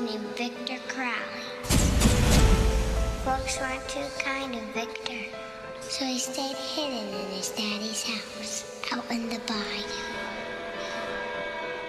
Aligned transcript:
named 0.00 0.24
Victor 0.36 0.78
Crowley. 0.88 1.44
Folks 3.24 3.60
weren't 3.60 3.86
too 3.86 4.06
kind 4.18 4.54
to 4.54 4.60
Victor, 4.72 5.28
so 5.82 6.04
he 6.06 6.18
stayed 6.18 6.56
hidden 6.56 7.06
in 7.08 7.26
his 7.36 7.50
daddy's 7.50 8.02
house 8.04 8.82
out 8.92 9.04
in 9.10 9.28
the 9.28 9.38
bayou. 9.40 10.30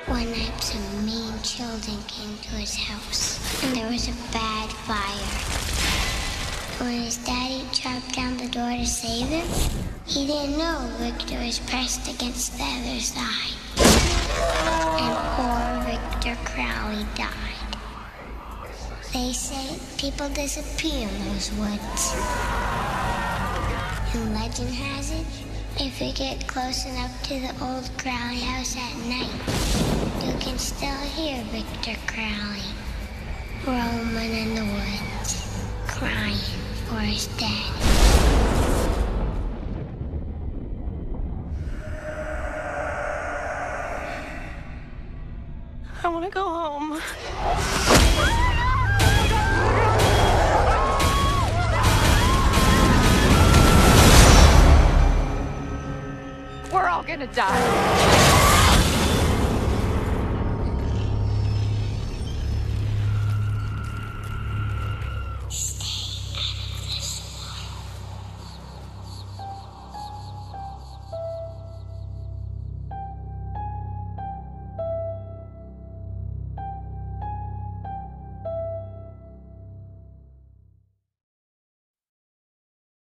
One 0.07 0.29
night, 0.29 0.61
some 0.61 1.05
mean 1.05 1.41
children 1.41 1.97
came 2.07 2.37
to 2.37 2.49
his 2.55 2.75
house, 2.75 3.63
and 3.63 3.77
there 3.77 3.89
was 3.89 4.09
a 4.09 4.33
bad 4.33 4.69
fire. 4.69 5.31
When 6.85 7.03
his 7.03 7.17
daddy 7.17 7.63
chopped 7.71 8.13
down 8.13 8.35
the 8.35 8.49
door 8.49 8.71
to 8.71 8.85
save 8.85 9.27
him, 9.27 9.47
he 10.05 10.27
didn't 10.27 10.57
know 10.57 10.89
Victor 10.97 11.39
was 11.39 11.59
pressed 11.59 12.13
against 12.13 12.57
the 12.57 12.63
other 12.63 12.99
side. 12.99 13.55
And 14.99 15.15
poor 15.37 15.85
Victor 15.85 16.35
Crowley 16.43 17.05
died. 17.15 17.50
They 19.13 19.33
say 19.33 19.77
people 19.97 20.29
disappear 20.29 21.05
in 21.09 21.25
those 21.25 21.51
woods. 21.59 22.15
And 24.13 24.33
legend 24.33 24.69
has 24.69 25.11
it, 25.11 25.25
if 25.81 25.99
you 25.99 26.13
get 26.13 26.47
close 26.47 26.85
enough 26.85 27.21
to 27.23 27.33
the 27.41 27.49
old 27.61 27.89
Crowley 27.97 28.39
house 28.39 28.77
at 28.77 28.95
night, 29.07 29.29
you 30.25 30.33
can 30.39 30.57
still 30.57 30.95
hear 31.11 31.43
Victor 31.51 31.99
Crowley 32.07 32.63
roaming 33.67 34.31
in 34.31 34.55
the 34.55 34.63
woods, 34.63 35.65
crying 35.87 36.37
for 36.87 36.99
his 36.99 37.27
dad. 37.35 37.67
I 46.01 46.07
want 46.07 46.23
to 46.23 46.31
go 46.31 46.47
home. 46.47 47.80
Gonna 57.11 57.27
die. 57.33 58.40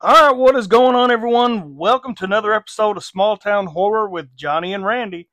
All 0.08 0.14
right, 0.14 0.34
what 0.34 0.56
is 0.56 0.66
going 0.66 0.94
on, 0.94 1.10
everyone? 1.10 1.76
Welcome 1.76 2.14
to 2.14 2.24
another 2.24 2.54
episode 2.54 2.96
of 2.96 3.04
Small 3.04 3.36
Town 3.36 3.66
Horror 3.66 4.08
with 4.08 4.34
Johnny 4.34 4.72
and 4.72 4.82
Randy. 4.82 5.28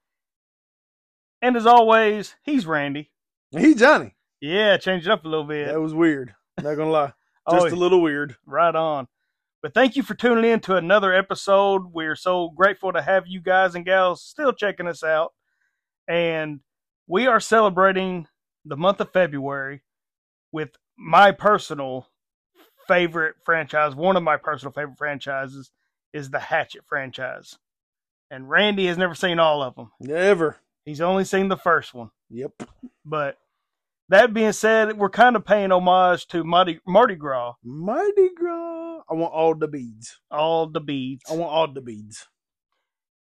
And 1.41 1.55
as 1.55 1.65
always, 1.65 2.35
he's 2.43 2.65
Randy. 2.65 3.09
He 3.51 3.73
Johnny. 3.73 4.17
Yeah, 4.41 4.75
change 4.75 5.07
it 5.07 5.11
up 5.11 5.23
a 5.23 5.29
little 5.29 5.45
bit. 5.45 5.67
That 5.67 5.79
was 5.79 5.93
weird. 5.93 6.35
Not 6.61 6.75
gonna 6.75 6.91
lie. 6.91 7.13
Oh, 7.47 7.57
Just 7.57 7.71
a 7.73 7.79
little 7.79 8.01
weird. 8.01 8.35
Right 8.45 8.75
on. 8.75 9.07
But 9.61 9.73
thank 9.73 9.95
you 9.95 10.03
for 10.03 10.13
tuning 10.13 10.43
in 10.43 10.59
to 10.61 10.75
another 10.75 11.13
episode. 11.13 11.93
We're 11.93 12.17
so 12.17 12.49
grateful 12.49 12.91
to 12.91 13.01
have 13.01 13.27
you 13.27 13.39
guys 13.39 13.75
and 13.75 13.85
gals 13.85 14.25
still 14.25 14.51
checking 14.51 14.88
us 14.88 15.03
out. 15.03 15.31
And 16.05 16.59
we 17.07 17.27
are 17.27 17.39
celebrating 17.39 18.27
the 18.66 18.75
month 18.75 19.00
of 19.00 19.13
February 19.13 19.83
with 20.51 20.71
my 20.97 21.31
personal 21.31 22.09
favorite 22.88 23.35
franchise. 23.44 23.96
One 23.96 24.16
of 24.18 24.23
my 24.23 24.38
personal 24.38 24.72
favorite 24.72 24.97
franchises 24.97 25.72
is 26.13 26.29
the 26.29 26.40
Hatchet 26.40 26.84
franchise. 26.88 27.57
And 28.31 28.50
Randy 28.50 28.88
has 28.88 28.97
never 28.97 29.16
seen 29.16 29.40
all 29.40 29.62
of 29.62 29.75
them. 29.75 29.91
Never. 30.00 30.57
He's 30.85 31.01
only 31.01 31.24
seen 31.25 31.47
the 31.47 31.57
first 31.57 31.94
one. 31.94 32.09
Yep. 32.29 32.51
But 33.06 33.38
that 34.09 34.34
being 34.34 34.51
said, 34.51 34.97
we're 34.97 35.09
kind 35.09 35.35
of 35.35 35.45
paying 35.45 35.72
homage 35.72 36.28
to 36.28 36.44
Mardi, 36.44 36.79
Mardi 36.88 37.16
Gras, 37.16 37.53
Mardi 37.63 38.29
Gras. 38.35 39.01
I 39.09 39.13
want 39.13 39.34
all 39.34 39.53
the 39.56 39.68
beads. 39.68 40.19
all 40.31 40.68
the 40.68 40.79
beads. 40.79 41.24
I 41.29 41.34
want 41.35 41.51
all 41.51 41.68
the 41.72 41.81
beads. 41.81 42.28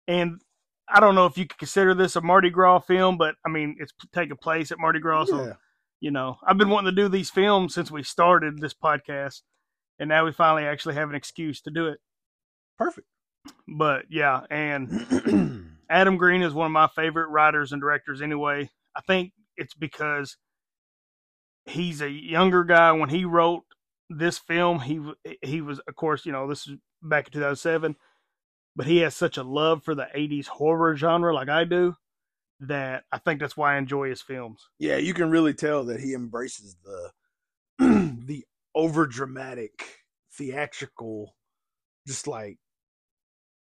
and 0.08 0.42
I 0.90 1.00
don't 1.00 1.16
know 1.16 1.26
if 1.26 1.38
you 1.38 1.46
could 1.48 1.58
consider 1.58 1.94
this 1.94 2.16
a 2.18 2.22
Mardi 2.22 2.50
Gras 2.50 2.80
film, 2.80 3.18
but 3.18 3.36
I 3.46 3.50
mean, 3.50 3.78
it's 3.80 3.94
taking 4.14 4.36
place 4.38 4.72
at 4.72 4.80
Mardi 4.80 5.00
Gras. 5.00 5.26
So, 5.26 5.46
Yeah. 5.46 5.54
you 6.02 6.12
know, 6.12 6.38
I've 6.46 6.58
been 6.58 6.70
wanting 6.70 6.94
to 6.94 7.02
do 7.02 7.08
these 7.08 7.30
films 7.30 7.74
since 7.74 7.90
we 7.90 8.04
started 8.04 8.60
this 8.60 8.74
podcast, 8.74 9.42
and 10.04 10.10
now 10.10 10.26
we 10.26 10.34
finally 10.34 10.66
actually 10.66 10.96
have 10.96 11.10
an 11.10 11.16
excuse 11.16 11.62
to 11.62 11.72
do 11.72 11.88
it. 11.88 12.00
Perfect. 12.78 13.08
But 13.68 14.06
yeah, 14.10 14.42
and 14.50 15.72
Adam 15.90 16.18
Green 16.18 16.42
is 16.42 16.54
one 16.54 16.66
of 16.66 16.72
my 16.74 16.90
favorite 16.94 17.30
writers 17.30 17.72
and 17.72 17.82
directors 17.82 18.22
anyway. 18.22 18.70
I 18.96 19.02
think 19.02 19.32
it's 19.56 19.74
because 19.74 20.36
he's 21.66 22.02
a 22.02 22.10
younger 22.10 22.66
guy 22.66 22.92
when 22.92 23.08
he 23.08 23.24
wrote 23.24 23.64
this 24.10 24.38
film 24.38 24.82
he 24.82 25.00
he 25.42 25.62
was 25.62 25.80
of 25.88 25.96
course 25.96 26.26
you 26.26 26.32
know 26.34 26.46
this 26.46 26.68
is 26.68 26.76
back 27.02 27.28
in 27.28 27.32
2007 27.32 27.96
but 28.76 28.86
he 28.86 28.98
has 28.98 29.16
such 29.16 29.38
a 29.38 29.44
love 29.44 29.82
for 29.82 29.96
the 29.96 30.08
80s 30.14 30.48
horror 30.48 30.96
genre 30.98 31.34
like 31.34 31.48
I 31.48 31.64
do 31.64 31.96
that 32.60 33.06
I 33.14 33.18
think 33.18 33.40
that's 33.40 33.56
why 33.56 33.76
I 33.76 33.78
enjoy 33.78 34.10
his 34.10 34.22
films. 34.22 34.68
yeah, 34.78 34.98
you 34.98 35.14
can 35.14 35.30
really 35.30 35.54
tell 35.54 35.86
that 35.86 36.02
he 36.02 36.14
embraces 36.14 36.76
the 36.84 37.12
the 37.22 37.23
over 38.76 39.06
dramatic, 39.08 40.00
theatrical, 40.38 41.36
just 42.08 42.28
like 42.28 42.58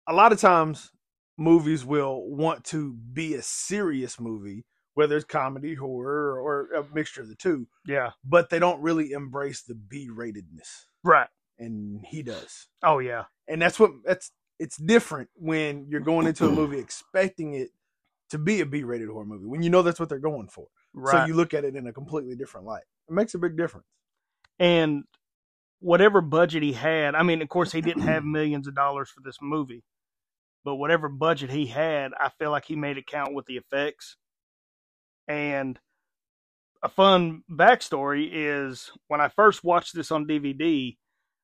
a 0.07 0.13
lot 0.13 0.31
of 0.31 0.39
times 0.39 0.91
movies 1.37 1.83
will 1.85 2.23
want 2.29 2.63
to 2.65 2.93
be 3.13 3.33
a 3.35 3.41
serious 3.41 4.19
movie, 4.19 4.65
whether 4.93 5.15
it's 5.15 5.25
comedy, 5.25 5.75
horror, 5.75 6.39
or 6.39 6.69
a 6.75 6.85
mixture 6.93 7.21
of 7.21 7.29
the 7.29 7.35
two, 7.35 7.67
Yeah. 7.85 8.11
but 8.23 8.49
they 8.49 8.59
don't 8.59 8.81
really 8.81 9.11
embrace 9.11 9.61
the 9.63 9.75
B 9.75 10.09
ratedness. 10.13 10.85
Right. 11.03 11.29
And 11.57 12.03
he 12.07 12.23
does. 12.23 12.67
Oh 12.83 12.99
yeah. 12.99 13.25
and 13.47 13.61
that's 13.61 13.79
what 13.79 13.91
that's 14.03 14.31
it's 14.59 14.77
different 14.77 15.29
when 15.35 15.87
you're 15.89 15.99
going 16.01 16.27
into 16.27 16.45
a 16.47 16.51
movie 16.51 16.79
expecting 16.79 17.53
it 17.53 17.69
to 18.29 18.37
be 18.37 18.61
a 18.61 18.65
B-rated 18.65 19.09
horror 19.09 19.25
movie 19.25 19.45
when 19.45 19.61
you 19.61 19.69
know 19.69 19.81
that's 19.81 19.99
what 19.99 20.09
they're 20.09 20.19
going 20.19 20.47
for. 20.47 20.67
Right. 20.93 21.11
So 21.11 21.25
you 21.25 21.33
look 21.33 21.53
at 21.53 21.65
it 21.65 21.75
in 21.75 21.85
a 21.87 21.93
completely 21.93 22.35
different 22.35 22.65
light. 22.65 22.83
It 23.09 23.13
makes 23.13 23.33
a 23.33 23.39
big 23.39 23.57
difference. 23.57 23.85
And 24.59 25.03
whatever 25.79 26.21
budget 26.21 26.63
he 26.63 26.73
had, 26.73 27.15
I 27.15 27.23
mean, 27.23 27.41
of 27.41 27.49
course, 27.49 27.71
he 27.71 27.81
didn't 27.81 28.03
have 28.03 28.23
millions 28.25 28.67
of 28.67 28.75
dollars 28.75 29.09
for 29.09 29.21
this 29.23 29.37
movie, 29.41 29.83
but 30.63 30.75
whatever 30.75 31.09
budget 31.09 31.49
he 31.49 31.65
had, 31.65 32.11
I 32.19 32.29
feel 32.39 32.51
like 32.51 32.65
he 32.65 32.75
made 32.75 32.97
it 32.97 33.07
count 33.07 33.33
with 33.33 33.45
the 33.45 33.57
effects. 33.57 34.17
And 35.27 35.79
a 36.81 36.89
fun 36.89 37.43
backstory 37.49 38.29
is 38.31 38.91
when 39.07 39.21
I 39.21 39.29
first 39.29 39.63
watched 39.63 39.95
this 39.95 40.11
on 40.11 40.27
DVD, 40.27 40.97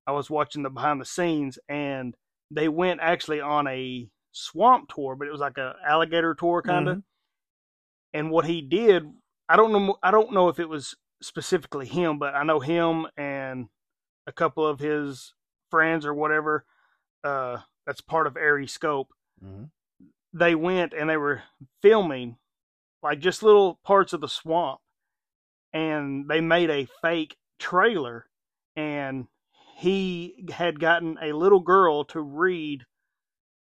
I 0.06 0.12
was 0.12 0.30
watching 0.30 0.64
the 0.64 0.70
behind 0.70 1.00
the 1.00 1.06
scenes, 1.06 1.60
and 1.70 2.16
they 2.52 2.68
went 2.68 3.00
actually 3.02 3.42
on 3.42 3.68
a 3.68 4.10
swamp 4.32 4.90
tour, 4.94 5.16
but 5.16 5.28
it 5.28 5.32
was 5.32 5.42
like 5.42 5.58
a 5.58 5.76
alligator 5.88 6.34
tour 6.34 6.62
kind 6.62 6.88
of. 6.88 6.96
Mm-hmm. 6.96 7.02
And 8.14 8.32
what 8.32 8.46
he 8.46 8.62
did, 8.62 9.04
I 9.48 9.56
don't 9.56 9.72
know, 9.72 9.98
I 10.02 10.12
don't 10.12 10.34
know 10.34 10.50
if 10.50 10.60
it 10.60 10.68
was 10.68 10.96
specifically 11.22 11.86
him, 11.88 12.20
but 12.20 12.36
I 12.36 12.44
know 12.44 12.60
him 12.60 13.08
and 13.18 13.68
a 14.28 14.32
couple 14.32 14.66
of 14.66 14.80
his 14.80 15.34
friends 15.70 16.06
or 16.06 16.14
whatever. 16.14 16.66
Uh, 17.24 17.58
that's 17.86 18.02
part 18.02 18.28
of 18.28 18.36
ArieScope. 18.36 19.08
They 20.34 20.56
went 20.56 20.94
and 20.94 21.10
they 21.10 21.18
were 21.18 21.42
filming 21.82 22.38
like 23.02 23.20
just 23.20 23.44
little 23.44 23.80
parts 23.84 24.14
of 24.14 24.22
the 24.22 24.28
swamp, 24.28 24.80
and 25.74 26.28
they 26.30 26.42
made 26.42 26.70
a 26.70 26.88
fake 27.02 27.38
trailer. 27.58 28.26
And 28.76 29.28
he 29.78 30.46
had 30.52 30.80
gotten 30.80 31.18
a 31.22 31.34
little 31.34 31.62
girl 31.62 32.04
to 32.06 32.22
read 32.22 32.86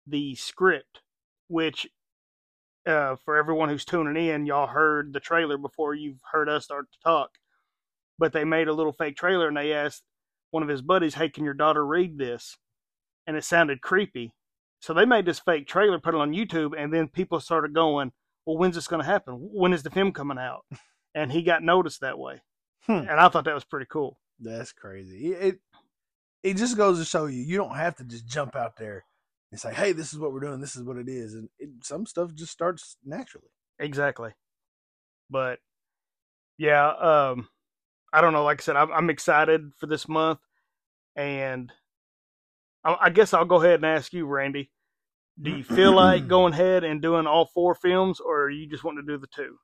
the 0.06 0.36
script, 0.36 1.02
which 1.48 1.88
uh, 2.86 3.16
for 3.26 3.38
everyone 3.38 3.70
who's 3.70 3.86
tuning 3.86 4.30
in, 4.30 4.46
y'all 4.46 4.68
heard 4.68 5.14
the 5.14 5.20
trailer 5.20 5.58
before 5.58 5.94
you've 5.94 6.22
heard 6.32 6.50
us 6.50 6.66
start 6.66 6.92
to 6.92 7.00
talk. 7.04 7.32
But 8.20 8.34
they 8.34 8.44
made 8.44 8.68
a 8.68 8.74
little 8.74 8.94
fake 8.94 9.16
trailer 9.16 9.48
and 9.48 9.58
they 9.58 9.74
asked 9.74 10.04
one 10.52 10.64
of 10.64 10.70
his 10.70 10.82
buddies, 10.82 11.16
Hey, 11.16 11.30
can 11.30 11.46
your 11.46 11.54
daughter 11.54 11.86
read 11.86 12.18
this? 12.18 12.58
And 13.26 13.36
it 13.36 13.44
sounded 13.44 13.82
creepy. 13.82 14.34
So 14.80 14.94
they 14.94 15.06
made 15.06 15.26
this 15.26 15.40
fake 15.40 15.68
trailer, 15.68 16.00
put 16.00 16.16
it 16.16 16.22
on 16.22 16.34
YouTube, 16.34 16.72
and 16.78 16.94
then 16.94 17.08
people 17.08 17.40
started 17.40 17.74
going, 17.74 18.12
Well, 18.46 18.58
when's 18.58 18.76
this 18.76 18.88
going 18.88 19.02
to 19.02 19.08
happen? 19.08 19.36
When 19.36 19.74
is 19.74 19.84
the 19.84 19.90
film 19.90 20.12
coming 20.12 20.38
out? 20.38 20.62
And 21.16 21.32
he 21.32 21.42
got 21.42 21.64
noticed 21.64 22.02
that 22.02 22.20
way. 22.20 22.42
Hmm. 22.86 22.92
And 22.92 23.20
I 23.20 23.28
thought 23.30 23.46
that 23.46 23.56
was 23.56 23.64
pretty 23.64 23.88
cool. 23.90 24.20
That's 24.40 24.72
crazy. 24.72 25.34
It, 25.34 25.60
it 26.44 26.58
just 26.58 26.78
goes 26.78 27.00
to 27.00 27.06
show 27.06 27.26
you 27.26 27.42
you 27.42 27.58
don't 27.58 27.76
have 27.76 27.96
to 27.96 28.04
just 28.04 28.28
jump 28.28 28.56
out 28.56 28.78
there 28.78 29.04
and 29.52 29.60
say, 29.60 29.74
"Hey, 29.74 29.92
this 29.94 30.14
is 30.14 30.20
what 30.20 30.32
we're 30.32 30.42
doing. 30.42 30.62
This 30.62 30.76
is 30.76 30.84
what 30.84 30.98
it 30.98 31.10
is." 31.10 31.34
And 31.34 31.50
it, 31.60 31.70
some 31.84 32.06
stuff 32.06 32.34
just 32.34 32.52
starts 32.52 32.98
naturally. 33.04 33.50
Exactly. 33.80 34.32
But 35.30 35.60
yeah, 36.58 36.90
um 36.90 37.50
I 38.14 38.22
don't 38.22 38.34
know. 38.34 38.44
Like 38.44 38.62
I 38.62 38.64
said, 38.64 38.76
I'm, 38.76 38.92
I'm 38.92 39.10
excited 39.10 39.72
for 39.78 39.88
this 39.88 40.08
month, 40.08 40.40
and 41.16 41.72
I, 42.84 42.98
I 43.02 43.10
guess 43.10 43.34
I'll 43.34 43.46
go 43.46 43.62
ahead 43.62 43.76
and 43.76 43.86
ask 43.86 44.14
you, 44.14 44.26
Randy. 44.26 44.72
Do 45.40 45.52
you 45.52 45.64
feel 45.64 45.92
like 45.92 46.28
going 46.30 46.54
ahead 46.54 46.84
and 46.84 47.02
doing 47.02 47.28
all 47.28 47.46
four 47.46 47.76
films, 47.76 48.20
or 48.20 48.44
are 48.44 48.50
you 48.50 48.68
just 48.68 48.84
wanting 48.84 49.06
to 49.06 49.14
do 49.14 49.20
the 49.20 49.28
two? 49.28 49.58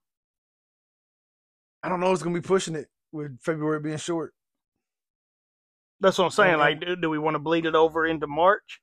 I 1.82 1.90
don't 1.90 2.00
know. 2.00 2.12
It's 2.12 2.24
gonna 2.24 2.36
be 2.36 2.42
pushing 2.42 2.76
it 2.76 2.88
with 3.12 3.40
February 3.42 3.80
being 3.80 3.98
short. 3.98 4.34
That's 6.00 6.18
what 6.18 6.26
I'm 6.26 6.32
saying. 6.32 6.58
Like, 6.58 6.82
do, 6.82 6.96
do 6.96 7.10
we 7.10 7.20
want 7.20 7.36
to 7.36 7.40
bleed 7.40 7.66
it 7.66 7.76
over 7.76 8.06
into 8.06 8.28
March 8.28 8.82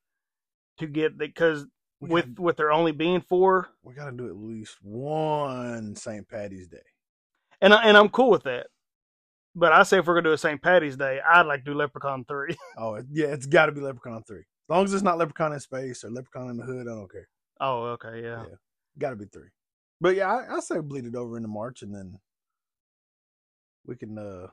to 0.79 0.87
get 0.87 1.19
because 1.19 1.67
with 2.01 2.25
gotta, 2.25 2.43
with 2.43 2.57
there 2.57 2.73
only 2.73 2.93
being 2.93 3.21
four, 3.21 3.69
we 3.83 3.95
gotta 3.95 4.17
do 4.17 4.27
at 4.29 4.37
least 4.37 4.79
one 4.83 5.95
St. 5.97 6.27
Patty's 6.29 6.69
Day. 6.69 6.79
and 7.61 7.75
I, 7.75 7.85
and 7.85 7.97
I'm 7.97 8.09
cool 8.09 8.31
with 8.31 8.45
that. 8.45 8.69
But 9.55 9.73
I 9.73 9.83
say 9.83 9.99
if 9.99 10.07
we're 10.07 10.15
gonna 10.15 10.29
do 10.31 10.33
a 10.33 10.39
St. 10.39 10.63
Patty's 10.63 10.97
Day, 10.97 11.21
I'd 11.29 11.47
like 11.47 11.65
to 11.65 11.73
do 11.73 11.77
Leprechaun 11.77 12.25
three. 12.25 12.57
Oh 12.79 13.01
yeah, 13.11 13.27
it's 13.29 13.47
got 13.47 13.67
to 13.67 13.73
be 13.73 13.81
Leprechaun 13.81 14.23
three. 14.25 14.41
As 14.41 14.45
long 14.69 14.85
as 14.85 14.95
it's 14.95 15.03
not 15.03 15.19
Leprechaun 15.19 15.53
in 15.53 15.61
space 15.61 16.05
or 16.05 16.11
Leprechaun 16.11 16.51
in 16.51 16.57
the 16.57 16.65
hood, 16.65 16.87
I 16.87 16.95
don't 16.95 17.11
care. 17.11 17.29
oh, 17.61 17.83
okay, 17.99 18.23
yeah. 18.23 18.45
Yeah. 18.49 18.55
Got 18.99 19.11
to 19.11 19.17
be 19.17 19.27
three. 19.27 19.49
But 20.01 20.15
yeah, 20.17 20.33
I, 20.33 20.57
I 20.57 20.61
say 20.61 20.79
bleed 20.79 21.05
it 21.05 21.15
over 21.17 21.37
into 21.37 21.49
March, 21.49 21.83
and 21.83 21.95
then 21.95 22.19
we 23.87 23.97
can 23.97 24.17
uh 24.19 24.47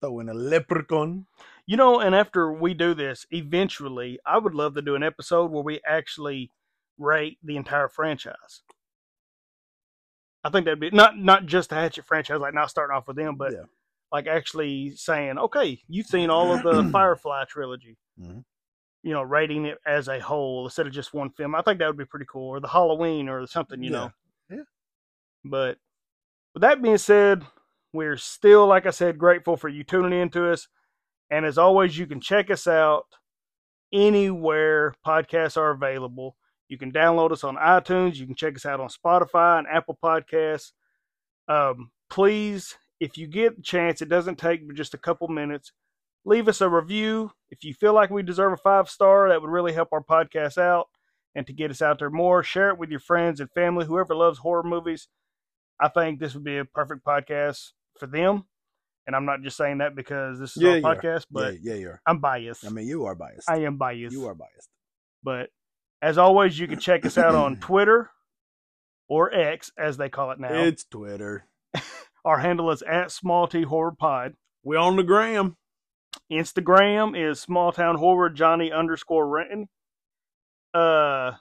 throw 0.00 0.18
in 0.20 0.28
a 0.28 0.34
Leprechaun. 0.34 1.26
You 1.66 1.76
know, 1.76 2.00
and 2.00 2.14
after 2.14 2.52
we 2.52 2.74
do 2.74 2.92
this, 2.94 3.24
eventually, 3.30 4.18
I 4.26 4.38
would 4.38 4.54
love 4.54 4.74
to 4.74 4.82
do 4.82 4.96
an 4.96 5.04
episode 5.04 5.50
where 5.52 5.62
we 5.62 5.80
actually 5.86 6.50
rate 6.98 7.38
the 7.42 7.56
entire 7.56 7.88
franchise. 7.88 8.62
I 10.44 10.50
think 10.50 10.64
that'd 10.64 10.80
be 10.80 10.90
not 10.90 11.16
not 11.16 11.46
just 11.46 11.70
the 11.70 11.76
Hatchet 11.76 12.04
franchise, 12.04 12.40
like 12.40 12.52
not 12.54 12.68
starting 12.70 12.96
off 12.96 13.06
with 13.06 13.16
them, 13.16 13.36
but 13.36 13.52
Yeah. 13.52 13.64
Like 14.12 14.26
actually 14.26 14.94
saying, 14.94 15.38
okay, 15.38 15.80
you've 15.88 16.06
seen 16.06 16.28
all 16.30 16.52
of 16.52 16.62
the 16.62 16.88
Firefly 16.92 17.44
trilogy. 17.48 17.96
Mhm. 18.20 18.44
You 19.02 19.12
know, 19.14 19.22
rating 19.22 19.64
it 19.64 19.78
as 19.86 20.06
a 20.08 20.20
whole 20.20 20.66
instead 20.66 20.86
of 20.86 20.92
just 20.92 21.12
one 21.14 21.30
film. 21.30 21.54
I 21.56 21.62
think 21.62 21.78
that 21.80 21.88
would 21.88 21.96
be 21.96 22.04
pretty 22.04 22.26
cool, 22.30 22.48
or 22.50 22.60
the 22.60 22.68
Halloween, 22.68 23.28
or 23.28 23.44
something. 23.46 23.82
You 23.82 23.90
Yeah. 23.90 23.96
know. 23.98 24.10
Yeah. 24.50 24.62
But 25.44 25.78
with 26.54 26.60
that 26.60 26.80
being 26.82 26.98
said, 26.98 27.44
we're 27.92 28.16
still, 28.16 28.66
like 28.66 28.86
I 28.86 28.90
said, 28.90 29.18
grateful 29.18 29.56
for 29.56 29.68
you 29.68 29.82
tuning 29.82 30.18
in 30.20 30.30
to 30.30 30.52
us. 30.52 30.68
And 31.30 31.44
as 31.46 31.58
always, 31.58 31.96
you 31.98 32.06
can 32.06 32.20
check 32.20 32.50
us 32.50 32.66
out 32.66 33.06
anywhere 33.92 34.94
podcasts 35.06 35.56
are 35.56 35.70
available. 35.70 36.36
You 36.68 36.78
can 36.78 36.92
download 36.92 37.32
us 37.32 37.44
on 37.44 37.56
iTunes. 37.56 38.16
You 38.16 38.26
can 38.26 38.34
check 38.34 38.54
us 38.56 38.64
out 38.66 38.80
on 38.80 38.88
Spotify 38.88 39.58
and 39.58 39.66
Apple 39.68 39.98
Podcasts. 40.02 40.72
Um, 41.48 41.90
please, 42.08 42.76
if 43.02 43.18
you 43.18 43.26
get 43.26 43.58
a 43.58 43.62
chance, 43.62 44.00
it 44.00 44.08
doesn't 44.08 44.38
take 44.38 44.66
but 44.66 44.76
just 44.76 44.94
a 44.94 44.98
couple 44.98 45.26
minutes. 45.28 45.72
Leave 46.24 46.46
us 46.46 46.60
a 46.60 46.68
review. 46.68 47.32
If 47.50 47.64
you 47.64 47.74
feel 47.74 47.92
like 47.92 48.10
we 48.10 48.22
deserve 48.22 48.52
a 48.52 48.56
five 48.56 48.88
star, 48.88 49.28
that 49.28 49.42
would 49.42 49.50
really 49.50 49.72
help 49.72 49.88
our 49.92 50.02
podcast 50.04 50.56
out 50.56 50.86
and 51.34 51.44
to 51.48 51.52
get 51.52 51.72
us 51.72 51.82
out 51.82 51.98
there 51.98 52.10
more. 52.10 52.44
Share 52.44 52.68
it 52.70 52.78
with 52.78 52.90
your 52.90 53.00
friends 53.00 53.40
and 53.40 53.50
family, 53.50 53.86
whoever 53.86 54.14
loves 54.14 54.38
horror 54.38 54.62
movies. 54.62 55.08
I 55.80 55.88
think 55.88 56.20
this 56.20 56.34
would 56.34 56.44
be 56.44 56.58
a 56.58 56.64
perfect 56.64 57.04
podcast 57.04 57.70
for 57.98 58.06
them. 58.06 58.44
And 59.04 59.16
I'm 59.16 59.24
not 59.24 59.42
just 59.42 59.56
saying 59.56 59.78
that 59.78 59.96
because 59.96 60.38
this 60.38 60.56
is 60.56 60.62
Yeah, 60.62 60.70
our 60.70 60.76
you 60.78 60.86
are. 60.86 60.96
podcast, 60.96 61.26
but 61.28 61.54
yeah, 61.54 61.72
yeah, 61.72 61.80
you're. 61.80 62.00
I'm 62.06 62.20
biased. 62.20 62.64
I 62.64 62.68
mean, 62.68 62.86
you 62.86 63.06
are 63.06 63.16
biased. 63.16 63.50
I 63.50 63.62
am 63.62 63.76
biased. 63.78 64.12
You 64.12 64.26
are 64.28 64.34
biased. 64.36 64.68
But 65.24 65.50
as 66.00 66.18
always, 66.18 66.56
you 66.56 66.68
can 66.68 66.78
check 66.78 67.04
us 67.04 67.18
out 67.18 67.34
on 67.34 67.56
Twitter 67.60 68.10
or 69.08 69.34
X, 69.34 69.72
as 69.76 69.96
they 69.96 70.08
call 70.08 70.30
it 70.30 70.38
now. 70.38 70.52
It's 70.62 70.84
Twitter. 70.84 71.46
Our 72.24 72.38
handle 72.38 72.70
is 72.70 72.82
at 72.82 73.10
Small 73.10 73.48
T 73.48 73.62
Horror 73.62 73.92
Pod. 73.92 74.34
We 74.62 74.76
on 74.76 74.96
the 74.96 75.02
gram. 75.02 75.56
Instagram 76.30 77.18
is 77.18 77.40
Small 77.40 77.72
Town 77.72 77.96
Horror 77.96 78.30
Johnny 78.30 78.70
underscore 78.70 79.26
Renton. 79.26 79.68
Uh, 80.72 81.32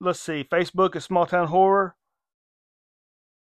let's 0.00 0.20
see. 0.20 0.44
Facebook 0.44 0.94
is 0.96 1.04
Small 1.04 1.26
Town 1.26 1.48
Horror 1.48 1.96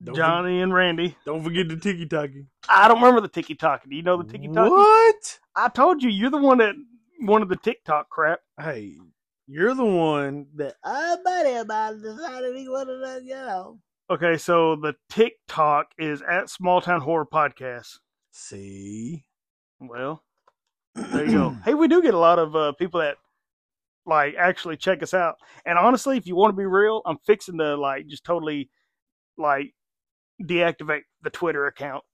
Don't 0.03 0.15
Johnny 0.15 0.61
and 0.61 0.75
Randy. 0.75 1.17
Don't 1.25 1.43
forget 1.43 1.69
the 1.69 1.77
tiki 1.77 2.07
taki. 2.07 2.47
I 2.69 2.89
don't 2.89 2.99
remember 2.99 3.21
the 3.21 3.29
Tiki 3.29 3.55
Talkie. 3.55 3.89
Do 3.89 3.97
you 3.97 4.03
know 4.03 4.23
the 4.23 4.31
Tiki 4.31 4.49
Talkie? 4.49 4.71
What? 4.71 5.39
I 5.55 5.69
told 5.69 6.03
you, 6.03 6.11
you're 6.11 6.31
the 6.31 6.37
one 6.37 6.59
that 6.59 6.75
wanted 7.21 7.49
the 7.49 7.57
TikTok 7.57 8.11
crap. 8.11 8.41
Hey, 8.61 8.97
you're 9.47 9.75
the 9.75 9.85
one 9.85 10.47
that 10.57 10.75
I 10.85 11.17
bet 11.25 11.63
about 11.63 12.03
decided 12.03 12.57
he 12.57 12.69
wanted 12.69 13.01
to, 13.01 13.25
you 13.25 13.35
know. 13.35 13.79
Okay, 14.08 14.37
so 14.37 14.76
the 14.76 14.94
TikTok 15.11 15.88
is 15.99 16.23
at 16.23 16.49
Small 16.49 16.81
Town 16.81 17.00
Horror 17.00 17.26
Podcast. 17.26 17.99
See, 18.31 19.25
Well, 19.81 20.23
there 20.94 21.25
you 21.25 21.32
go. 21.32 21.50
hey, 21.64 21.75
we 21.75 21.88
do 21.88 22.00
get 22.00 22.14
a 22.14 22.19
lot 22.19 22.38
of 22.38 22.55
uh, 22.55 22.73
people 22.79 23.00
that 23.00 23.17
like 24.06 24.37
actually 24.38 24.76
check 24.76 25.03
us 25.03 25.12
out. 25.12 25.35
And 25.64 25.76
honestly, 25.76 26.17
if 26.17 26.25
you 26.25 26.37
want 26.37 26.53
to 26.53 26.56
be 26.56 26.67
real, 26.67 27.03
I'm 27.05 27.19
fixing 27.26 27.58
to 27.58 27.76
like 27.76 28.06
just 28.06 28.23
totally 28.23 28.70
like 29.37 29.75
deactivate 30.41 31.02
the 31.23 31.31
Twitter 31.31 31.67
account 31.67 32.05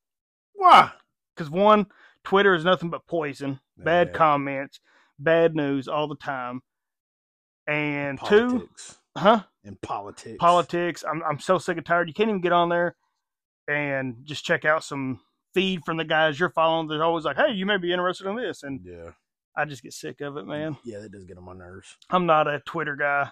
Why? 0.55 0.93
because 1.37 1.51
one, 1.51 1.87
Twitter 2.25 2.55
is 2.55 2.65
nothing 2.65 2.89
but 2.89 3.07
poison, 3.07 3.61
bad 3.77 4.15
comments, 4.15 4.81
bad 5.19 5.55
news 5.55 5.89
all 5.89 6.09
the 6.09 6.17
time, 6.17 6.63
and 7.67 8.19
two, 8.25 8.71
huh? 9.15 9.43
And 9.65 9.81
politics. 9.81 10.37
Politics. 10.41 11.05
I'm 11.09 11.23
I'm 11.23 11.39
so 11.39 11.59
sick 11.59 11.77
and 11.77 11.87
tired. 11.87 12.09
You 12.09 12.15
can't 12.15 12.29
even 12.29 12.41
get 12.41 12.53
on 12.53 12.69
there 12.69 12.97
and 13.69 14.17
just 14.25 14.45
check 14.45 14.65
out 14.65 14.83
some 14.85 15.21
feed 15.55 15.85
from 15.85 15.97
the 15.99 16.05
guys 16.05 16.41
you're 16.41 16.51
following. 16.51 16.89
They're 16.89 17.05
always 17.05 17.25
like, 17.25 17.37
"Hey, 17.37 17.53
you 17.53 17.67
may 17.67 17.77
be 17.77 17.93
interested 17.93 18.27
in 18.27 18.37
this," 18.37 18.63
and 18.63 18.81
Yeah. 18.85 19.11
I 19.55 19.65
just 19.67 19.83
get 19.83 19.93
sick 19.93 20.21
of 20.23 20.37
it, 20.39 20.47
man. 20.47 20.79
Yeah, 20.83 21.01
that 21.01 21.13
does 21.13 21.25
get 21.25 21.37
on 21.37 21.45
my 21.45 21.53
nerves. 21.53 21.97
I'm 22.11 22.25
not 22.27 22.49
a 22.49 22.61
Twitter 22.61 22.97
guy. 22.97 23.31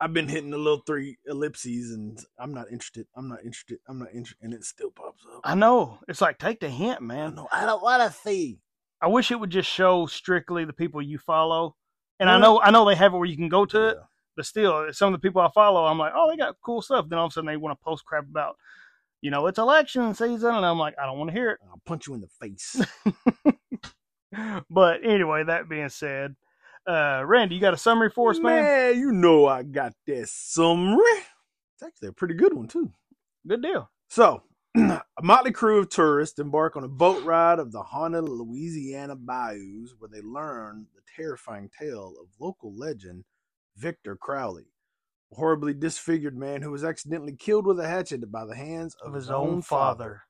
I've 0.00 0.12
been 0.12 0.26
hitting 0.28 0.50
the 0.50 0.58
little 0.58 0.82
three 0.84 1.18
ellipses, 1.26 1.92
and 1.92 2.18
I'm 2.36 2.52
not 2.52 2.66
interested. 2.72 3.06
I'm 3.16 3.28
not 3.28 3.44
interested. 3.44 3.78
I'm 3.88 4.00
not 4.00 4.08
interested, 4.12 4.42
and 4.44 4.52
it 4.52 4.64
still 4.64 4.90
pops 4.90 5.24
up. 5.32 5.40
I 5.44 5.54
know. 5.54 6.00
It's 6.08 6.20
like 6.20 6.38
take 6.38 6.58
the 6.58 6.68
hint, 6.68 7.00
man. 7.00 7.36
know. 7.36 7.48
I 7.52 7.64
don't 7.64 7.82
want 7.82 8.02
to 8.02 8.18
see. 8.18 8.58
I 9.00 9.06
wish 9.06 9.30
it 9.30 9.38
would 9.38 9.50
just 9.50 9.70
show 9.70 10.06
strictly 10.06 10.64
the 10.64 10.72
people 10.72 11.00
you 11.00 11.18
follow. 11.18 11.76
And 12.18 12.28
I 12.28 12.38
know 12.38 12.60
I 12.60 12.70
know 12.72 12.84
they 12.84 12.94
have 12.96 13.14
it 13.14 13.16
where 13.16 13.26
you 13.26 13.36
can 13.36 13.48
go 13.48 13.64
to 13.66 13.88
it, 13.88 13.96
Yeah. 13.98 14.04
But 14.36 14.46
still 14.46 14.86
some 14.92 15.12
of 15.12 15.20
the 15.20 15.26
people 15.26 15.42
I 15.42 15.50
follow, 15.54 15.84
I'm 15.84 15.98
like, 15.98 16.12
oh, 16.14 16.30
they 16.30 16.36
got 16.36 16.56
cool 16.62 16.82
stuff. 16.82 17.08
Then 17.08 17.18
all 17.18 17.26
of 17.26 17.30
a 17.30 17.34
sudden 17.34 17.46
they 17.48 17.56
want 17.56 17.78
to 17.78 17.84
post 17.84 18.04
crap 18.04 18.24
about, 18.28 18.56
you 19.20 19.30
know, 19.30 19.46
it's 19.46 19.58
election 19.58 20.14
season, 20.14 20.54
and 20.54 20.66
I'm 20.66 20.78
like, 20.78 20.94
I 21.00 21.06
don't 21.06 21.18
want 21.18 21.30
to 21.30 21.34
hear 21.34 21.50
it. 21.50 21.60
I'll 21.68 21.80
punch 21.84 22.06
you 22.06 22.14
in 22.14 22.20
the 22.20 22.28
face. 22.40 22.80
but 24.70 25.04
anyway, 25.04 25.44
that 25.44 25.68
being 25.68 25.88
said, 25.88 26.34
uh, 26.86 27.22
Randy, 27.24 27.54
you 27.54 27.60
got 27.60 27.74
a 27.74 27.78
summary 27.78 28.10
for 28.10 28.30
us, 28.30 28.38
man? 28.40 28.62
Man, 28.64 28.98
you 28.98 29.12
know 29.12 29.46
I 29.46 29.62
got 29.62 29.92
that 30.06 30.28
summary. 30.28 31.02
It's 31.74 31.82
actually 31.84 32.08
a 32.08 32.12
pretty 32.12 32.34
good 32.34 32.54
one 32.54 32.66
too. 32.66 32.92
Good 33.46 33.62
deal. 33.62 33.88
So, 34.08 34.42
a 34.76 35.02
motley 35.22 35.52
crew 35.52 35.78
of 35.78 35.88
tourists 35.90 36.38
embark 36.38 36.76
on 36.76 36.84
a 36.84 36.88
boat 36.88 37.22
ride 37.24 37.58
of 37.58 37.72
the 37.72 37.82
haunted 37.82 38.28
Louisiana 38.28 39.14
bayous 39.16 39.94
where 39.98 40.10
they 40.12 40.22
learn 40.22 40.86
the 40.94 41.02
terrifying 41.14 41.70
tale 41.78 42.14
of 42.20 42.28
local 42.40 42.74
legend 42.74 43.24
Victor 43.76 44.16
Crowley, 44.16 44.66
a 45.32 45.36
horribly 45.36 45.74
disfigured 45.74 46.36
man 46.36 46.62
who 46.62 46.70
was 46.70 46.84
accidentally 46.84 47.34
killed 47.34 47.66
with 47.66 47.80
a 47.80 47.88
hatchet 47.88 48.30
by 48.30 48.44
the 48.44 48.56
hands 48.56 48.94
of, 49.02 49.08
Of 49.08 49.14
his 49.14 49.30
own 49.30 49.62
father. 49.62 50.22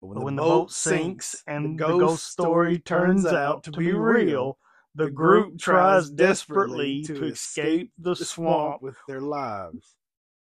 But 0.00 0.14
But 0.14 0.24
when 0.24 0.36
the 0.36 0.42
boat 0.42 0.70
sinks 0.70 1.42
and 1.46 1.78
the 1.78 1.84
ghost 1.84 2.30
story 2.30 2.78
turns 2.78 3.24
out 3.26 3.64
to 3.64 3.72
be 3.72 3.92
real, 3.92 4.58
the 4.94 5.10
group 5.10 5.58
tries 5.58 6.10
desperately 6.10 7.02
to 7.04 7.24
escape 7.24 7.92
the 7.98 8.14
swamp. 8.14 8.82
with 8.82 8.96
their 9.08 9.20
lives 9.20 9.96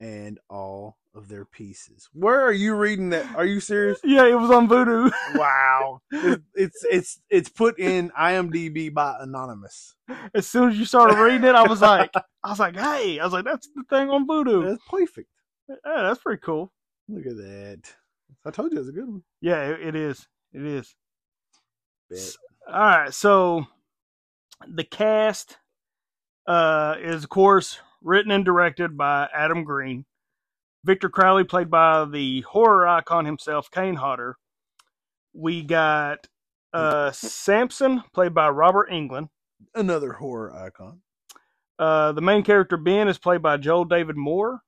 and 0.00 0.38
all 0.50 0.98
of 1.16 1.28
their 1.28 1.44
pieces. 1.44 2.08
Where 2.12 2.40
are 2.42 2.52
you 2.52 2.74
reading 2.74 3.10
that? 3.10 3.34
Are 3.34 3.44
you 3.46 3.58
serious? 3.60 3.98
Yeah, 4.04 4.26
it 4.26 4.38
was 4.38 4.50
on 4.50 4.68
Vudu. 4.68 5.10
wow. 5.34 6.00
It- 6.12 6.42
it's 6.54 6.84
it's 6.90 7.20
it's 7.30 7.48
put 7.48 7.78
in 7.78 8.10
IMDb 8.10 8.92
by 8.92 9.16
anonymous. 9.20 9.94
as 10.34 10.46
soon 10.46 10.70
as 10.70 10.78
you 10.78 10.84
started 10.84 11.16
reading 11.18 11.44
it, 11.48 11.54
I 11.54 11.66
was 11.66 11.80
like, 11.80 12.12
I 12.44 12.50
was 12.50 12.60
like, 12.60 12.76
hey, 12.76 13.18
I 13.18 13.24
was 13.24 13.32
like, 13.32 13.44
that's 13.44 13.68
the 13.74 13.82
thing 13.90 14.10
on 14.10 14.26
Vudu. 14.26 14.64
That's 14.68 14.82
perfect. 14.90 15.28
Yeah, 15.68 15.76
that's 16.02 16.20
pretty 16.22 16.40
cool. 16.44 16.72
Look 17.08 17.26
at 17.26 17.36
that. 17.36 17.80
I 18.44 18.50
told 18.50 18.70
you 18.72 18.78
it 18.78 18.80
was 18.80 18.88
a 18.88 18.92
good 18.92 19.08
one. 19.08 19.22
Yeah, 19.40 19.62
it, 19.70 19.80
it 19.88 19.94
is. 19.96 20.26
It 20.52 20.64
is. 20.64 20.94
Bet. 22.10 22.36
All 22.68 22.80
right, 22.80 23.14
so 23.14 23.66
the 24.66 24.84
cast 24.84 25.56
uh, 26.46 26.96
is, 27.00 27.24
of 27.24 27.30
course, 27.30 27.78
written 28.02 28.30
and 28.32 28.44
directed 28.44 28.96
by 28.96 29.28
Adam 29.34 29.64
Green. 29.64 30.04
Victor 30.86 31.08
Crowley, 31.08 31.44
played 31.44 31.68
by 31.68 32.04
the 32.04 32.42
horror 32.42 32.86
icon 32.86 33.24
himself, 33.24 33.70
Kane 33.70 33.96
Hodder. 33.96 34.36
We 35.34 35.62
got 35.62 36.26
uh, 36.72 37.10
Samson, 37.10 38.04
played 38.14 38.32
by 38.32 38.48
Robert 38.48 38.88
Englund. 38.90 39.28
Another 39.74 40.12
horror 40.12 40.54
icon. 40.54 41.00
Uh, 41.78 42.12
the 42.12 42.22
main 42.22 42.44
character 42.44 42.76
Ben 42.76 43.08
is 43.08 43.18
played 43.18 43.42
by 43.42 43.56
Joel 43.56 43.84
David 43.84 44.16
Moore. 44.16 44.60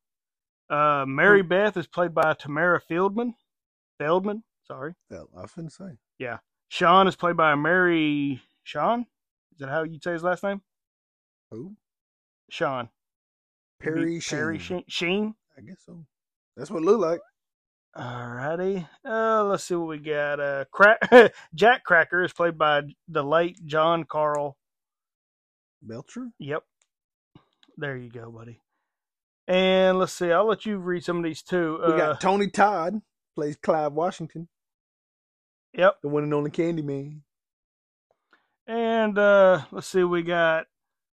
Uh, 0.69 1.05
Mary 1.07 1.43
Beth 1.43 1.77
is 1.77 1.87
played 1.87 2.13
by 2.15 2.35
Tamara 2.35 2.81
Fieldman. 2.91 3.33
Feldman, 3.99 4.43
Sorry. 4.67 4.95
Hell, 5.11 5.29
I 5.37 5.47
finna 5.47 5.73
say. 5.73 5.97
Yeah. 6.19 6.39
Sean 6.69 7.09
is 7.09 7.17
played 7.17 7.37
by 7.37 7.55
Mary 7.55 8.43
Sean. 8.65 9.07
Is 9.53 9.61
that 9.61 9.71
how 9.71 9.85
you 9.85 9.99
say 10.03 10.13
his 10.13 10.23
last 10.23 10.43
name? 10.43 10.61
Who? 11.51 11.75
Sean. 12.51 12.91
Perry 13.81 14.21
Perry 14.29 14.59
Sheen. 14.59 14.85
Sheen. 14.89 15.35
I 15.59 15.63
guess 15.63 15.83
so. 15.85 16.07
That's 16.57 16.71
what 16.71 16.83
it 16.83 16.87
looked 16.87 17.01
like. 17.03 17.21
Alrighty. 17.97 18.87
Uh, 19.05 19.45
let's 19.45 19.65
see 19.65 19.75
what 19.75 19.89
we 19.89 19.99
got. 19.99 20.39
Uh, 20.39 20.65
Crack 20.71 21.01
Jack 21.55 21.85
Cracker 21.85 22.23
is 22.23 22.33
played 22.33 22.57
by 22.57 22.83
the 23.09 23.25
late 23.25 23.59
John 23.67 24.05
Carl. 24.05 24.57
Belcher? 25.83 26.29
Yep. 26.39 26.63
There 27.77 27.97
you 27.97 28.11
go, 28.11 28.31
buddy. 28.31 28.61
And 29.47 29.99
let's 29.99 30.13
see. 30.13 30.31
I'll 30.31 30.47
let 30.47 30.67
you 30.67 30.77
read 30.79 31.03
some 31.05 31.19
of 31.19 31.25
these 31.25 31.43
too. 31.43 31.79
We 31.85 31.93
Uh, 31.95 31.97
got 31.97 32.21
Tony 32.21 32.49
Todd, 32.51 33.01
plays 33.35 33.57
Clive 33.57 33.93
Washington, 33.93 34.49
yep. 35.73 35.97
the 36.03 36.09
one 36.09 36.23
and 36.25 36.35
only 36.35 36.51
Candyman. 36.51 37.21
And 38.67 39.19
uh, 39.19 39.63
let's 39.73 39.87
see. 39.89 40.05
We 40.05 40.23
got 40.23 40.67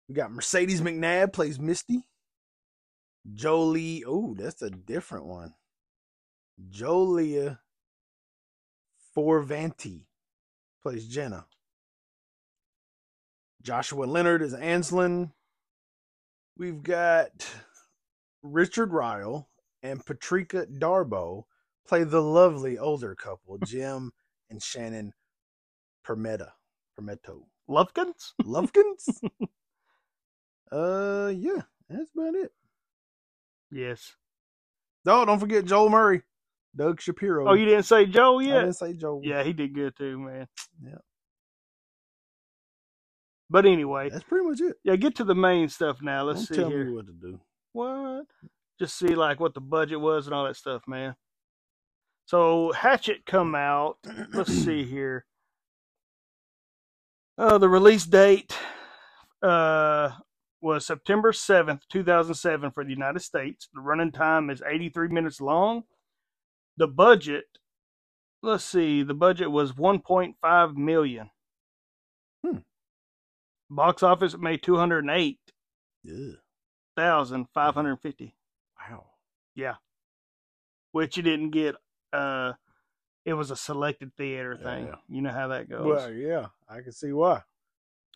We 0.09 0.15
got 0.15 0.31
Mercedes 0.31 0.81
McNabb, 0.81 1.31
plays 1.33 1.59
Misty. 1.59 2.07
Jolie, 3.31 4.03
oh, 4.05 4.35
that's 4.37 4.61
a 4.61 4.69
different 4.69 5.25
one. 5.25 5.53
Jolia 6.69 7.59
Forvanti 9.15 10.07
plays 10.81 11.07
Jenna. 11.07 11.45
Joshua 13.61 14.05
Leonard 14.05 14.41
is 14.41 14.53
Anslin. 14.53 15.31
We've 16.57 16.83
got 16.83 17.49
Richard 18.43 18.91
Ryle 18.91 19.49
and 19.81 20.05
Patrika 20.05 20.67
Darbo 20.79 21.43
play 21.87 22.03
the 22.03 22.21
lovely 22.21 22.77
older 22.77 23.15
couple, 23.15 23.57
Jim 23.65 24.11
and 24.49 24.61
Shannon 24.61 25.13
Permetta. 26.05 26.51
Permetto. 26.95 27.47
Lufkins. 27.67 28.33
Lovekins? 28.43 29.21
uh 30.71 31.31
yeah, 31.33 31.61
that's 31.89 32.11
about 32.13 32.35
it. 32.35 32.51
Yes. 33.73 34.13
Oh, 35.07 35.25
don't 35.25 35.39
forget 35.39 35.65
Joel 35.65 35.89
Murray. 35.89 36.21
Doug 36.75 37.01
Shapiro. 37.01 37.47
Oh, 37.49 37.53
you 37.53 37.65
didn't 37.65 37.83
say 37.85 38.05
Joe 38.05 38.39
I 38.39 38.43
yet? 38.43 38.61
didn't 38.61 38.73
say 38.73 38.93
Joel. 38.93 39.21
Yeah, 39.23 39.43
he 39.43 39.53
did 39.53 39.73
good 39.75 39.95
too, 39.97 40.19
man. 40.19 40.47
Yeah. 40.83 40.95
But 43.49 43.65
anyway, 43.65 44.09
That's 44.09 44.23
pretty 44.23 44.47
much 44.47 44.61
it. 44.61 44.77
yeah, 44.83 44.95
get 44.95 45.15
to 45.17 45.23
the 45.23 45.35
main 45.35 45.69
stuff 45.69 46.01
now. 46.01 46.23
Let's 46.23 46.47
Don't 46.47 46.47
see 46.47 46.55
tell 46.55 46.69
here. 46.71 46.85
me 46.85 46.93
what 46.93 47.05
to 47.07 47.13
do. 47.13 47.39
What? 47.73 48.25
Just 48.79 48.97
see 48.97 49.15
like 49.15 49.39
what 49.39 49.53
the 49.53 49.61
budget 49.61 49.99
was 49.99 50.25
and 50.27 50.33
all 50.33 50.45
that 50.45 50.55
stuff, 50.55 50.83
man. 50.87 51.15
So 52.25 52.71
Hatchet 52.71 53.25
come 53.25 53.55
out. 53.55 53.97
Let's 54.33 54.53
see 54.53 54.83
here. 54.83 55.25
Uh, 57.37 57.57
the 57.57 57.69
release 57.69 58.05
date 58.05 58.55
uh, 59.43 60.11
was 60.63 60.85
September 60.87 61.33
seventh, 61.33 61.81
two 61.89 62.03
thousand 62.03 62.35
seven, 62.35 62.71
for 62.71 62.83
the 62.83 62.89
United 62.89 63.19
States. 63.19 63.67
The 63.73 63.81
running 63.81 64.11
time 64.11 64.49
is 64.49 64.63
eighty 64.65 64.89
three 64.89 65.09
minutes 65.09 65.41
long. 65.41 65.83
The 66.77 66.87
budget, 66.87 67.45
let's 68.41 68.63
see, 68.63 69.03
the 69.03 69.13
budget 69.13 69.51
was 69.51 69.75
one 69.77 69.99
point 69.99 70.37
five 70.41 70.75
million. 70.75 71.29
Hmm. 72.45 72.59
Box 73.69 74.01
office 74.03 74.37
made 74.37 74.63
two 74.63 74.77
hundred 74.77 74.99
and 75.03 75.11
eight 75.11 75.39
Yeah. 76.03 76.35
thousand 76.95 77.47
five 77.53 77.73
hundred 77.75 77.97
fifty. 77.97 78.33
Wow. 78.89 79.05
Yeah. 79.55 79.75
Which 80.93 81.17
you 81.17 81.23
didn't 81.23 81.51
get 81.51 81.75
uh 82.13 82.53
it 83.25 83.33
was 83.33 83.51
a 83.51 83.55
selected 83.55 84.11
theater 84.17 84.57
thing. 84.57 84.87
Yeah. 84.87 84.95
You 85.07 85.21
know 85.21 85.31
how 85.31 85.47
that 85.49 85.69
goes. 85.69 85.85
Well, 85.85 86.11
yeah, 86.11 86.47
I 86.69 86.81
can 86.81 86.91
see 86.91 87.11
why. 87.13 87.41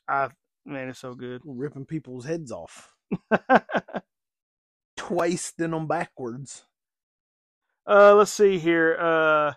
I 0.07 0.29
man, 0.67 0.89
it's 0.89 0.99
so 0.99 1.15
good. 1.15 1.41
Ripping 1.45 1.85
people's 1.85 2.25
heads 2.25 2.51
off, 2.51 2.93
twisting 4.97 5.71
them 5.71 5.87
backwards. 5.87 6.65
uh 7.87 8.15
let's 8.15 8.31
see 8.33 8.59
here. 8.59 8.97
Uh 8.99 9.53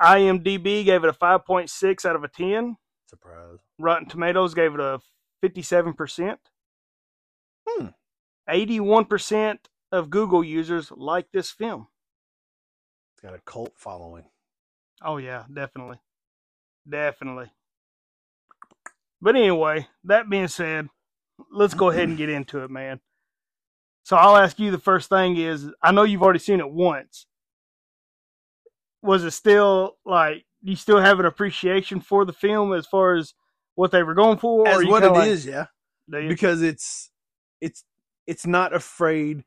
IMDB 0.00 0.84
gave 0.84 1.04
it 1.04 1.10
a 1.10 1.12
five 1.12 1.44
point 1.44 1.68
six 1.70 2.04
out 2.04 2.16
of 2.16 2.24
a 2.24 2.28
ten. 2.28 2.76
Surprise. 3.06 3.58
Rotten 3.78 4.08
Tomatoes 4.08 4.54
gave 4.54 4.74
it 4.74 4.80
a 4.80 5.00
fifty 5.42 5.62
seven 5.62 5.92
percent. 5.94 6.38
Hmm. 7.68 7.88
Eighty 8.48 8.80
one 8.80 9.04
percent 9.04 9.68
of 9.92 10.10
Google 10.10 10.42
users 10.44 10.90
like 10.96 11.26
this 11.32 11.50
film. 11.50 11.88
It's 13.14 13.22
got 13.22 13.34
a 13.34 13.40
cult 13.44 13.72
following. 13.76 14.24
Oh 15.02 15.18
yeah, 15.18 15.44
definitely. 15.52 15.98
Definitely. 16.88 17.50
But 19.22 19.36
anyway, 19.36 19.86
that 20.04 20.30
being 20.30 20.48
said, 20.48 20.88
let's 21.52 21.74
go 21.74 21.90
ahead 21.90 22.08
and 22.08 22.16
get 22.16 22.28
into 22.30 22.60
it, 22.64 22.70
man. 22.70 23.00
So 24.02 24.16
I'll 24.16 24.36
ask 24.36 24.58
you 24.58 24.70
the 24.70 24.78
first 24.78 25.08
thing 25.08 25.36
is 25.36 25.70
I 25.82 25.92
know 25.92 26.04
you've 26.04 26.22
already 26.22 26.38
seen 26.38 26.60
it 26.60 26.70
once. 26.70 27.26
Was 29.02 29.24
it 29.24 29.30
still 29.32 29.96
like 30.04 30.44
you 30.62 30.76
still 30.76 31.00
have 31.00 31.20
an 31.20 31.26
appreciation 31.26 32.00
for 32.00 32.24
the 32.24 32.32
film 32.32 32.72
as 32.72 32.86
far 32.86 33.14
as 33.14 33.34
what 33.74 33.90
they 33.90 34.02
were 34.02 34.14
going 34.14 34.38
for? 34.38 34.66
As 34.66 34.84
what 34.84 35.02
it 35.02 35.12
kinda 35.12 35.20
is, 35.26 35.46
yeah. 35.46 35.66
Because 36.28 36.62
it's 36.62 37.10
it's 37.60 37.84
it's 38.26 38.46
not 38.46 38.74
afraid 38.74 39.44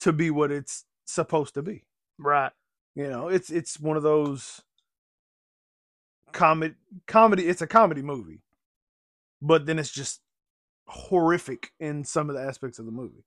to 0.00 0.12
be 0.12 0.30
what 0.30 0.50
it's 0.50 0.84
supposed 1.04 1.54
to 1.54 1.62
be. 1.62 1.84
right. 2.18 2.52
You 2.96 3.08
know, 3.08 3.28
it's 3.28 3.50
it's 3.50 3.78
one 3.78 3.96
of 3.96 4.02
those 4.02 4.62
comedy 6.32 6.74
comedy. 7.06 7.46
It's 7.48 7.62
a 7.62 7.66
comedy 7.66 8.02
movie, 8.02 8.40
but 9.42 9.66
then 9.66 9.78
it's 9.78 9.90
just 9.90 10.20
horrific 10.86 11.72
in 11.78 12.04
some 12.04 12.28
of 12.28 12.36
the 12.36 12.42
aspects 12.42 12.78
of 12.78 12.86
the 12.86 12.92
movie. 12.92 13.24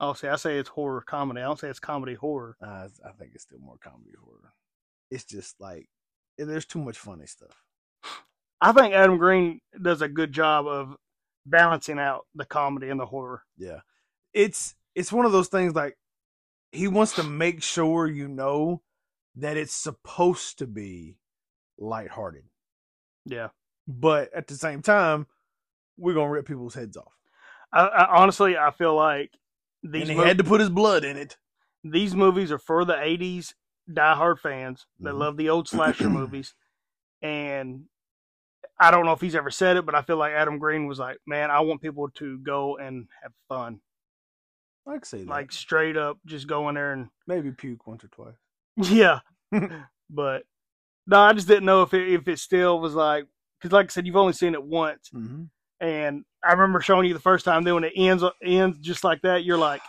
Oh, 0.00 0.14
see, 0.14 0.28
I 0.28 0.36
say 0.36 0.56
it's 0.58 0.70
horror 0.70 1.02
comedy. 1.02 1.40
I 1.40 1.44
don't 1.44 1.58
say 1.58 1.68
it's 1.68 1.78
comedy 1.78 2.14
horror. 2.14 2.56
Uh, 2.62 2.88
I 3.06 3.12
think 3.18 3.32
it's 3.34 3.44
still 3.44 3.58
more 3.58 3.76
comedy 3.82 4.12
horror. 4.22 4.54
It's 5.10 5.24
just 5.24 5.60
like 5.60 5.88
there's 6.38 6.64
too 6.66 6.78
much 6.78 6.98
funny 6.98 7.26
stuff. 7.26 7.62
I 8.60 8.72
think 8.72 8.94
Adam 8.94 9.18
Green 9.18 9.60
does 9.80 10.02
a 10.02 10.08
good 10.08 10.32
job 10.32 10.66
of 10.66 10.96
balancing 11.46 11.98
out 11.98 12.26
the 12.34 12.44
comedy 12.44 12.88
and 12.88 12.98
the 13.00 13.06
horror. 13.06 13.42
Yeah, 13.58 13.80
it's 14.32 14.74
it's 14.94 15.12
one 15.12 15.26
of 15.26 15.32
those 15.32 15.48
things 15.48 15.74
like 15.74 15.96
he 16.72 16.88
wants 16.88 17.14
to 17.16 17.22
make 17.22 17.62
sure 17.62 18.06
you 18.06 18.28
know 18.28 18.82
that 19.36 19.56
it's 19.56 19.74
supposed 19.74 20.58
to 20.58 20.66
be 20.66 21.16
lighthearted, 21.78 22.44
Yeah. 23.26 23.48
But 23.98 24.32
at 24.34 24.46
the 24.46 24.54
same 24.54 24.82
time, 24.82 25.26
we're 25.98 26.14
gonna 26.14 26.30
rip 26.30 26.46
people's 26.46 26.74
heads 26.74 26.96
off. 26.96 27.12
I, 27.72 27.86
I 27.86 28.22
honestly, 28.22 28.56
I 28.56 28.70
feel 28.70 28.94
like 28.94 29.30
these 29.82 30.02
and 30.02 30.10
he 30.10 30.16
mov- 30.16 30.26
had 30.26 30.38
to 30.38 30.44
put 30.44 30.60
his 30.60 30.70
blood 30.70 31.04
in 31.04 31.16
it. 31.16 31.36
these 31.84 32.14
movies 32.14 32.52
are 32.52 32.58
for 32.58 32.84
the 32.84 32.94
'80s 32.94 33.54
diehard 33.90 34.38
fans 34.38 34.86
that 35.00 35.14
Mhm. 35.14 35.18
love 35.18 35.36
the 35.36 35.48
old 35.50 35.68
slasher 35.68 36.08
movies. 36.10 36.54
And 37.22 37.86
I 38.78 38.90
don't 38.90 39.04
know 39.06 39.12
if 39.12 39.20
he's 39.20 39.34
ever 39.34 39.50
said 39.50 39.76
it, 39.76 39.86
but 39.86 39.94
I 39.94 40.02
feel 40.02 40.16
like 40.16 40.32
Adam 40.32 40.58
Green 40.58 40.86
was 40.86 40.98
like, 40.98 41.18
"Man, 41.26 41.50
I 41.50 41.60
want 41.60 41.82
people 41.82 42.08
to 42.16 42.38
go 42.38 42.76
and 42.78 43.08
have 43.22 43.32
fun, 43.48 43.80
I 44.86 44.94
can 44.94 45.04
say 45.04 45.24
that. 45.24 45.30
like 45.30 45.52
straight 45.52 45.96
up, 45.96 46.18
just 46.26 46.46
go 46.46 46.68
in 46.68 46.74
there 46.74 46.92
and 46.92 47.08
maybe 47.26 47.52
puke 47.52 47.86
once 47.86 48.04
or 48.04 48.08
twice. 48.08 48.34
yeah." 48.76 49.20
but 50.10 50.44
no, 51.06 51.20
I 51.20 51.32
just 51.32 51.48
didn't 51.48 51.64
know 51.66 51.82
if 51.82 51.94
it 51.94 52.12
if 52.12 52.28
it 52.28 52.38
still 52.38 52.80
was 52.80 52.94
like 52.94 53.26
because, 53.60 53.72
like 53.72 53.86
I 53.86 53.88
said, 53.88 54.06
you've 54.06 54.16
only 54.16 54.32
seen 54.32 54.54
it 54.54 54.62
once, 54.62 55.10
Mm-hmm. 55.14 55.44
and 55.80 56.24
I 56.44 56.52
remember 56.52 56.80
showing 56.80 57.06
you 57.06 57.14
the 57.14 57.20
first 57.20 57.44
time. 57.44 57.64
Then 57.64 57.74
when 57.74 57.84
it 57.84 57.92
ends 57.96 58.24
ends 58.42 58.78
just 58.78 59.04
like 59.04 59.20
that, 59.22 59.44
you're 59.44 59.58
like, 59.58 59.82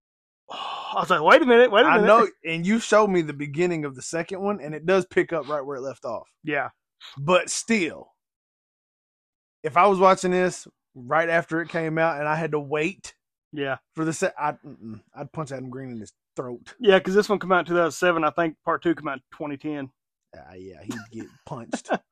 I 0.50 0.94
was 0.96 1.10
like, 1.10 1.22
wait 1.22 1.42
a 1.42 1.46
minute, 1.46 1.70
wait 1.70 1.82
a 1.86 1.90
minute. 1.90 2.02
I 2.02 2.06
know, 2.06 2.26
and 2.44 2.66
you 2.66 2.78
showed 2.80 3.08
me 3.08 3.22
the 3.22 3.32
beginning 3.32 3.84
of 3.84 3.94
the 3.94 4.02
second 4.02 4.40
one, 4.40 4.60
and 4.60 4.74
it 4.74 4.86
does 4.86 5.06
pick 5.06 5.32
up 5.32 5.48
right 5.48 5.64
where 5.64 5.76
it 5.76 5.82
left 5.82 6.04
off. 6.04 6.28
Yeah, 6.42 6.70
But 7.18 7.50
still, 7.50 8.08
if 9.62 9.76
I 9.76 9.86
was 9.86 9.98
watching 9.98 10.30
this 10.30 10.66
right 10.94 11.28
after 11.28 11.60
it 11.60 11.68
came 11.68 11.98
out, 11.98 12.18
and 12.18 12.28
I 12.28 12.34
had 12.36 12.52
to 12.52 12.58
wait 12.60 13.14
yeah, 13.52 13.78
for 13.94 14.04
the 14.04 14.12
set, 14.12 14.34
I'd, 14.38 14.58
I'd 15.14 15.32
punch 15.32 15.52
Adam 15.52 15.70
Green 15.70 15.90
in 15.90 16.00
his 16.00 16.12
throat. 16.36 16.74
yeah. 16.78 16.98
Because 16.98 17.14
this 17.14 17.28
one 17.28 17.38
came 17.40 17.50
out 17.52 17.60
in 17.60 17.64
2007. 17.66 18.22
I 18.24 18.30
think 18.30 18.56
part 18.64 18.82
two 18.82 18.94
came 18.94 19.08
out 19.08 19.18
in 19.18 19.22
2010. 19.32 19.90
Uh, 20.36 20.54
yeah, 20.56 20.80
he'd 20.84 20.94
get 21.20 21.26
punched 21.46 21.90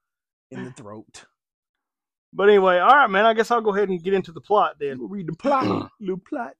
in 0.50 0.64
the 0.64 0.70
throat. 0.72 1.26
But 2.32 2.48
anyway, 2.50 2.78
all 2.78 2.90
right, 2.96 3.10
man. 3.10 3.26
I 3.26 3.34
guess 3.34 3.50
I'll 3.50 3.62
go 3.62 3.74
ahead 3.74 3.88
and 3.90 4.02
get 4.02 4.14
into 4.14 4.32
the 4.32 4.40
plot 4.42 4.76
then. 4.80 4.98
We'll 5.00 5.08
read 5.08 5.28
the 5.28 5.34
plot, 5.34 5.90
little 6.00 6.18
plot. 6.18 6.54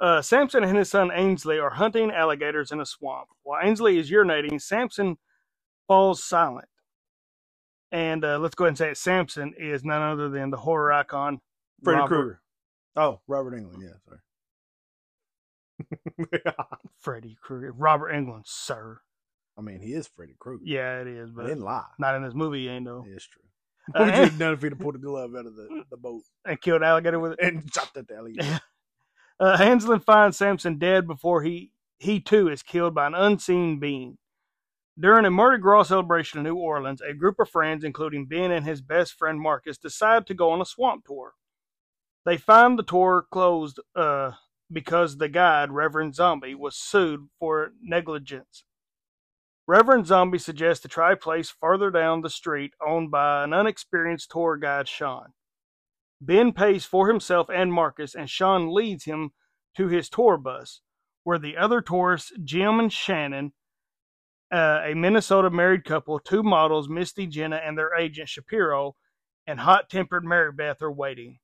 Uh, 0.00 0.22
Samson 0.22 0.64
and 0.64 0.76
his 0.76 0.90
son 0.90 1.10
Ainsley 1.14 1.58
are 1.58 1.70
hunting 1.70 2.10
alligators 2.12 2.72
in 2.72 2.80
a 2.80 2.86
swamp. 2.86 3.28
While 3.44 3.60
Ainsley 3.62 3.98
is 3.98 4.10
urinating, 4.10 4.60
Samson 4.62 5.18
falls 5.88 6.22
silent. 6.24 6.68
And 7.92 8.24
uh, 8.24 8.38
let's 8.38 8.54
go 8.54 8.64
ahead 8.64 8.70
and 8.70 8.78
say 8.78 8.90
it. 8.90 8.98
Samson 8.98 9.54
is 9.58 9.84
none 9.84 10.02
other 10.02 10.28
than 10.28 10.50
the 10.50 10.58
horror 10.58 10.92
icon 10.92 11.40
Freddy 11.84 12.02
Krueger. 12.02 12.40
Oh, 12.96 13.20
Robert 13.28 13.54
Englund. 13.54 13.82
Yeah, 13.82 13.96
sorry. 14.06 14.20
Freddy 17.00 17.36
Krueger, 17.40 17.72
Robert 17.72 18.12
Englund, 18.12 18.44
sir. 18.46 19.00
I 19.56 19.60
mean, 19.60 19.80
he 19.80 19.92
is 19.94 20.08
Freddy 20.08 20.34
Krueger. 20.38 20.64
Yeah, 20.66 21.00
it 21.00 21.06
is, 21.06 21.30
But 21.30 21.42
but 21.42 21.50
in 21.50 21.60
lie. 21.60 21.84
not 21.98 22.16
in 22.16 22.22
this 22.22 22.34
movie, 22.34 22.62
he 22.64 22.68
ain't 22.68 22.84
though. 22.86 23.04
It's 23.08 23.26
true. 23.26 23.42
What 23.92 24.06
would 24.06 24.14
you 24.14 24.20
have 24.22 24.38
done 24.38 24.52
if 24.54 24.62
he'd 24.62 24.78
pulled 24.80 24.94
the 24.94 24.98
glove 24.98 25.32
out 25.38 25.44
of 25.46 25.54
the, 25.56 25.84
the 25.90 25.98
boat 25.98 26.22
And 26.46 26.58
killed 26.60 26.82
alligator 26.82 27.20
with 27.20 27.32
it. 27.32 27.38
and 27.42 27.70
chopped 27.70 27.96
at 27.98 28.08
the 28.08 28.14
alligator? 28.18 28.60
Uh, 29.38 29.56
Hanslin 29.58 30.00
finds 30.00 30.38
Samson 30.38 30.78
dead 30.78 31.06
before 31.06 31.42
he 31.42 31.72
he 31.98 32.18
too 32.20 32.48
is 32.48 32.62
killed 32.62 32.94
by 32.94 33.06
an 33.06 33.14
unseen 33.14 33.78
being. 33.78 34.16
During 34.98 35.24
a 35.26 35.30
Mardi 35.30 35.60
Gras 35.60 35.84
celebration 35.84 36.38
in 36.38 36.44
New 36.44 36.54
Orleans, 36.56 37.00
a 37.02 37.12
group 37.14 37.38
of 37.40 37.50
friends, 37.50 37.82
including 37.84 38.26
Ben 38.26 38.50
and 38.52 38.64
his 38.64 38.80
best 38.80 39.12
friend 39.14 39.40
Marcus, 39.40 39.76
decide 39.76 40.26
to 40.28 40.34
go 40.34 40.50
on 40.52 40.60
a 40.60 40.64
swamp 40.64 41.04
tour. 41.04 41.32
They 42.24 42.36
find 42.38 42.78
the 42.78 42.82
tour 42.84 43.26
closed 43.30 43.80
uh, 43.96 44.32
because 44.72 45.18
the 45.18 45.28
guide, 45.28 45.72
Reverend 45.72 46.14
Zombie, 46.14 46.54
was 46.54 46.76
sued 46.76 47.28
for 47.38 47.72
negligence. 47.82 48.64
Reverend 49.66 50.06
Zombie 50.06 50.38
suggests 50.38 50.82
to 50.82 50.88
try 50.88 51.12
a 51.12 51.16
place 51.16 51.50
farther 51.50 51.90
down 51.90 52.20
the 52.20 52.30
street 52.30 52.72
owned 52.86 53.10
by 53.10 53.44
an 53.44 53.54
unexperienced 53.54 54.30
tour 54.30 54.56
guide, 54.56 54.88
Sean. 54.88 55.32
Ben 56.20 56.52
pays 56.52 56.84
for 56.84 57.08
himself 57.08 57.48
and 57.52 57.72
Marcus, 57.72 58.14
and 58.14 58.28
Sean 58.28 58.72
leads 58.72 59.04
him 59.04 59.30
to 59.76 59.88
his 59.88 60.08
tour 60.08 60.36
bus, 60.36 60.80
where 61.22 61.38
the 61.38 61.56
other 61.56 61.80
tourists, 61.80 62.32
Jim 62.44 62.78
and 62.78 62.92
Shannon, 62.92 63.52
uh, 64.52 64.82
a 64.84 64.94
Minnesota 64.94 65.50
married 65.50 65.84
couple, 65.84 66.18
two 66.18 66.42
models, 66.42 66.88
Misty 66.88 67.26
Jenna, 67.26 67.56
and 67.56 67.76
their 67.76 67.94
agent, 67.94 68.28
Shapiro, 68.28 68.94
and 69.46 69.60
hot 69.60 69.90
tempered 69.90 70.24
Mary 70.24 70.52
Beth 70.52 70.82
are 70.82 70.92
waiting. 70.92 71.38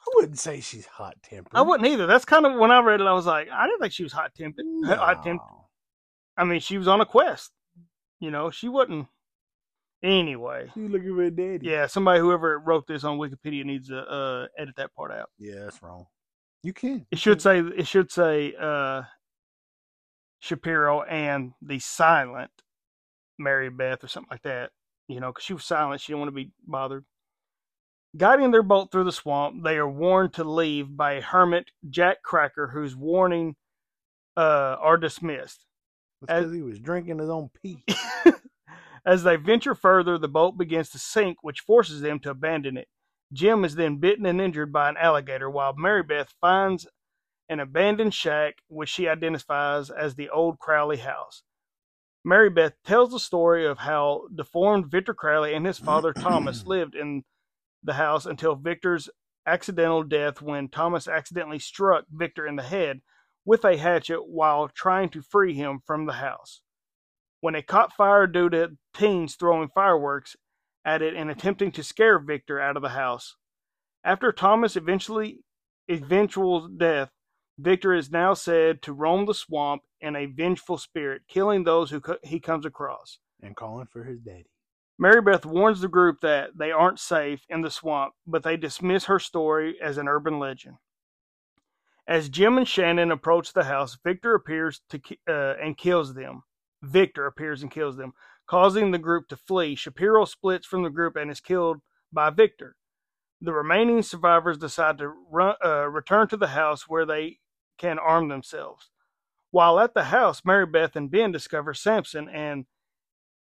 I 0.00 0.04
wouldn't 0.14 0.38
say 0.38 0.60
she's 0.60 0.86
hot 0.86 1.16
tempered. 1.22 1.52
I 1.54 1.62
wouldn't 1.62 1.88
either. 1.88 2.06
That's 2.06 2.24
kind 2.24 2.46
of 2.46 2.58
when 2.58 2.70
I 2.70 2.80
read 2.80 3.00
it, 3.00 3.06
I 3.06 3.12
was 3.12 3.26
like, 3.26 3.48
I 3.52 3.66
didn't 3.66 3.80
think 3.80 3.92
she 3.92 4.02
was 4.02 4.12
hot 4.12 4.32
tempered. 4.34 4.64
Hot 4.84 5.22
tempered. 5.22 5.46
I 6.36 6.44
mean, 6.44 6.60
she 6.60 6.78
was 6.78 6.88
on 6.88 7.00
a 7.00 7.06
quest. 7.06 7.50
You 8.20 8.30
know, 8.30 8.50
she 8.50 8.68
wasn't. 8.68 9.06
Anyway, 10.02 10.68
You 10.74 10.88
looking 10.88 11.14
for 11.14 11.22
a 11.22 11.30
daddy? 11.30 11.66
yeah, 11.68 11.86
somebody, 11.86 12.18
whoever 12.18 12.58
wrote 12.58 12.88
this 12.88 13.04
on 13.04 13.18
Wikipedia, 13.18 13.64
needs 13.64 13.88
to 13.88 13.98
uh, 14.00 14.46
edit 14.58 14.74
that 14.76 14.92
part 14.94 15.12
out. 15.12 15.30
Yeah, 15.38 15.60
that's 15.64 15.80
wrong. 15.80 16.06
You 16.64 16.72
can. 16.72 17.06
It 17.12 17.18
should 17.18 17.40
say 17.40 17.60
it 17.60 17.86
should 17.86 18.10
say 18.10 18.52
uh, 18.60 19.02
Shapiro 20.40 21.02
and 21.02 21.52
the 21.62 21.78
silent 21.78 22.50
Mary 23.38 23.70
Beth 23.70 24.02
or 24.02 24.08
something 24.08 24.30
like 24.30 24.42
that. 24.42 24.70
You 25.08 25.20
know, 25.20 25.28
because 25.30 25.44
she 25.44 25.52
was 25.54 25.64
silent, 25.64 26.00
she 26.00 26.12
didn't 26.12 26.20
want 26.20 26.28
to 26.30 26.34
be 26.44 26.50
bothered. 26.66 27.04
Guiding 28.16 28.50
their 28.50 28.62
boat 28.62 28.90
through 28.90 29.04
the 29.04 29.12
swamp, 29.12 29.62
they 29.64 29.76
are 29.76 29.88
warned 29.88 30.34
to 30.34 30.44
leave 30.44 30.96
by 30.96 31.12
a 31.14 31.20
hermit, 31.22 31.70
Jack 31.90 32.22
Cracker, 32.22 32.66
whose 32.68 32.94
warning 32.96 33.54
uh, 34.36 34.76
are 34.80 34.96
dismissed. 34.96 35.64
That's 36.26 36.40
because 36.40 36.54
he 36.54 36.62
was 36.62 36.78
drinking 36.78 37.18
his 37.18 37.30
own 37.30 37.50
pee. 37.62 37.84
As 39.04 39.24
they 39.24 39.36
venture 39.36 39.74
further, 39.74 40.16
the 40.16 40.28
boat 40.28 40.56
begins 40.56 40.90
to 40.90 40.98
sink, 40.98 41.38
which 41.42 41.60
forces 41.60 42.00
them 42.00 42.20
to 42.20 42.30
abandon 42.30 42.76
it. 42.76 42.88
Jim 43.32 43.64
is 43.64 43.74
then 43.74 43.96
bitten 43.96 44.26
and 44.26 44.40
injured 44.40 44.72
by 44.72 44.88
an 44.88 44.96
alligator, 44.96 45.50
while 45.50 45.74
Mary 45.76 46.02
Beth 46.02 46.32
finds 46.40 46.86
an 47.48 47.58
abandoned 47.58 48.14
shack, 48.14 48.56
which 48.68 48.88
she 48.88 49.08
identifies 49.08 49.90
as 49.90 50.14
the 50.14 50.30
old 50.30 50.58
Crowley 50.58 50.98
house. 50.98 51.42
Mary 52.24 52.50
Beth 52.50 52.74
tells 52.84 53.10
the 53.10 53.18
story 53.18 53.66
of 53.66 53.78
how 53.78 54.28
deformed 54.34 54.90
Victor 54.90 55.14
Crowley 55.14 55.54
and 55.54 55.66
his 55.66 55.78
father 55.78 56.12
Thomas 56.16 56.66
lived 56.66 56.94
in 56.94 57.24
the 57.82 57.94
house 57.94 58.26
until 58.26 58.54
Victor's 58.54 59.10
accidental 59.44 60.04
death 60.04 60.40
when 60.40 60.68
Thomas 60.68 61.08
accidentally 61.08 61.58
struck 61.58 62.04
Victor 62.12 62.46
in 62.46 62.54
the 62.54 62.62
head 62.62 63.00
with 63.44 63.64
a 63.64 63.76
hatchet 63.76 64.22
while 64.28 64.68
trying 64.68 65.08
to 65.10 65.22
free 65.22 65.54
him 65.54 65.80
from 65.84 66.06
the 66.06 66.14
house. 66.14 66.60
When 67.40 67.54
it 67.54 67.66
caught 67.66 67.92
fire 67.92 68.26
due 68.26 68.48
to 68.50 68.76
teens 68.94 69.34
throwing 69.34 69.68
fireworks 69.68 70.36
at 70.84 71.02
it 71.02 71.14
and 71.14 71.30
attempting 71.30 71.72
to 71.72 71.82
scare 71.82 72.18
Victor 72.18 72.60
out 72.60 72.76
of 72.76 72.82
the 72.82 72.90
house. 72.90 73.36
After 74.04 74.32
Thomas 74.32 74.76
eventually 74.76 75.40
eventual 75.88 76.68
death, 76.68 77.10
Victor 77.58 77.94
is 77.94 78.10
now 78.10 78.34
said 78.34 78.82
to 78.82 78.92
roam 78.92 79.26
the 79.26 79.34
swamp 79.34 79.82
in 80.00 80.16
a 80.16 80.26
vengeful 80.26 80.78
spirit, 80.78 81.22
killing 81.28 81.64
those 81.64 81.90
who 81.90 82.00
co- 82.00 82.18
he 82.22 82.40
comes 82.40 82.64
across. 82.66 83.18
and 83.42 83.56
calling 83.56 83.86
for 83.92 84.04
his 84.04 84.20
daddy. 84.20 84.46
Mary 84.98 85.20
Beth 85.20 85.44
warns 85.44 85.80
the 85.80 85.88
group 85.88 86.20
that 86.22 86.50
they 86.56 86.70
aren't 86.70 87.00
safe 87.00 87.42
in 87.48 87.62
the 87.62 87.70
swamp, 87.70 88.14
but 88.26 88.44
they 88.44 88.56
dismiss 88.56 89.06
her 89.06 89.18
story 89.18 89.76
as 89.80 89.98
an 89.98 90.06
urban 90.06 90.38
legend. 90.38 90.76
As 92.06 92.28
Jim 92.28 92.58
and 92.58 92.66
Shannon 92.66 93.12
approach 93.12 93.52
the 93.52 93.64
house, 93.64 93.96
Victor 94.02 94.34
appears 94.34 94.80
to 94.90 95.00
uh, 95.28 95.54
and 95.62 95.76
kills 95.76 96.14
them. 96.14 96.42
Victor 96.82 97.26
appears 97.26 97.62
and 97.62 97.70
kills 97.70 97.96
them, 97.96 98.12
causing 98.46 98.90
the 98.90 98.98
group 98.98 99.28
to 99.28 99.36
flee. 99.36 99.76
Shapiro 99.76 100.24
splits 100.24 100.66
from 100.66 100.82
the 100.82 100.90
group 100.90 101.14
and 101.14 101.30
is 101.30 101.40
killed 101.40 101.78
by 102.12 102.30
Victor. 102.30 102.76
The 103.40 103.52
remaining 103.52 104.02
survivors 104.02 104.58
decide 104.58 104.98
to 104.98 105.12
run, 105.30 105.54
uh, 105.64 105.88
return 105.88 106.28
to 106.28 106.36
the 106.36 106.48
house 106.48 106.88
where 106.88 107.06
they 107.06 107.38
can 107.78 107.98
arm 107.98 108.28
themselves. 108.28 108.90
While 109.50 109.78
at 109.78 109.94
the 109.94 110.04
house, 110.04 110.42
Mary 110.44 110.66
Beth 110.66 110.96
and 110.96 111.10
Ben 111.10 111.30
discover 111.30 111.74
Samson 111.74 112.28
and 112.28 112.66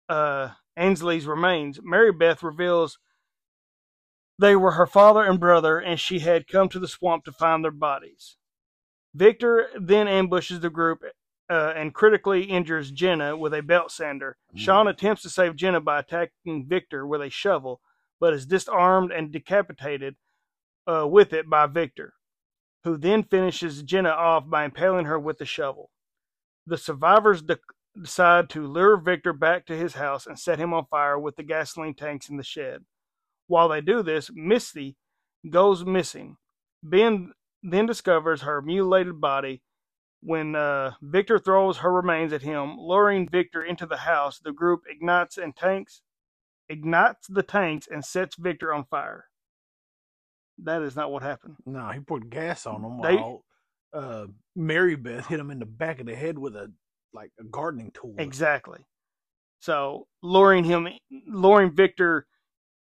uh, 0.08 0.50
Ainsley's 0.76 1.26
remains. 1.26 1.80
Mary 1.82 2.12
Beth 2.12 2.42
reveals 2.42 2.98
they 4.38 4.56
were 4.56 4.72
her 4.72 4.86
father 4.86 5.22
and 5.22 5.38
brother, 5.38 5.78
and 5.78 6.00
she 6.00 6.18
had 6.18 6.48
come 6.48 6.68
to 6.70 6.78
the 6.78 6.88
swamp 6.88 7.24
to 7.24 7.32
find 7.32 7.62
their 7.62 7.70
bodies. 7.70 8.36
Victor 9.14 9.68
then 9.78 10.08
ambushes 10.08 10.60
the 10.60 10.70
group 10.70 11.02
uh, 11.50 11.72
and 11.76 11.94
critically 11.94 12.44
injures 12.44 12.90
Jenna 12.90 13.36
with 13.36 13.52
a 13.52 13.62
belt 13.62 13.90
sander. 13.90 14.36
Sean 14.54 14.88
attempts 14.88 15.22
to 15.22 15.30
save 15.30 15.56
Jenna 15.56 15.80
by 15.80 15.98
attacking 15.98 16.66
Victor 16.66 17.06
with 17.06 17.20
a 17.20 17.28
shovel, 17.28 17.80
but 18.20 18.32
is 18.32 18.46
disarmed 18.46 19.12
and 19.12 19.30
decapitated 19.30 20.16
uh, 20.86 21.06
with 21.06 21.32
it 21.32 21.50
by 21.50 21.66
Victor, 21.66 22.14
who 22.84 22.96
then 22.96 23.22
finishes 23.22 23.82
Jenna 23.82 24.10
off 24.10 24.48
by 24.48 24.64
impaling 24.64 25.04
her 25.04 25.18
with 25.18 25.38
the 25.38 25.44
shovel. 25.44 25.90
The 26.66 26.78
survivors 26.78 27.42
de- 27.42 27.58
decide 28.00 28.48
to 28.50 28.66
lure 28.66 28.96
Victor 28.96 29.32
back 29.32 29.66
to 29.66 29.76
his 29.76 29.94
house 29.94 30.26
and 30.26 30.38
set 30.38 30.58
him 30.58 30.72
on 30.72 30.86
fire 30.86 31.18
with 31.18 31.36
the 31.36 31.42
gasoline 31.42 31.94
tanks 31.94 32.30
in 32.30 32.38
the 32.38 32.42
shed. 32.42 32.84
While 33.46 33.68
they 33.68 33.82
do 33.82 34.02
this, 34.02 34.30
Misty 34.32 34.96
goes 35.50 35.84
missing. 35.84 36.36
Ben 36.82 37.32
then 37.62 37.86
discovers 37.86 38.42
her 38.42 38.62
mutilated 38.62 39.20
body. 39.20 39.62
When 40.24 40.54
uh, 40.54 40.92
Victor 41.02 41.38
throws 41.38 41.78
her 41.78 41.92
remains 41.92 42.32
at 42.32 42.42
him, 42.42 42.76
luring 42.78 43.28
Victor 43.28 43.62
into 43.62 43.86
the 43.86 43.98
house, 43.98 44.38
the 44.38 44.52
group 44.52 44.82
ignites 44.88 45.36
and 45.36 45.54
tanks 45.56 46.02
ignites 46.68 47.26
the 47.28 47.42
tanks 47.42 47.88
and 47.90 48.04
sets 48.04 48.36
Victor 48.36 48.72
on 48.72 48.84
fire. 48.84 49.26
That 50.62 50.82
is 50.82 50.94
not 50.96 51.10
what 51.10 51.22
happened. 51.22 51.56
No, 51.66 51.88
he 51.90 52.00
poured 52.00 52.30
gas 52.30 52.66
on 52.66 52.84
him 52.84 53.00
They- 53.02 53.16
while 53.16 53.44
uh, 53.92 54.26
Mary 54.54 54.96
Beth 54.96 55.26
hit 55.26 55.40
him 55.40 55.50
in 55.50 55.58
the 55.58 55.66
back 55.66 56.00
of 56.00 56.06
the 56.06 56.14
head 56.14 56.38
with 56.38 56.56
a 56.56 56.72
like 57.12 57.30
a 57.38 57.44
gardening 57.44 57.90
tool. 57.92 58.14
Exactly. 58.18 58.78
So 59.60 60.06
luring 60.22 60.64
him, 60.64 60.88
luring 61.26 61.72
Victor 61.74 62.26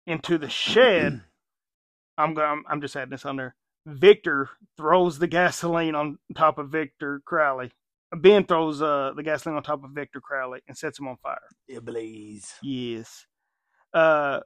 into 0.07 0.39
the 0.39 0.49
shed. 0.49 1.23
I'm 2.19 2.35
going. 2.35 2.63
I'm 2.69 2.81
just 2.81 2.97
adding 2.97 3.11
this 3.11 3.27
on 3.27 3.37
there. 3.37 3.55
Victor 3.87 4.51
throws 4.77 5.19
the 5.19 5.29
gasoline 5.29 5.95
on 5.95 6.19
top 6.35 6.59
of 6.59 6.71
Victor 6.71 7.23
Crowley. 7.25 7.71
Ben 8.13 8.45
throws 8.45 8.83
uh, 8.83 9.13
the 9.15 9.23
gasoline 9.23 9.57
on 9.57 9.63
top 9.63 9.85
of 9.85 9.91
Victor 9.91 10.21
Crowley 10.21 10.61
and 10.67 10.77
sets 10.77 10.99
him 10.99 11.07
on 11.09 11.17
fire. 11.23 11.39
Ablaze. 11.75 12.55
Yes. 12.63 13.27
Uh, 13.95 14.41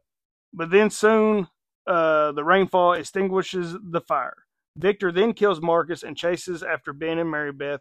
but 0.52 0.70
then 0.70 0.90
soon 0.90 1.48
uh, 1.86 2.32
the 2.32 2.44
rainfall 2.44 2.92
extinguishes 2.92 3.76
the 3.82 4.00
fire. 4.02 4.44
Victor 4.76 5.10
then 5.10 5.32
kills 5.32 5.60
Marcus 5.60 6.02
and 6.02 6.16
chases 6.16 6.62
after 6.62 6.92
Ben 6.92 7.18
and 7.18 7.30
Mary 7.30 7.52
Beth, 7.52 7.80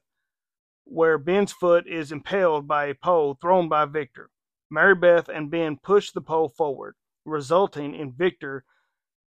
where 0.86 1.18
Ben's 1.18 1.52
foot 1.52 1.88
is 1.88 2.12
impaled 2.12 2.68
by 2.68 2.86
a 2.86 2.96
pole 2.96 3.38
thrown 3.42 3.70
by 3.70 3.86
Victor. 3.86 4.30
Mary 4.72 4.96
Beth 4.96 5.30
and 5.30 5.52
Ben 5.52 5.78
push 5.82 6.12
the 6.12 6.22
pole 6.22 6.50
forward, 6.50 6.96
resulting 7.26 7.94
in 7.94 8.14
Victor 8.14 8.64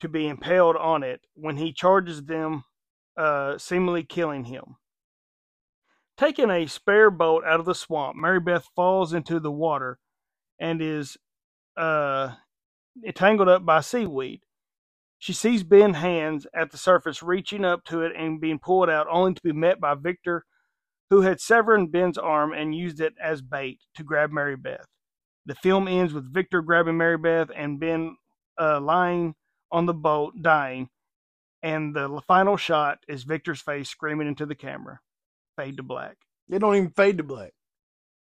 to 0.00 0.09
be 0.09 0.28
impaled 0.28 0.76
on 0.76 1.02
it 1.02 1.20
when 1.35 1.56
he 1.56 1.72
charges 1.72 2.24
them, 2.24 2.64
uh, 3.16 3.59
seemingly 3.59 4.02
killing 4.02 4.44
him. 4.44 4.76
Taking 6.16 6.50
a 6.50 6.66
spare 6.66 7.11
boat 7.11 7.44
out 7.44 7.61
of 7.61 7.66
the 7.66 7.74
swamp, 7.74 8.16
Mary 8.16 8.40
Beth 8.40 8.66
falls 8.74 9.12
into 9.12 9.38
the 9.38 9.52
water 9.52 9.98
and 10.59 10.80
is 10.80 11.16
uh, 11.76 12.32
up 13.06 13.66
by 13.66 13.80
seaweed. 13.80 14.40
She 15.18 15.32
sees 15.32 15.62
Ben's 15.62 15.96
hands 15.96 16.46
at 16.54 16.70
the 16.70 16.78
surface 16.78 17.22
reaching 17.22 17.64
up 17.64 17.85
to 17.85 18.02
it 18.02 18.12
and 18.16 18.40
being 18.40 18.59
pulled 18.59 18.90
out, 18.90 19.06
only 19.11 19.35
to 19.35 19.42
be 19.42 19.52
met 19.52 19.80
by 19.80 19.94
Victor, 19.94 20.44
who 21.11 21.22
had 21.22 21.40
severed 21.40 21.92
Ben's 21.92 22.18
arm 22.18 22.52
and 22.52 22.74
used 22.74 23.00
it 23.00 23.14
as 23.22 23.42
bait 23.42 23.80
to 23.94 24.02
grab 24.02 24.30
Mary 24.30 24.56
Beth. 24.56 24.87
The 25.46 25.54
film 25.54 25.87
ends 25.87 26.12
with 26.12 26.32
Victor 26.32 26.61
grabbing 26.62 26.96
Mary 26.96 27.18
Beth 27.18 27.48
and 27.54 27.78
Ben 27.78 28.16
uh, 28.61 28.80
lying 28.80 29.35
on 29.70 29.87
the 29.87 29.94
boat, 29.94 30.40
dying. 30.42 30.88
And 31.62 31.94
the 31.94 32.20
final 32.26 32.57
shot 32.57 33.00
is 33.09 33.24
Victor's 33.24 33.61
face 33.61 33.88
screaming 33.88 34.29
into 34.29 34.46
the 34.46 34.55
camera. 34.55 35.00
Fade 35.57 35.79
to 35.79 35.83
black. 35.83 36.16
They 36.48 36.59
don't 36.59 36.76
even 36.76 36.90
fade 36.90 37.18
to 37.18 37.24
black. 37.24 37.52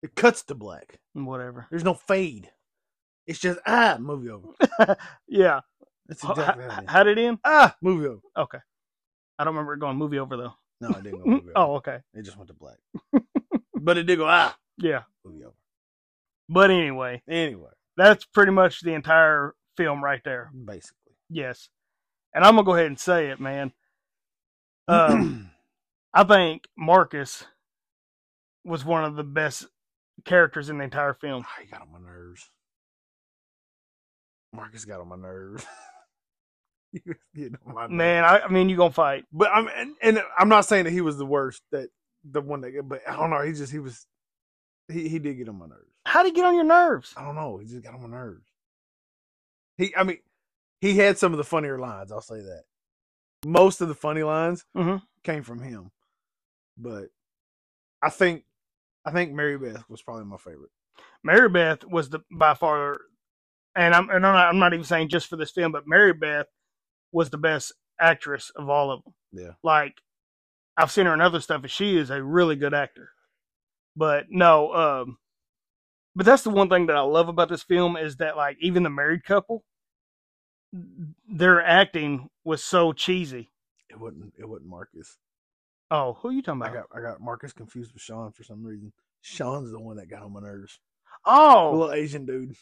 It 0.04 0.15
cuts 0.15 0.43
to 0.43 0.56
black. 0.56 0.99
Whatever. 1.13 1.67
There's 1.69 1.84
no 1.84 1.93
fade. 1.93 2.49
It's 3.27 3.39
just 3.39 3.60
ah, 3.65 3.97
movie 3.99 4.30
over. 4.30 4.47
yeah. 5.27 5.62
That's 6.08 6.23
exactly 6.23 6.65
how 6.65 6.80
it 6.80 6.84
is. 6.84 6.89
how 6.89 7.04
did 7.04 7.17
it 7.17 7.25
end? 7.25 7.39
Ah, 7.45 7.75
movie 7.82 8.08
over. 8.08 8.21
Okay. 8.38 8.58
I 9.39 9.43
don't 9.43 9.54
remember 9.54 9.73
it 9.73 9.80
going 9.80 9.97
movie 9.97 10.19
over 10.19 10.36
though. 10.38 10.54
No, 10.82 10.89
it 10.89 11.04
didn't 11.04 11.19
go 11.19 11.25
movie 11.25 11.41
over. 11.49 11.51
oh, 11.56 11.75
okay. 11.75 11.99
It 12.13 12.23
just 12.23 12.38
went 12.38 12.49
to 12.49 12.54
black. 12.56 12.77
but 13.75 13.97
it 13.97 14.04
did 14.04 14.17
go 14.17 14.25
ah, 14.27 14.56
Yeah. 14.77 15.04
movie 15.23 15.43
over. 15.45 15.56
But 16.49 16.69
anyway, 16.71 17.21
Anyway, 17.30 17.69
that's 17.95 18.25
pretty 18.25 18.51
much 18.51 18.82
the 18.82 18.93
entire 18.93 19.56
film 19.77 20.04
right 20.04 20.21
there. 20.25 20.51
basically. 20.65 20.97
Yes. 21.31 21.69
And 22.33 22.43
I'm 22.43 22.55
gonna 22.55 22.65
go 22.65 22.75
ahead 22.75 22.87
and 22.87 22.99
say 22.99 23.29
it, 23.29 23.39
man. 23.39 23.71
Um, 24.87 25.51
I 26.13 26.23
think 26.23 26.67
Marcus 26.77 27.45
was 28.63 28.85
one 28.85 29.03
of 29.03 29.15
the 29.15 29.23
best 29.23 29.65
characters 30.25 30.69
in 30.69 30.77
the 30.77 30.83
entire 30.83 31.13
film. 31.13 31.43
Ah, 31.47 31.55
he 31.61 31.67
got 31.67 31.81
on 31.81 31.91
my 31.91 31.99
nerves. 31.99 32.49
Marcus 34.53 34.85
got 34.85 34.99
on 34.99 35.07
my 35.07 35.15
nerves. 35.15 35.65
he 36.91 37.01
was 37.05 37.17
getting 37.35 37.57
on 37.65 37.73
my 37.73 37.81
nerves. 37.83 37.93
Man, 37.93 38.23
I, 38.23 38.41
I 38.41 38.47
mean, 38.49 38.69
you 38.69 38.77
gonna 38.77 38.91
fight? 38.91 39.25
But 39.31 39.49
I'm 39.53 39.67
and, 39.75 39.95
and 40.01 40.21
I'm 40.37 40.49
not 40.49 40.65
saying 40.65 40.85
that 40.85 40.91
he 40.91 41.01
was 41.01 41.17
the 41.17 41.25
worst. 41.25 41.61
That 41.71 41.89
the 42.29 42.41
one 42.41 42.61
that, 42.61 42.73
but 42.87 43.01
I 43.07 43.15
don't 43.15 43.29
know. 43.29 43.41
He 43.41 43.53
just 43.53 43.71
he 43.71 43.79
was 43.79 44.05
he 44.91 45.07
he 45.07 45.19
did 45.19 45.37
get 45.37 45.49
on 45.49 45.57
my 45.57 45.67
nerves. 45.67 45.87
How 46.05 46.21
would 46.23 46.27
he 46.27 46.33
get 46.33 46.45
on 46.45 46.55
your 46.55 46.63
nerves? 46.65 47.13
I 47.15 47.23
don't 47.23 47.35
know. 47.35 47.57
He 47.57 47.67
just 47.67 47.83
got 47.83 47.93
on 47.93 48.01
my 48.01 48.09
nerves. 48.09 48.45
He, 49.77 49.95
I 49.95 50.03
mean, 50.03 50.19
he 50.81 50.97
had 50.97 51.17
some 51.17 51.31
of 51.31 51.37
the 51.37 51.43
funnier 51.43 51.79
lines. 51.79 52.11
I'll 52.11 52.21
say 52.21 52.41
that. 52.41 52.63
Most 53.45 53.81
of 53.81 53.87
the 53.87 53.95
funny 53.95 54.23
lines 54.23 54.65
Mhm. 54.75 55.01
came 55.23 55.43
from 55.43 55.61
him, 55.61 55.91
but 56.77 57.09
I 58.01 58.09
think 58.09 58.45
I 59.05 59.11
think 59.11 59.31
Mary 59.33 59.57
Beth 59.57 59.83
was 59.89 60.01
probably 60.03 60.25
my 60.25 60.37
favorite. 60.37 60.69
Mary 61.23 61.49
Beth 61.49 61.83
was 61.85 62.09
the 62.09 62.19
by 62.31 62.53
far, 62.53 62.99
and 63.75 63.95
I'm 63.95 64.09
and 64.09 64.25
I'm 64.25 64.33
not, 64.33 64.47
I'm 64.49 64.59
not 64.59 64.73
even 64.73 64.83
saying 64.85 65.09
just 65.09 65.27
for 65.27 65.37
this 65.37 65.51
film, 65.51 65.71
but 65.71 65.87
Mary 65.87 66.13
Beth 66.13 66.47
was 67.11 67.29
the 67.31 67.37
best 67.39 67.73
actress 67.99 68.51
of 68.55 68.69
all 68.69 68.91
of 68.91 69.03
them. 69.03 69.13
Yeah. 69.31 69.51
Like 69.63 70.01
I've 70.77 70.91
seen 70.91 71.05
her 71.07 71.13
in 71.13 71.21
other 71.21 71.41
stuff, 71.41 71.61
and 71.63 71.71
she 71.71 71.97
is 71.97 72.09
a 72.11 72.21
really 72.23 72.55
good 72.55 72.73
actor. 72.73 73.09
But 73.95 74.27
no, 74.29 74.73
um, 74.73 75.17
but 76.15 76.25
that's 76.25 76.43
the 76.43 76.49
one 76.51 76.69
thing 76.69 76.85
that 76.87 76.95
I 76.95 77.01
love 77.01 77.27
about 77.27 77.49
this 77.49 77.63
film 77.63 77.97
is 77.97 78.17
that 78.17 78.37
like 78.37 78.57
even 78.61 78.83
the 78.83 78.89
married 78.89 79.23
couple, 79.23 79.63
their 81.27 81.62
acting 81.62 82.29
was 82.43 82.63
so 82.63 82.93
cheesy. 82.93 83.49
It 83.89 83.99
wasn't. 83.99 84.34
It 84.38 84.47
wasn't 84.47 84.69
Marcus. 84.69 85.17
Oh, 85.89 86.13
who 86.13 86.29
are 86.29 86.31
you 86.31 86.41
talking 86.41 86.62
about? 86.62 86.69
I 86.69 86.77
about? 86.79 86.89
got 86.89 86.99
I 86.99 87.01
got 87.01 87.21
Marcus 87.21 87.51
confused 87.53 87.93
with 87.93 88.01
Sean 88.01 88.31
for 88.31 88.43
some 88.43 88.63
reason. 88.63 88.93
Sean's 89.21 89.71
the 89.71 89.79
one 89.79 89.97
that 89.97 90.10
got 90.10 90.23
on 90.23 90.34
my 90.34 90.39
nerves. 90.39 90.79
The 91.25 91.31
oh, 91.31 91.71
little 91.73 91.93
Asian 91.93 92.25
dude. 92.25 92.55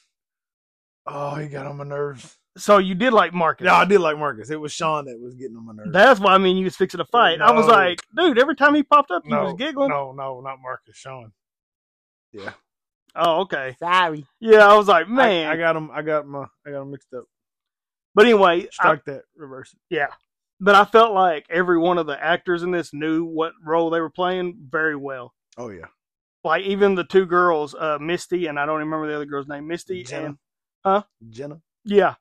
Oh, 1.06 1.36
he 1.36 1.48
got 1.48 1.66
on 1.66 1.78
my 1.78 1.84
nerves. 1.84 2.38
so 2.58 2.78
you 2.78 2.96
did 2.96 3.14
like 3.14 3.34
Marcus? 3.34 3.66
No, 3.66 3.74
I 3.74 3.86
did 3.86 4.00
like 4.00 4.18
Marcus. 4.18 4.50
It 4.50 4.60
was 4.60 4.72
Sean 4.72 5.06
that 5.06 5.20
was 5.20 5.36
getting 5.36 5.56
on 5.56 5.66
my 5.66 5.74
nerves. 5.74 5.92
That's 5.94 6.20
why 6.20 6.34
I 6.34 6.38
mean 6.40 6.58
you 6.58 6.66
was 6.66 6.76
fixing 6.76 7.00
a 7.00 7.06
fight. 7.06 7.42
I 7.42 7.52
was 7.52 7.68
like, 7.68 8.02
dude, 8.18 8.40
every 8.40 8.56
time 8.56 8.76
he 8.76 8.84
popped 8.84 9.12
up, 9.12 9.24
he 9.24 9.32
no, 9.32 9.44
was 9.44 9.54
giggling. 9.54 9.90
No, 9.90 10.12
no, 10.12 10.42
not 10.42 10.58
Marcus. 10.62 10.98
Sean. 10.98 11.32
Yeah. 12.34 12.52
Oh, 13.16 13.42
okay. 13.42 13.76
Sorry. 13.80 14.26
Yeah, 14.40 14.68
I 14.68 14.78
was 14.78 14.88
like, 14.88 15.08
I- 15.08 15.10
man. 15.10 15.52
I, 15.52 15.58
got 15.58 15.76
him. 15.76 15.90
I 15.92 16.02
got 16.02 16.28
my. 16.28 16.46
I 16.66 16.72
got 16.72 16.82
him 16.82 16.92
mixed 16.92 17.14
up. 17.14 17.26
But 18.20 18.26
anyway, 18.28 18.64
I, 18.64 18.68
Strike 18.72 19.06
that. 19.06 19.22
Reverse 19.36 19.74
it. 19.74 19.80
yeah. 19.96 20.08
But 20.62 20.76
I 20.76 20.84
felt 20.84 21.14
like 21.14 21.46
every 21.50 21.78
one 21.78 21.98
of 21.98 22.06
the 22.06 22.22
actors 22.22 22.64
in 22.64 22.72
this 22.72 22.94
knew 22.94 23.24
what 23.24 23.54
role 23.66 23.90
they 23.90 24.02
were 24.02 24.10
playing 24.10 24.58
very 24.70 24.96
well. 24.96 25.34
Oh 25.58 25.70
yeah. 25.70 25.86
Like 26.44 26.64
even 26.64 26.96
the 26.96 27.04
two 27.06 27.26
girls, 27.26 27.74
uh, 27.76 27.98
Misty 28.00 28.48
and 28.48 28.60
I 28.60 28.66
don't 28.66 28.80
remember 28.80 29.08
the 29.08 29.16
other 29.16 29.26
girl's 29.26 29.48
name, 29.48 29.68
Misty 29.68 30.04
Jenna. 30.04 30.38
and 30.86 31.04
Jenna. 31.30 31.62
yeah, 31.86 32.16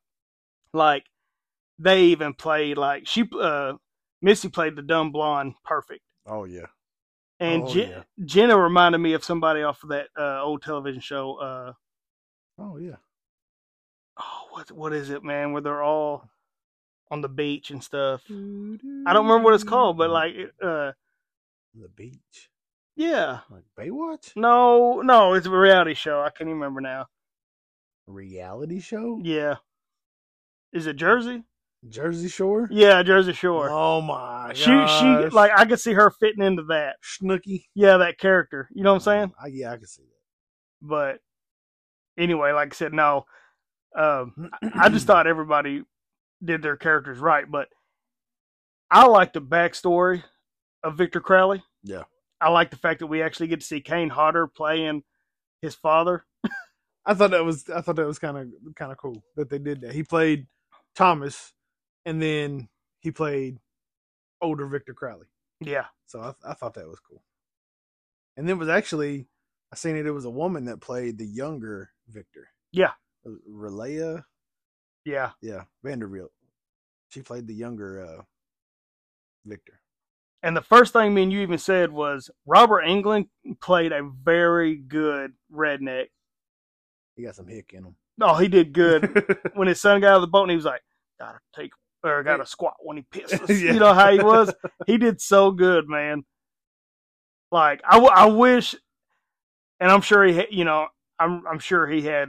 like 0.73 1.05
they 1.79 2.03
even 2.07 2.35
played 2.35 2.77
like 2.79 3.07
she, 3.07 3.29
uh, 3.41 3.75
Misty 4.23 4.49
played 4.49 4.75
the 4.77 4.83
dumb 4.83 5.13
blonde 5.13 5.55
perfect, 5.65 6.03
Oh 6.27 6.45
yeah. 6.45 6.67
and 7.39 7.63
Oh, 7.65 7.73
yeah. 7.75 8.03
Jenna 8.25 8.57
reminded 8.59 8.99
me 8.99 9.13
of 9.15 9.25
somebody 9.25 9.63
off 9.63 9.83
of 9.85 9.91
that 9.91 10.09
uh, 10.19 10.43
old 10.43 10.63
television 10.63 11.01
show. 11.01 11.35
Uh, 11.37 11.73
Oh 12.61 12.77
yeah. 12.79 12.97
Oh, 14.59 14.61
what 14.61 14.73
what 14.73 14.93
is 14.93 15.11
it, 15.11 15.23
man? 15.23 15.53
Where 15.53 15.63
they're 15.63 15.83
all 15.83 16.29
on 17.11 17.21
the 17.21 17.29
beach 17.29 17.71
and 17.71 17.83
stuff. 17.83 18.23
I 18.29 18.33
don't 19.13 19.27
remember 19.27 19.45
what 19.45 19.55
it's 19.55 19.65
called, 19.65 19.97
but 19.97 20.11
like, 20.11 20.35
uh, 20.63 20.93
the 21.75 21.89
beach. 21.95 22.51
yeah, 22.97 23.41
Like 23.51 23.65
Baywatch. 23.79 24.33
no, 24.37 25.01
no, 25.01 25.35
it's 25.35 25.47
a 25.47 25.51
reality 25.51 25.95
show. 25.95 26.21
I 26.21 26.31
can't 26.31 26.49
even 26.49 26.55
remember 26.61 26.81
now. 26.81 27.07
Reality 28.07 28.81
show. 28.81 29.21
Yeah, 29.23 29.57
is 30.73 30.87
it 30.87 30.97
Jersey? 30.97 31.45
Jersey 31.89 32.29
Shore. 32.29 32.69
Yeah, 32.73 33.03
Jersey 33.05 33.33
Shore. 33.33 33.69
Oh 33.71 34.01
my. 34.01 34.53
she 34.53 34.65
she 34.65 35.29
like 35.31 35.53
I 35.57 35.65
could 35.65 35.79
see 35.79 35.93
her 35.93 36.11
fitting 36.11 36.43
into 36.43 36.65
that. 36.65 36.97
Snooki. 37.05 37.67
Yeah, 37.75 37.99
that 37.99 38.19
character. 38.19 38.69
You 38.75 38.83
know 38.83 38.91
what 38.91 38.97
I'm 38.97 39.01
saying? 39.29 39.33
I, 39.41 39.47
yeah, 39.47 39.71
I 39.73 39.77
can 39.77 39.87
see 39.87 40.03
that. 40.03 40.87
But 40.87 41.21
anyway, 42.21 42.51
like 42.53 42.73
I 42.73 42.77
said, 42.77 42.93
no. 42.93 43.27
Um. 43.97 44.51
I 44.75 44.89
just 44.89 45.07
thought 45.07 45.27
everybody 45.27 45.83
did 46.45 46.63
their 46.63 46.77
characters 46.77 47.19
right, 47.19 47.51
but 47.51 47.69
I 48.91 49.07
like 49.07 49.33
the 49.33 49.41
backstory 49.41 50.23
of 50.83 50.97
Victor 50.97 51.21
Crowley. 51.21 51.63
Yeah. 51.83 52.05
I 52.41 52.51
like 52.51 52.71
the 52.71 52.77
fact 52.77 53.01
that 53.01 53.07
we 53.09 53.23
actually 53.23 53.49
get 53.49 53.61
to 53.61 53.67
see 53.67 53.81
Kane 53.81 54.11
Hodder 54.11 54.47
playing 54.47 55.03
his 55.61 55.75
father. 55.75 56.25
I 57.05 57.15
thought 57.15 57.31
that 57.33 57.45
was 57.45 57.69
I 57.69 57.81
thought 57.81 57.97
that 57.97 58.07
was 58.07 58.19
kind 58.19 58.37
of 58.37 58.75
kind 58.77 58.93
of 58.93 58.99
cool 58.99 59.23
that 59.37 59.49
they 59.49 59.59
did 59.59 59.81
that. 59.81 59.93
He 59.93 60.03
played 60.03 60.47
Thomas, 60.95 61.53
and 62.05 62.21
then 62.23 62.69
he 63.01 63.11
played 63.11 63.59
older 64.41 64.67
Victor 64.67 64.95
Crowley. 64.95 65.27
Yeah. 65.61 65.87
So 66.07 66.21
I, 66.21 66.51
I 66.51 66.55
thought 66.55 66.75
that 66.75 66.87
was 66.87 67.01
cool. 67.01 67.23
And 68.37 68.47
then 68.47 68.57
it 68.57 68.59
was 68.59 68.69
actually 68.69 69.27
I 69.73 69.77
seen 69.77 69.97
it. 69.97 70.07
It 70.07 70.13
was 70.13 70.27
a 70.27 70.31
woman 70.31 70.67
that 70.67 70.81
played 70.81 71.19
the 71.19 71.27
younger 71.27 71.91
Victor. 72.09 72.49
Yeah. 72.73 72.93
Rileah, 73.51 74.25
Yeah. 75.05 75.31
yeah, 75.41 75.65
Vanderbilt. 75.83 76.33
She 77.11 77.23
played 77.23 77.47
the 77.47 77.55
younger 77.55 78.05
uh 78.05 78.23
Victor. 79.47 79.81
And 80.43 80.57
the 80.57 80.63
first 80.63 80.93
thing 80.93 81.15
me 81.15 81.25
and 81.25 81.33
you 81.33 81.41
even 81.41 81.59
said 81.59 81.91
was 81.91 82.31
Robert 82.47 82.85
Englund 82.85 83.29
played 83.61 83.93
a 83.93 84.03
very 84.23 84.77
good 84.77 85.33
redneck. 85.53 86.07
He 87.17 87.25
got 87.25 87.35
some 87.35 87.49
hick 87.49 87.73
in 87.73 87.85
him. 87.85 87.97
Oh, 88.21 88.37
he 88.37 88.47
did 88.49 88.73
good. 88.73 89.27
when 89.55 89.69
his 89.69 89.81
son 89.81 90.01
got 90.01 90.11
out 90.11 90.17
of 90.17 90.21
the 90.23 90.27
boat 90.29 90.43
and 90.43 90.51
he 90.51 90.57
was 90.57 90.65
like, 90.65 90.83
gotta 91.19 91.39
take 91.57 91.71
or 92.05 92.23
gotta 92.23 92.47
squat 92.47 92.75
when 92.81 92.97
he 92.99 93.03
pisses. 93.13 93.49
Yeah. 93.61 93.73
You 93.73 93.81
know 93.81 93.95
how 93.95 94.13
he 94.13 94.21
was? 94.21 94.55
He 94.87 94.99
did 94.99 95.21
so 95.21 95.51
good, 95.51 95.89
man. 95.89 96.25
Like 97.51 97.81
I, 97.89 97.95
w- 97.95 98.13
I 98.15 98.27
wish, 98.27 98.75
and 99.81 99.91
I'm 99.91 100.03
sure 100.03 100.25
he, 100.25 100.45
you 100.51 100.65
know, 100.65 100.87
I'm 101.19 101.45
I'm 101.47 101.59
sure 101.59 101.87
he 101.87 102.03
had 102.03 102.29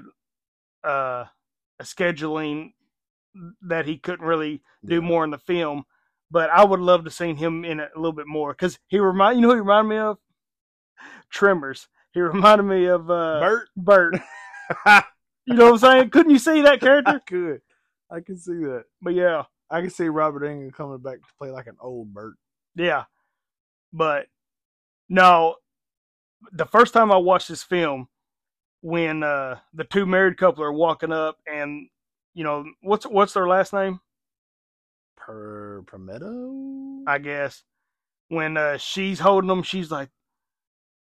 uh, 0.84 1.26
a 1.80 1.84
scheduling 1.84 2.74
that 3.62 3.86
he 3.86 3.98
couldn't 3.98 4.26
really 4.26 4.62
do 4.86 4.96
Yeah. 4.96 5.00
more 5.02 5.24
in 5.24 5.32
the 5.32 5.38
film. 5.38 5.84
But 6.32 6.50
I 6.52 6.64
would 6.64 6.80
love 6.80 7.06
to 7.06 7.12
see 7.12 7.34
him 7.34 7.66
in 7.66 7.80
it 7.80 7.90
a 7.96 8.00
little 8.00 8.14
bit 8.14 8.28
more 8.28 8.54
because 8.54 8.78
he 8.88 9.00
remind 9.00 9.38
you 9.40 9.42
know 9.44 9.50
who 9.50 9.56
he 9.56 9.62
reminded 9.62 9.90
me 9.90 9.98
of 9.98 10.18
Tremors. 11.30 11.88
He 12.14 12.22
reminded 12.22 12.64
me 12.64 12.86
of 12.86 13.10
uh, 13.10 13.40
Bert. 13.40 13.70
Bert. 13.78 14.16
You 15.46 15.56
know 15.56 15.72
what 15.72 15.84
I'm 15.84 15.90
saying? 15.92 16.10
Couldn't 16.12 16.32
you 16.32 16.38
see 16.38 16.62
that 16.62 16.74
I 16.74 16.78
character? 16.78 17.22
could. 17.26 17.62
I 18.12 18.20
can 18.20 18.38
see 18.38 18.54
that. 18.54 18.84
But 19.02 19.16
yeah, 19.16 19.46
I 19.72 19.82
can 19.82 19.90
see 19.90 20.08
Robert 20.08 20.44
Englund 20.44 20.74
coming 20.74 21.00
back 21.00 21.16
to 21.22 21.28
play 21.40 21.50
like 21.50 21.66
an 21.66 21.78
old 21.82 22.14
Bert. 22.14 22.36
yeah. 22.76 23.06
But 23.92 24.28
no, 25.10 25.56
the 26.52 26.68
first 26.68 26.94
time 26.94 27.12
I 27.12 27.18
watched 27.18 27.48
this 27.50 27.64
film, 27.64 28.10
when 28.82 29.24
uh, 29.24 29.60
the 29.74 29.84
two 29.84 30.06
married 30.06 30.38
couple 30.38 30.64
are 30.64 30.72
walking 30.72 31.12
up, 31.12 31.38
and 31.52 31.88
you 32.34 32.44
know 32.44 32.66
what's 32.82 33.06
what's 33.06 33.34
their 33.34 33.48
last 33.48 33.74
name? 33.74 34.00
Per 35.18 35.84
Permetto? 35.86 37.04
I 37.08 37.18
guess 37.20 37.64
when 38.30 38.58
uh, 38.58 38.78
she's 38.78 39.20
holding 39.20 39.48
them, 39.48 39.64
she's 39.64 39.92
like, 39.92 40.10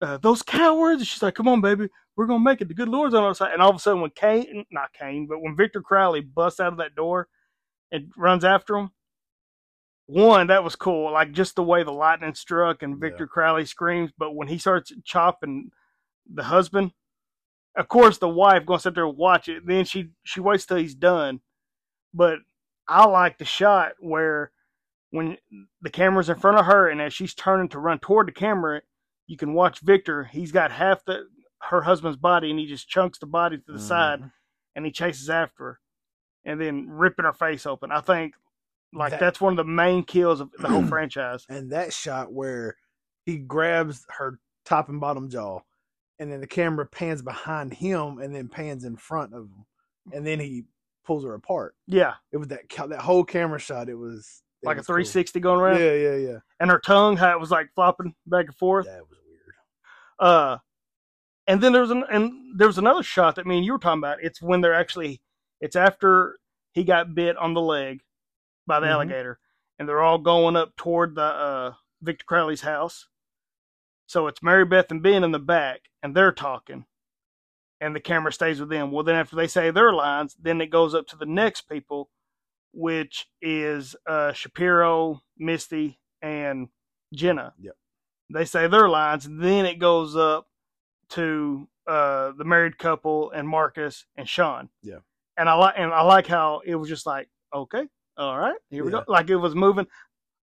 uh, 0.01 0.17
"Those 0.17 0.41
cowards!" 0.41 1.05
She's 1.05 1.21
like, 1.21 1.35
"Come 1.35 1.47
on, 1.47 1.61
baby, 1.61 1.89
we're 2.15 2.27
gonna 2.27 2.43
make 2.43 2.61
it. 2.61 2.67
The 2.67 2.73
good 2.73 2.89
Lord's 2.89 3.13
on 3.13 3.23
our 3.23 3.35
side." 3.35 3.53
And 3.53 3.61
all 3.61 3.69
of 3.69 3.75
a 3.75 3.79
sudden, 3.79 4.01
when 4.01 4.11
Kane, 4.11 4.65
not 4.71 4.93
Kane, 4.93 5.27
but 5.27 5.41
when 5.41 5.55
Victor 5.55 5.81
Crowley 5.81 6.21
busts 6.21 6.59
out 6.59 6.71
of 6.71 6.79
that 6.79 6.95
door 6.95 7.27
and 7.91 8.11
runs 8.15 8.43
after 8.43 8.75
him, 8.77 8.91
one 10.05 10.47
that 10.47 10.63
was 10.63 10.75
cool, 10.75 11.11
like 11.11 11.33
just 11.33 11.55
the 11.55 11.63
way 11.63 11.83
the 11.83 11.91
lightning 11.91 12.33
struck 12.33 12.81
and 12.81 12.99
Victor 12.99 13.27
Crowley 13.27 13.65
screams. 13.65 14.11
But 14.17 14.35
when 14.35 14.47
he 14.47 14.57
starts 14.57 14.93
chopping 15.03 15.71
the 16.33 16.43
husband, 16.43 16.91
of 17.77 17.87
course, 17.87 18.17
the 18.17 18.27
wife 18.29 18.65
gonna 18.65 18.79
sit 18.79 18.95
there 18.95 19.05
and 19.05 19.17
watch 19.17 19.47
it. 19.47 19.65
Then 19.65 19.85
she 19.85 20.09
she 20.23 20.39
waits 20.39 20.65
till 20.65 20.77
he's 20.77 20.95
done. 20.95 21.41
But 22.13 22.39
I 22.87 23.05
like 23.05 23.37
the 23.37 23.45
shot 23.45 23.93
where 23.99 24.51
when 25.11 25.37
the 25.81 25.89
camera's 25.89 26.29
in 26.29 26.37
front 26.37 26.57
of 26.57 26.65
her 26.65 26.89
and 26.89 27.01
as 27.01 27.13
she's 27.13 27.33
turning 27.33 27.69
to 27.69 27.79
run 27.79 27.99
toward 27.99 28.27
the 28.27 28.31
camera, 28.33 28.81
you 29.27 29.37
can 29.37 29.53
watch 29.53 29.79
Victor. 29.79 30.25
He's 30.25 30.51
got 30.51 30.71
half 30.71 31.05
the 31.05 31.27
her 31.61 31.81
husband's 31.81 32.17
body, 32.17 32.49
and 32.51 32.59
he 32.59 32.65
just 32.67 32.87
chunks 32.87 33.17
the 33.19 33.25
body 33.25 33.57
to 33.57 33.71
the 33.71 33.79
side, 33.79 34.21
Mhm. 34.21 34.31
and 34.75 34.85
he 34.85 34.91
chases 34.91 35.29
after 35.29 35.63
her, 35.63 35.79
and 36.45 36.61
then 36.61 36.87
ripping 36.89 37.25
her 37.25 37.33
face 37.33 37.65
open. 37.65 37.91
I 37.91 37.99
think 38.01 38.35
like 38.93 39.11
That- 39.11 39.19
that's 39.19 39.41
one 39.41 39.53
of 39.53 39.57
the 39.57 39.63
main 39.71 40.03
kills 40.03 40.39
of 40.39 40.51
the 40.59 40.67
whole 40.69 40.85
franchise. 40.87 41.45
and 41.49 41.71
that 41.71 41.93
shot 41.93 42.31
where 42.31 42.77
he 43.25 43.37
grabs 43.39 44.05
her 44.17 44.39
top 44.65 44.87
and 44.87 44.99
bottom 45.01 45.29
jaw, 45.29 45.61
and 46.19 46.31
then 46.31 46.41
the 46.41 46.47
camera 46.47 46.85
pans 46.85 47.21
behind 47.21 47.73
him 47.73 48.19
and 48.19 48.33
then 48.35 48.47
pans 48.47 48.83
in 48.83 48.95
front 48.97 49.33
of 49.33 49.43
him, 49.43 49.65
and 50.13 50.25
then 50.25 50.39
he 50.39 50.63
pulls 51.05 51.23
her 51.23 51.33
apart. 51.35 51.75
Yeah, 51.87 52.15
It 52.31 52.37
was 52.37 52.47
that 52.49 52.61
that 52.89 52.99
whole 53.01 53.23
camera 53.23 53.59
shot. 53.59 53.87
It 53.89 53.95
was 53.95 54.41
it 54.61 54.65
like 54.65 54.77
a 54.77 54.79
was 54.79 54.87
cool. 54.87 54.95
360 54.95 55.39
going 55.39 55.59
around, 55.61 55.79
Yeah, 55.79 55.93
yeah, 55.93 56.15
yeah. 56.15 56.37
and 56.59 56.69
her 56.71 56.79
tongue 56.79 57.15
how 57.17 57.31
it 57.31 57.39
was 57.39 57.51
like 57.51 57.69
flopping 57.75 58.13
back 58.25 58.45
and 58.47 58.55
forth. 58.55 58.85
That 58.87 59.01
was 59.07 59.17
weird. 59.27 59.53
Uh, 60.19 60.57
and 61.47 61.61
then 61.61 61.71
there's 61.71 61.91
an 61.91 62.03
and 62.09 62.31
there 62.59 62.67
was 62.67 62.77
another 62.77 63.03
shot 63.03 63.35
that 63.35 63.45
me 63.45 63.57
and 63.57 63.65
you 63.65 63.71
were 63.73 63.79
talking 63.79 63.99
about. 63.99 64.17
It's 64.21 64.41
when 64.41 64.61
they're 64.61 64.73
actually 64.73 65.21
it's 65.61 65.75
after 65.75 66.37
he 66.73 66.83
got 66.83 67.15
bit 67.15 67.37
on 67.37 67.53
the 67.53 67.61
leg 67.61 68.01
by 68.65 68.79
the 68.79 68.87
Mhm. 68.87 68.91
alligator, 68.91 69.39
and 69.79 69.87
they're 69.87 70.01
all 70.01 70.17
going 70.17 70.55
up 70.57 70.75
toward 70.75 71.15
the 71.15 71.21
uh, 71.21 71.73
Victor 72.01 72.25
Crowley's 72.27 72.61
house. 72.61 73.07
So 74.07 74.27
it's 74.27 74.41
Mary 74.41 74.65
Beth 74.65 74.89
and 74.91 75.03
Ben 75.03 75.23
in 75.23 75.31
the 75.31 75.39
back, 75.39 75.81
and 76.01 76.15
they're 76.15 76.31
talking, 76.31 76.85
and 77.81 77.95
the 77.95 77.99
camera 77.99 78.31
stays 78.33 78.59
with 78.59 78.69
them. 78.69 78.91
Well, 78.91 79.03
then 79.03 79.15
after 79.15 79.35
they 79.35 79.47
say 79.47 79.69
their 79.69 79.93
lines, 79.93 80.35
then 80.41 80.61
it 80.61 80.67
goes 80.67 80.95
up 80.95 81.07
to 81.07 81.15
the 81.17 81.25
next 81.25 81.63
people, 81.69 82.09
which 82.73 83.27
is 83.41 83.95
uh, 84.07 84.31
Shapiro, 84.33 85.21
Misty, 85.37 85.99
and 86.21 86.69
Jenna. 87.13 87.53
Yep. 87.59 87.75
They 88.33 88.45
say 88.45 88.67
their 88.67 88.89
lines, 88.89 89.25
and 89.25 89.41
then 89.41 89.65
it 89.65 89.77
goes 89.79 90.15
up 90.15 90.47
to 91.09 91.67
uh, 91.85 92.31
the 92.37 92.43
married 92.45 92.77
couple 92.77 93.31
and 93.31 93.47
Marcus 93.47 94.05
and 94.15 94.27
Sean. 94.27 94.69
Yeah. 94.81 94.99
And 95.37 95.47
I 95.47 95.53
like 95.53 95.75
and 95.77 95.93
I 95.93 96.01
like 96.01 96.27
how 96.27 96.61
it 96.65 96.75
was 96.75 96.89
just 96.89 97.05
like, 97.05 97.29
okay, 97.53 97.83
all 98.17 98.37
right, 98.39 98.55
here 98.69 98.83
we 98.83 98.91
Yeah. 98.91 99.03
go. 99.05 99.11
Like 99.11 99.29
it 99.29 99.35
was 99.35 99.53
moving. 99.53 99.85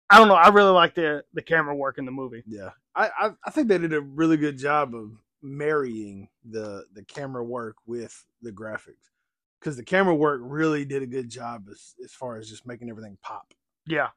I 0.09 0.19
don't 0.19 0.27
know. 0.29 0.35
I 0.35 0.49
really 0.49 0.73
like 0.73 0.95
the 0.95 1.23
the 1.35 1.43
camera 1.43 1.75
work 1.77 1.99
in 1.99 2.07
the 2.07 2.11
movie. 2.13 2.43
Yeah, 2.47 2.71
I, 2.95 3.11
I 3.19 3.31
I 3.47 3.51
think 3.51 3.69
they 3.69 3.79
did 3.79 3.93
a 3.93 4.01
really 4.01 4.37
good 4.37 4.59
job 4.59 4.95
of 4.95 5.13
marrying 5.43 6.29
the 6.45 6.85
the 6.93 7.05
camera 7.05 7.45
work 7.45 7.77
with 7.87 8.25
the 8.43 8.53
graphics 8.53 9.11
because 9.59 9.77
the 9.77 9.85
camera 9.85 10.15
work 10.15 10.41
really 10.45 10.85
did 10.85 11.03
a 11.03 11.07
good 11.07 11.29
job 11.31 11.67
as 11.71 11.95
as 12.05 12.13
far 12.13 12.37
as 12.37 12.49
just 12.49 12.67
making 12.67 12.91
everything 12.91 13.17
pop. 13.23 13.55
Yeah. 13.87 14.09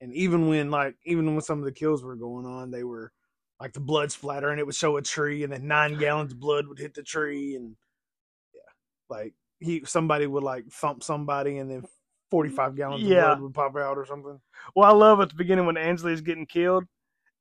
And 0.00 0.14
even 0.14 0.48
when 0.48 0.70
like 0.70 0.96
even 1.04 1.26
when 1.26 1.40
some 1.42 1.58
of 1.58 1.64
the 1.64 1.72
kills 1.72 2.02
were 2.02 2.16
going 2.16 2.46
on, 2.46 2.70
they 2.70 2.84
were 2.84 3.12
like 3.60 3.72
the 3.74 3.80
blood 3.80 4.10
splatter 4.10 4.48
and 4.50 4.58
it 4.58 4.64
would 4.64 4.74
show 4.74 4.96
a 4.96 5.02
tree 5.02 5.44
and 5.44 5.52
then 5.52 5.66
nine 5.66 5.94
gallons 5.98 6.32
of 6.32 6.40
blood 6.40 6.66
would 6.66 6.78
hit 6.78 6.94
the 6.94 7.02
tree 7.02 7.56
and 7.56 7.76
yeah, 8.54 8.60
like 9.08 9.34
he 9.58 9.82
somebody 9.84 10.26
would 10.26 10.42
like 10.42 10.66
thump 10.70 11.02
somebody 11.02 11.58
and 11.58 11.70
then 11.70 11.84
forty 12.30 12.50
five 12.50 12.76
gallons 12.76 13.02
Yeah. 13.04 13.32
of 13.32 13.38
blood 13.38 13.40
would 13.42 13.54
pop 13.54 13.76
out 13.76 13.98
or 13.98 14.06
something. 14.06 14.40
Well, 14.74 14.88
I 14.88 14.94
love 14.96 15.20
at 15.20 15.28
the 15.30 15.34
beginning 15.34 15.66
when 15.66 15.76
Ansley's 15.76 16.20
getting 16.22 16.46
killed, 16.46 16.84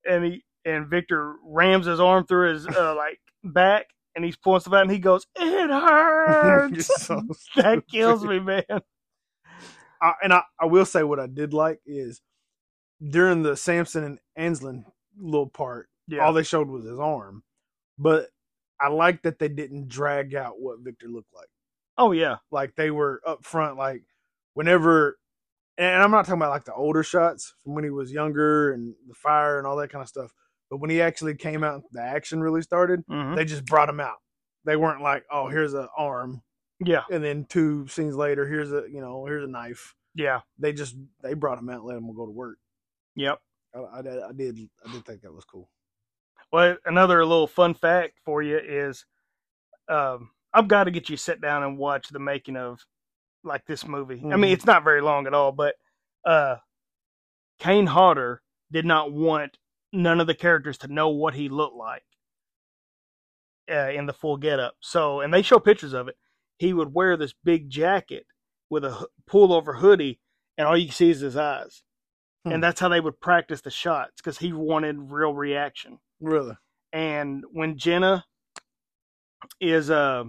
and 0.08 0.26
he 0.26 0.44
and 0.66 0.88
Victor 0.88 1.36
rams 1.44 1.86
his 1.86 2.00
arm 2.00 2.26
through 2.26 2.54
his 2.54 2.68
uh, 2.68 2.96
like 2.98 3.20
back, 3.44 3.88
and 4.16 4.24
he's 4.26 4.36
pulling 4.38 4.62
stuff 4.62 4.74
out, 4.74 4.82
and 4.84 4.92
he 4.92 5.00
goes, 5.00 5.26
"It 5.36 5.70
hurts." 5.72 7.06
So 7.06 7.22
that 7.56 7.88
kills 7.88 8.24
me, 8.26 8.40
man. 8.40 8.64
I, 10.02 10.14
and 10.24 10.34
I, 10.34 10.44
I 10.60 10.66
will 10.66 10.86
say 10.86 11.04
what 11.04 11.20
I 11.20 11.28
did 11.28 11.54
like 11.54 11.80
is 11.86 12.22
during 13.10 13.44
the 13.44 13.58
Samson 13.58 14.04
and 14.04 14.20
Anslin 14.38 14.86
little 15.18 15.48
part, 15.50 15.90
Yeah. 16.08 16.20
all 16.26 16.34
they 16.34 16.44
showed 16.44 16.70
was 16.70 16.86
his 16.86 17.00
arm. 17.00 17.44
But 17.98 18.28
I 18.80 18.88
like 18.88 19.24
that 19.24 19.40
they 19.40 19.50
didn't 19.50 19.90
drag 19.90 20.36
out 20.36 20.60
what 20.62 20.80
Victor 20.80 21.08
looked 21.10 21.34
like. 21.36 21.50
oh 21.98 22.14
yeah. 22.14 22.38
Like 22.52 22.76
they 22.76 22.92
were 22.92 23.22
up 23.28 23.44
front, 23.44 23.78
like 23.78 24.04
whenever 24.54 25.18
and 25.78 26.02
I'm 26.02 26.12
not 26.12 26.26
talking 26.26 26.42
about 26.42 26.52
like 26.52 26.66
the 26.66 26.74
older 26.74 27.04
shots 27.04 27.54
from 27.64 27.74
when 27.76 27.84
he 27.86 27.90
was 27.90 28.12
younger 28.12 28.74
and 28.74 28.94
the 29.08 29.14
fire 29.16 29.58
and 29.58 29.68
all 29.68 29.76
that 29.78 29.90
kind 29.92 30.02
of 30.02 30.08
stuff. 30.10 30.32
But 30.70 30.78
when 30.78 30.90
he 30.90 31.02
actually 31.02 31.36
came 31.36 31.64
out, 31.64 31.84
the 31.92 32.02
action 32.02 32.42
really 32.42 32.62
started. 32.62 33.04
hmm 33.08 33.36
They 33.36 33.46
just 33.46 33.66
brought 33.66 33.90
him 33.90 34.00
out. 34.00 34.18
They 34.66 34.76
weren't 34.76 35.02
like, 35.02 35.26
"Oh, 35.32 35.48
here's 35.48 35.74
an 35.74 35.88
arm," 35.98 36.42
Yeah. 36.80 37.04
and 37.12 37.24
then 37.24 37.46
two 37.46 37.88
scenes 37.88 38.16
later, 38.16 38.46
here's 38.48 38.72
a 38.72 38.84
you 38.92 39.02
know, 39.02 39.26
here's 39.26 39.44
a 39.44 39.48
knife 39.48 39.96
Yeah. 40.16 40.42
they 40.60 40.74
just 40.74 40.96
they 41.22 41.34
brought 41.34 41.58
him 41.58 41.70
out 41.70 41.84
let 41.86 41.98
him 41.98 42.14
go 42.16 42.26
to 42.26 42.32
work. 42.32 42.58
Yep. 43.16 43.40
I, 43.76 43.80
I, 43.80 44.00
I 44.30 44.32
did 44.34 44.70
I 44.86 44.92
did 44.92 45.06
think 45.06 45.22
that 45.22 45.34
was 45.34 45.46
cool. 45.46 45.70
Well, 46.52 46.78
another 46.86 47.24
little 47.26 47.48
fun 47.48 47.74
fact 47.76 48.20
for 48.26 48.42
you 48.42 48.58
is, 48.58 49.06
um, 49.88 50.32
I've 50.54 50.68
got 50.68 50.86
to 50.86 50.92
get 50.92 51.10
you 51.10 51.16
to 51.16 51.22
sit 51.22 51.42
down 51.42 51.62
and 51.64 51.78
watch 51.78 52.10
the 52.10 52.20
making 52.20 52.58
of 52.58 52.84
like 53.44 53.66
this 53.66 53.86
movie. 53.88 54.20
I 54.20 54.36
mean, 54.36 54.52
Mhm. 54.52 54.54
it's 54.54 54.66
not 54.66 54.84
very 54.84 55.02
long 55.02 55.28
at 55.28 55.34
all, 55.34 55.52
but 55.52 55.76
uh, 56.26 56.58
Kane 57.60 57.86
Hodder 57.86 58.42
did 58.72 58.86
not 58.86 59.12
want 59.12 59.58
none 59.92 60.20
of 60.20 60.28
the 60.28 60.36
characters 60.36 60.78
to 60.80 60.88
know 60.94 61.10
what 61.10 61.34
he 61.34 61.50
looked 61.50 61.76
like 61.76 62.04
uh, 63.72 63.90
in 63.90 64.06
the 64.06 64.14
full 64.14 64.38
getup. 64.38 64.76
So, 64.80 65.22
and 65.22 65.34
they 65.34 65.42
show 65.42 65.60
pictures 65.60 65.94
of 65.94 66.08
it. 66.08 66.16
He 66.58 66.74
would 66.74 66.94
wear 66.94 67.16
this 67.18 67.34
big 67.44 67.70
jacket 67.70 68.26
with 68.70 68.84
a 68.84 69.08
pullover 69.30 69.78
hoodie, 69.80 70.20
and 70.58 70.68
all 70.68 70.78
you 70.78 70.92
see 70.92 71.10
is 71.10 71.22
his 71.22 71.38
eyes. 71.38 71.82
Hmm. 72.46 72.52
And 72.54 72.64
that's 72.64 72.80
how 72.80 72.90
they 72.90 73.00
would 73.00 73.20
practice 73.20 73.62
the 73.62 73.72
shots 73.72 74.14
because 74.18 74.38
he 74.38 74.54
wanted 74.54 74.96
real 75.00 75.34
reaction 75.34 76.00
Really? 76.22 76.56
and 76.94 77.44
when 77.52 77.78
Jenna 77.78 78.26
is 79.60 79.90
uh 79.90 80.24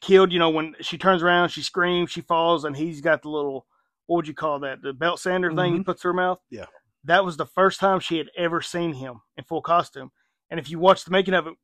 killed, 0.00 0.32
you 0.32 0.38
know, 0.38 0.50
when 0.50 0.74
she 0.80 0.98
turns 0.98 1.22
around, 1.22 1.48
she 1.50 1.62
screams, 1.62 2.10
she 2.10 2.20
falls, 2.20 2.64
and 2.64 2.76
he's 2.76 3.00
got 3.00 3.22
the 3.22 3.28
little 3.28 3.66
what 4.06 4.16
would 4.16 4.28
you 4.28 4.34
call 4.34 4.58
that? 4.60 4.82
The 4.82 4.92
belt 4.92 5.20
sander 5.20 5.52
thing 5.54 5.74
he 5.74 5.78
Mhm. 5.80 5.84
puts 5.84 6.02
to 6.02 6.08
her 6.08 6.14
mouth. 6.14 6.40
Yeah. 6.50 6.66
That 7.04 7.24
was 7.24 7.36
the 7.36 7.46
first 7.46 7.80
time 7.80 8.00
she 8.00 8.18
had 8.18 8.28
ever 8.36 8.60
seen 8.60 8.94
him 8.94 9.20
in 9.36 9.44
full 9.44 9.62
costume. 9.62 10.10
And 10.50 10.60
if 10.60 10.70
you 10.70 10.78
watch 10.78 11.04
the 11.04 11.10
making 11.10 11.34
of 11.34 11.46
it, 11.46 11.54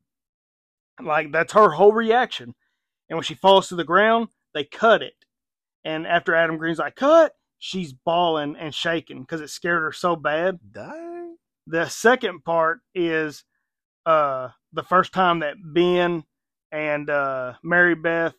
like 1.03 1.31
that's 1.33 1.53
her 1.53 1.71
whole 1.71 1.93
reaction. 1.93 2.55
And 3.09 3.17
when 3.17 3.23
she 3.25 3.35
falls 3.35 3.69
to 3.69 3.77
the 3.77 3.85
ground, 3.85 4.29
they 4.55 4.65
cut 4.65 5.03
it. 5.03 5.15
And 5.85 6.07
after 6.07 6.35
Adam 6.35 6.57
Green's 6.59 6.79
like, 6.79 6.97
cut, 6.97 7.33
she's 7.59 7.93
bawling 7.93 8.57
and 8.59 8.75
shaking 8.75 9.21
because 9.21 9.41
it 9.41 9.51
scared 9.51 9.83
her 9.83 9.93
so 9.93 10.15
bad 10.17 10.59
Dang. 10.73 11.37
the 11.67 11.89
second 11.89 12.45
part 12.45 12.79
is 12.95 13.43
uh 14.07 14.49
the 14.73 14.83
first 14.85 15.13
time 15.13 15.41
that 15.41 15.57
Ben 15.65 16.23
and 16.71 17.11
uh 17.11 17.55
Mary 17.65 17.97
Beth 17.97 18.35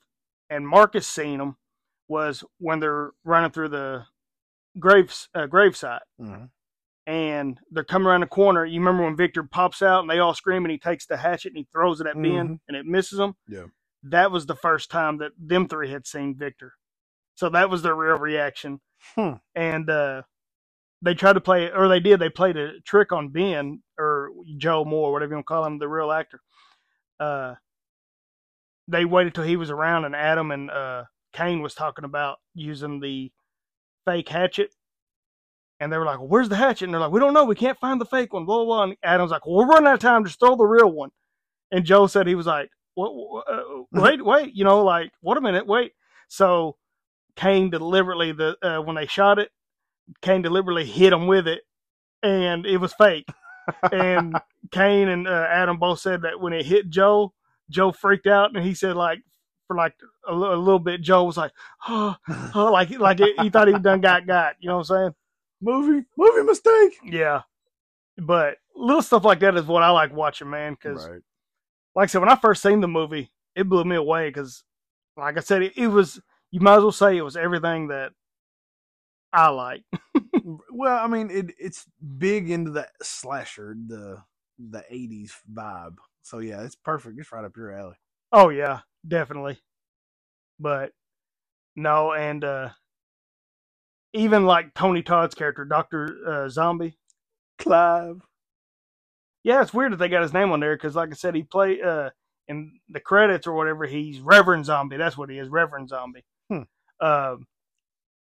and 0.49 0.65
Marcus 0.67 1.05
seen 1.05 1.37
them 1.39 1.57
was 2.07 2.45
when 2.59 2.79
they're 2.79 3.11
running 3.25 3.51
through 3.51 3.69
the 3.69 4.05
graves 4.79 5.27
uh, 5.35 5.47
gravesite 5.47 5.99
Mhm. 6.19 6.49
And 7.09 7.59
they're 7.71 7.83
coming 7.83 8.07
around 8.07 8.21
the 8.21 8.27
corner. 8.27 8.63
You 8.65 8.79
remember 8.79 9.03
when 9.03 9.15
Victor 9.17 9.41
pops 9.41 9.81
out 9.81 10.01
and 10.01 10.09
they 10.09 10.19
all 10.19 10.35
scream 10.35 10.63
and 10.63 10.71
he 10.71 10.77
takes 10.77 11.07
the 11.07 11.17
hatchet 11.17 11.49
and 11.49 11.57
he 11.57 11.67
throws 11.71 11.99
it 11.99 12.05
at 12.05 12.13
Ben 12.13 12.23
Mhm. 12.23 12.59
and 12.67 12.77
it 12.77 12.85
misses 12.85 13.17
him. 13.17 13.33
Yeah. 13.47 13.65
That 14.03 14.29
was 14.31 14.45
the 14.45 14.55
first 14.55 14.91
time 14.91 15.17
that 15.17 15.31
them 15.35 15.67
three 15.67 15.89
had 15.89 16.05
seen 16.05 16.35
Victor. 16.35 16.75
So 17.33 17.49
that 17.49 17.71
was 17.71 17.81
their 17.81 17.95
real 17.95 18.19
reaction. 18.19 18.79
Hmm. 19.15 19.33
And 19.55 19.89
uh 19.89 20.21
they 21.01 21.15
tried 21.15 21.33
to 21.33 21.41
play 21.41 21.71
or 21.71 21.87
they 21.87 21.99
did, 21.99 22.19
they 22.19 22.29
played 22.29 22.57
a 22.57 22.79
trick 22.81 23.11
on 23.11 23.29
Ben 23.29 23.81
or 23.97 24.29
Joe 24.57 24.85
Moore, 24.85 25.11
whatever 25.11 25.31
you 25.31 25.37
want 25.37 25.47
to 25.47 25.53
call 25.53 25.65
him, 25.65 25.79
the 25.79 25.87
real 25.87 26.11
actor. 26.11 26.41
Uh 27.19 27.55
they 28.87 29.03
waited 29.05 29.33
till 29.33 29.45
he 29.45 29.57
was 29.57 29.71
around 29.71 30.05
and 30.05 30.15
Adam 30.15 30.51
and 30.51 30.69
uh 30.69 31.05
Kane 31.33 31.63
was 31.63 31.73
talking 31.73 32.05
about 32.05 32.37
using 32.53 32.99
the 32.99 33.31
fake 34.05 34.29
hatchet. 34.29 34.75
And 35.79 35.91
they 35.91 35.97
were 35.97 36.05
like, 36.05 36.19
well, 36.19 36.27
"Where's 36.27 36.49
the 36.49 36.55
hatchet?" 36.57 36.85
And 36.85 36.93
they're 36.93 37.01
like, 37.01 37.11
"We 37.11 37.19
don't 37.21 37.33
know. 37.33 37.45
We 37.45 37.55
can't 37.55 37.79
find 37.79 38.01
the 38.01 38.05
fake 38.05 38.33
one." 38.33 38.45
Blah 38.45 38.57
blah. 38.57 38.65
blah. 38.65 38.83
And 38.83 38.97
Adam's 39.03 39.31
like, 39.31 39.45
"Well, 39.45 39.55
we're 39.57 39.67
running 39.67 39.87
out 39.87 39.95
of 39.95 39.99
time. 40.01 40.25
Just 40.25 40.39
throw 40.39 40.55
the 40.55 40.65
real 40.65 40.91
one." 40.91 41.11
And 41.71 41.85
Joe 41.85 42.07
said 42.07 42.27
he 42.27 42.35
was 42.35 42.47
like, 42.47 42.71
"What? 42.95 43.15
what- 43.15 43.49
uh, 43.49 43.63
wait, 43.93 44.23
wait. 44.25 44.55
You 44.55 44.65
know, 44.65 44.83
like, 44.83 45.11
what 45.21 45.37
a 45.37 45.41
minute, 45.41 45.67
wait." 45.67 45.93
So 46.29 46.77
Kane 47.35 47.69
deliberately 47.69 48.33
the 48.33 48.57
uh, 48.61 48.81
when 48.81 48.95
they 48.97 49.07
shot 49.07 49.39
it, 49.39 49.51
Kane 50.21 50.41
deliberately 50.41 50.85
hit 50.85 51.13
him 51.13 51.27
with 51.27 51.47
it, 51.47 51.61
and 52.23 52.65
it 52.65 52.77
was 52.77 52.93
fake. 52.93 53.27
and 53.91 54.35
Kane 54.71 55.09
and 55.09 55.27
uh, 55.27 55.47
Adam 55.49 55.77
both 55.77 55.99
said 55.99 56.23
that 56.23 56.39
when 56.41 56.53
it 56.53 56.65
hit 56.65 56.89
Joe, 56.89 57.33
Joe 57.69 57.91
freaked 57.91 58.27
out, 58.27 58.55
and 58.55 58.65
he 58.65 58.73
said 58.73 58.95
like 58.95 59.19
for 59.67 59.75
like 59.75 59.95
a, 60.27 60.33
little 60.35 60.79
bit, 60.79 61.01
Joe 61.01 61.23
was 61.25 61.37
like, 61.37 61.51
oh, 61.87 62.15
oh, 62.55 62.71
like 62.71 62.91
like 62.99 63.19
it, 63.21 63.39
he 63.41 63.49
thought 63.49 63.67
he 63.67 63.79
done 63.79 64.01
got 64.01 64.27
got. 64.27 64.55
You 64.59 64.69
know 64.69 64.77
what 64.77 64.89
I'm 64.91 64.97
saying? 64.97 65.15
Movie 65.61 66.05
movie 66.17 66.43
mistake. 66.43 66.97
Yeah. 67.03 67.41
But 68.17 68.57
little 68.75 69.01
stuff 69.01 69.23
like 69.25 69.39
that 69.41 69.55
is 69.55 69.65
what 69.65 69.83
I 69.83 69.89
like 69.91 70.13
watching, 70.13 70.49
man. 70.49 70.73
Because 70.73 71.07
Right. 71.07 71.21
like 71.95 72.03
I 72.03 72.07
said, 72.07 72.19
when 72.19 72.29
I 72.29 72.35
first 72.35 72.61
seen 72.61 72.81
the 72.81 72.87
movie, 72.87 73.31
it 73.55 73.67
blew 73.67 73.83
me 73.83 73.95
away. 73.95 74.29
Because 74.29 74.63
like 75.17 75.37
I 75.37 75.41
said, 75.41 75.61
it, 75.63 75.77
it 75.77 75.87
was 75.87 76.21
you 76.51 76.59
might 76.61 76.77
as 76.77 76.83
well 76.83 76.91
say 76.91 77.15
it 77.17 77.21
was 77.21 77.37
everything 77.37 77.87
that 77.87 78.11
I 79.33 79.49
like. 79.49 79.83
Well, 80.71 80.97
I 80.97 81.07
mean, 81.07 81.29
it 81.29 81.53
it's 81.59 81.85
big 82.17 82.49
into 82.49 82.71
the 82.71 82.87
slasher, 83.03 83.75
the 83.87 84.23
the 84.57 84.83
'80s 84.91 85.31
vibe. 85.53 85.95
So 86.23 86.39
yeah, 86.39 86.63
it's 86.63 86.75
perfect. 86.75 87.19
It's 87.19 87.31
right 87.31 87.43
up 87.45 87.55
your 87.57 87.71
alley. 87.71 87.95
Oh 88.31 88.49
yeah, 88.49 88.79
definitely. 89.07 89.59
But 90.59 90.93
no, 91.75 92.13
and 92.13 92.43
uh 92.43 92.69
even 94.13 94.45
like 94.45 94.73
Tony 94.73 95.01
Todd's 95.01 95.35
character, 95.35 95.65
Doctor 95.65 96.17
uh, 96.27 96.49
Zombie. 96.49 96.97
Clive. 97.57 98.21
Yeah, 99.43 99.61
it's 99.61 99.73
weird 99.73 99.93
that 99.93 99.97
they 99.97 100.09
got 100.09 100.21
his 100.21 100.33
name 100.33 100.51
on 100.51 100.59
there 100.59 100.75
because, 100.75 100.95
like 100.95 101.09
I 101.11 101.15
said, 101.15 101.35
he 101.35 101.43
played 101.43 101.81
uh 101.81 102.09
in 102.47 102.79
the 102.89 102.99
credits 102.99 103.47
or 103.47 103.53
whatever. 103.53 103.85
He's 103.85 104.19
Reverend 104.19 104.65
Zombie. 104.65 104.97
That's 104.97 105.17
what 105.17 105.29
he 105.29 105.37
is, 105.37 105.49
Reverend 105.49 105.89
Zombie. 105.89 106.25
Hmm. 106.49 106.63
Um, 106.99 107.45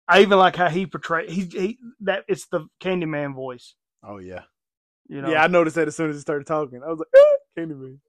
I 0.07 0.21
even 0.21 0.37
like 0.37 0.55
how 0.55 0.69
he 0.69 0.85
portrayed. 0.85 1.29
He, 1.29 1.43
he 1.43 1.77
that 2.01 2.23
it's 2.27 2.47
the 2.47 2.67
Candyman 2.81 3.33
voice. 3.33 3.75
Oh 4.03 4.19
yeah. 4.19 4.43
You 5.07 5.21
know. 5.21 5.29
Yeah, 5.29 5.43
I 5.43 5.47
noticed 5.47 5.75
that 5.75 5.87
as 5.87 5.95
soon 5.95 6.09
as 6.09 6.15
he 6.15 6.21
started 6.21 6.47
talking. 6.47 6.81
I 6.83 6.89
was 6.89 6.99
like, 6.99 7.07
eh, 7.15 7.61
Candyman. 7.61 7.99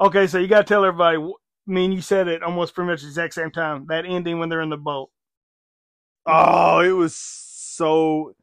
Okay, 0.00 0.26
so 0.26 0.38
you 0.38 0.48
got 0.48 0.58
to 0.58 0.64
tell 0.64 0.84
everybody. 0.84 1.18
I 1.18 1.32
mean, 1.66 1.92
you 1.92 2.00
said 2.00 2.28
it 2.28 2.42
almost 2.42 2.74
pretty 2.74 2.90
much 2.90 3.02
the 3.02 3.08
exact 3.08 3.34
same 3.34 3.50
time. 3.50 3.86
That 3.88 4.04
ending 4.06 4.38
when 4.38 4.48
they're 4.48 4.60
in 4.60 4.70
the 4.70 4.76
boat. 4.76 5.10
Oh, 6.26 6.80
it 6.80 6.90
was 6.92 7.14
so 7.14 8.34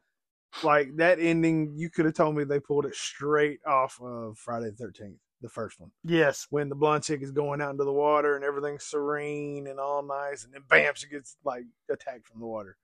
like 0.62 0.96
that 0.96 1.18
ending. 1.20 1.72
You 1.76 1.90
could 1.90 2.04
have 2.04 2.14
told 2.14 2.36
me 2.36 2.44
they 2.44 2.60
pulled 2.60 2.86
it 2.86 2.94
straight 2.94 3.60
off 3.66 4.00
of 4.00 4.38
Friday 4.38 4.70
the 4.70 4.76
Thirteenth, 4.76 5.18
the 5.40 5.48
first 5.48 5.80
one, 5.80 5.90
Yes. 6.04 6.46
when 6.50 6.68
the 6.68 6.74
blonde 6.74 7.04
chick 7.04 7.22
is 7.22 7.30
going 7.32 7.60
out 7.60 7.72
into 7.72 7.84
the 7.84 7.92
water 7.92 8.36
and 8.36 8.44
everything's 8.44 8.84
serene 8.84 9.66
and 9.66 9.78
all 9.80 10.02
nice, 10.02 10.44
and 10.44 10.54
then 10.54 10.62
bam, 10.68 10.94
she 10.94 11.08
gets 11.08 11.36
like 11.44 11.64
attacked 11.90 12.26
from 12.26 12.40
the 12.40 12.46
water. 12.46 12.76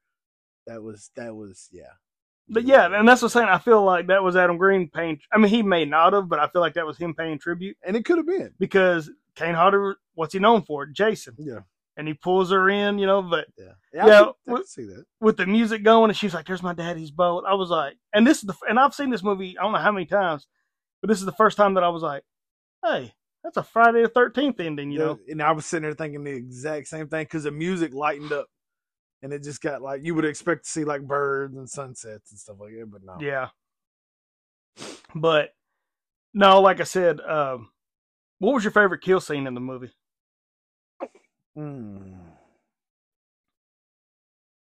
That 0.67 0.83
was 0.83 1.11
that 1.17 1.35
was 1.35 1.69
yeah. 1.73 1.93
But 2.53 2.65
yeah, 2.65 2.87
and 2.99 3.07
that's 3.09 3.23
what 3.23 3.29
I'm 3.35 3.43
saying. 3.43 3.49
I 3.49 3.59
feel 3.59 3.85
like 3.85 4.09
that 4.09 4.25
was 4.25 4.35
Adam 4.35 4.59
Green 4.59 4.91
paying. 4.91 5.21
I 5.33 5.39
mean, 5.39 5.49
he 5.49 5.63
may 5.63 5.85
not 5.85 6.13
have, 6.13 6.29
but 6.29 6.41
I 6.41 6.49
feel 6.49 6.61
like 6.61 6.75
that 6.75 6.87
was 6.87 6.99
him 6.99 7.15
paying 7.15 7.39
tribute 7.39 7.77
and 7.87 7.97
it 7.97 8.05
could 8.05 8.17
have 8.19 8.27
been 8.27 8.53
because 8.59 9.09
Kane 9.37 9.55
Hodder, 9.55 9.97
what's 10.15 10.33
he 10.35 10.41
known 10.41 10.63
for? 10.63 10.85
Jason. 10.87 11.35
yeah 11.39 11.61
And 12.01 12.09
he 12.09 12.15
pulls 12.15 12.51
her 12.51 12.69
in, 12.71 12.99
you 12.99 13.07
know, 13.07 13.21
but 13.21 13.47
yeah 13.59 13.73
Yeah, 13.93 14.05
I 14.05 14.25
could, 14.25 14.35
I 14.49 14.57
could 14.57 14.69
see 14.69 14.85
that. 14.87 15.05
with 15.21 15.37
the 15.37 15.47
music 15.47 15.83
going, 15.85 16.11
and 16.11 16.17
she's 16.17 16.33
like, 16.35 16.47
"There's 16.47 16.63
my 16.63 16.73
daddy's 16.75 17.11
boat." 17.11 17.45
I 17.47 17.55
was 17.55 17.69
like, 17.69 17.95
and 18.15 18.27
this 18.27 18.39
is 18.39 18.45
the, 18.45 18.55
and 18.69 18.79
I've 18.81 18.95
seen 18.95 19.11
this 19.11 19.23
movie 19.23 19.57
I 19.59 19.63
don't 19.63 19.73
know 19.73 19.79
how 19.79 19.93
many 19.93 20.07
times, 20.07 20.47
but 21.03 21.09
this 21.09 21.19
is 21.19 21.27
the 21.27 21.33
first 21.33 21.57
time 21.59 21.75
that 21.75 21.85
I 21.85 21.91
was 21.91 22.03
like, 22.03 22.23
"Hey, 22.85 23.13
that's 23.45 23.59
a 23.59 23.63
Friday 23.63 24.03
the 24.03 24.09
Thirteenth 24.09 24.59
ending," 24.61 24.91
you 24.91 24.99
know? 24.99 25.19
and 25.29 25.43
I 25.43 25.53
was 25.53 25.67
sitting 25.67 25.83
there 25.83 25.93
thinking 25.95 26.25
the 26.25 26.31
exact 26.33 26.89
same 26.89 27.07
thing 27.09 27.25
because 27.25 27.45
the 27.45 27.51
music 27.51 27.93
lightened 27.93 28.33
up, 28.33 28.47
and 29.23 29.33
it 29.33 29.43
just 29.43 29.61
got 29.61 29.83
like 29.83 30.01
you 30.03 30.15
would 30.15 30.25
expect 30.25 30.65
to 30.65 30.71
see 30.71 30.85
like 30.85 31.03
birds 31.03 31.55
and 31.57 31.69
sunsets 31.69 32.31
and 32.31 32.41
stuff 32.41 32.57
like 32.61 32.73
that, 32.73 32.91
but 32.91 33.03
no. 33.05 33.19
Yeah. 33.21 33.49
But 35.15 35.51
no, 36.33 36.61
like 36.61 36.81
I 36.81 36.85
said, 36.85 37.21
um, 37.21 37.71
what 38.39 38.55
was 38.55 38.65
your 38.65 38.71
favorite 38.71 39.03
kill 39.03 39.21
scene 39.21 39.47
in 39.47 39.55
the 39.55 39.61
movie? 39.61 39.91
Hmm. 41.55 42.15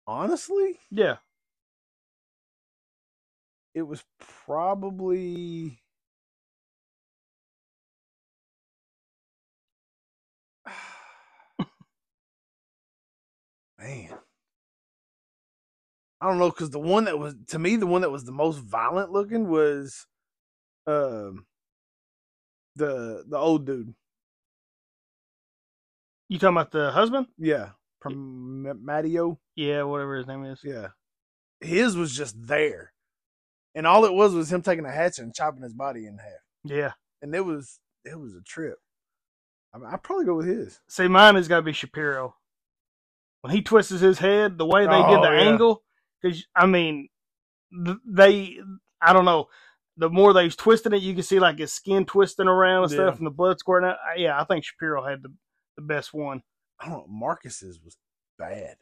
Honestly, 0.08 0.80
Yeah, 0.90 1.18
it 3.76 3.84
was 3.84 4.04
probably 4.20 5.80
man. 13.78 14.18
I 16.22 16.28
don't 16.28 16.40
know 16.40 16.50
because 16.50 16.70
the 16.70 16.80
one 16.80 17.06
that 17.06 17.20
was 17.20 17.36
to 17.50 17.60
me 17.60 17.76
the 17.76 17.88
one 17.88 18.02
that 18.02 18.12
was 18.12 18.24
the 18.24 18.32
most 18.32 18.58
violent 18.60 19.12
looking 19.12 19.50
was 19.50 20.08
um 20.88 21.46
the 22.76 23.24
the 23.28 23.38
old 23.38 23.66
dude 23.66 23.94
you 26.30 26.40
talking 26.40 26.56
about 26.56 26.72
the 26.72 26.92
husband? 26.92 27.28
yeah 27.38 27.70
Permatteo. 28.04 29.38
Yeah, 29.56 29.84
whatever 29.84 30.18
his 30.18 30.28
name 30.28 30.44
is. 30.46 30.60
Yeah. 30.64 30.88
His 31.62 31.96
was 31.96 32.16
just 32.16 32.36
there. 32.46 32.92
And 33.76 33.88
all 33.88 34.06
it 34.06 34.14
was 34.14 34.34
was 34.34 34.52
him 34.52 34.62
taking 34.62 34.86
a 34.86 34.92
hatchet 34.92 35.24
and 35.24 35.34
chopping 35.34 35.64
his 35.64 35.74
body 35.74 36.06
in 36.06 36.18
half. 36.18 36.32
Yeah. 36.66 36.92
And 37.22 37.34
it 37.34 37.46
was 37.46 37.80
it 38.06 38.20
was 38.20 38.36
a 38.36 38.42
trip. 38.42 38.78
I 39.74 39.78
mean, 39.78 39.88
I'd 39.92 40.04
probably 40.04 40.26
go 40.26 40.36
with 40.36 40.48
his. 40.48 40.80
See, 40.90 41.08
mine 41.08 41.36
has 41.36 41.48
got 41.48 41.58
to 41.58 41.62
be 41.64 41.72
Shapiro. 41.74 42.36
When 43.42 43.54
he 43.54 43.62
twists 43.62 43.92
his 44.00 44.20
head, 44.20 44.58
the 44.58 44.66
way 44.66 44.82
they 44.82 44.92
did 44.92 45.20
Oh, 45.20 45.22
the 45.22 45.32
yeah. 45.32 45.50
angle, 45.50 45.84
because 46.22 46.46
I 46.56 46.66
mean, 46.66 47.10
they, 48.06 48.58
I 49.02 49.14
don't 49.14 49.26
know, 49.26 49.48
the 49.98 50.10
more 50.10 50.34
they 50.34 50.44
was 50.46 50.56
twisting 50.56 50.94
it, 50.94 51.02
you 51.02 51.14
can 51.14 51.24
see 51.24 51.40
like 51.40 51.58
his 51.60 51.74
skin 51.74 52.06
twisting 52.06 52.48
around 52.48 52.84
and 52.84 52.92
Yeah. 52.92 52.98
stuff, 52.98 53.18
and 53.18 53.26
the 53.26 53.32
blood 53.32 53.60
squirting 53.60 53.90
out. 53.90 53.98
Yeah, 54.18 54.40
I 54.40 54.44
think 54.44 54.64
Shapiro 54.64 55.04
had 55.06 55.24
the 55.24 55.34
the 55.76 55.82
best 55.82 56.14
one. 56.14 56.44
I 56.80 56.90
don't 56.90 56.98
know, 57.00 57.06
Marcus's 57.08 57.80
was 57.84 57.98
bad. 58.38 58.76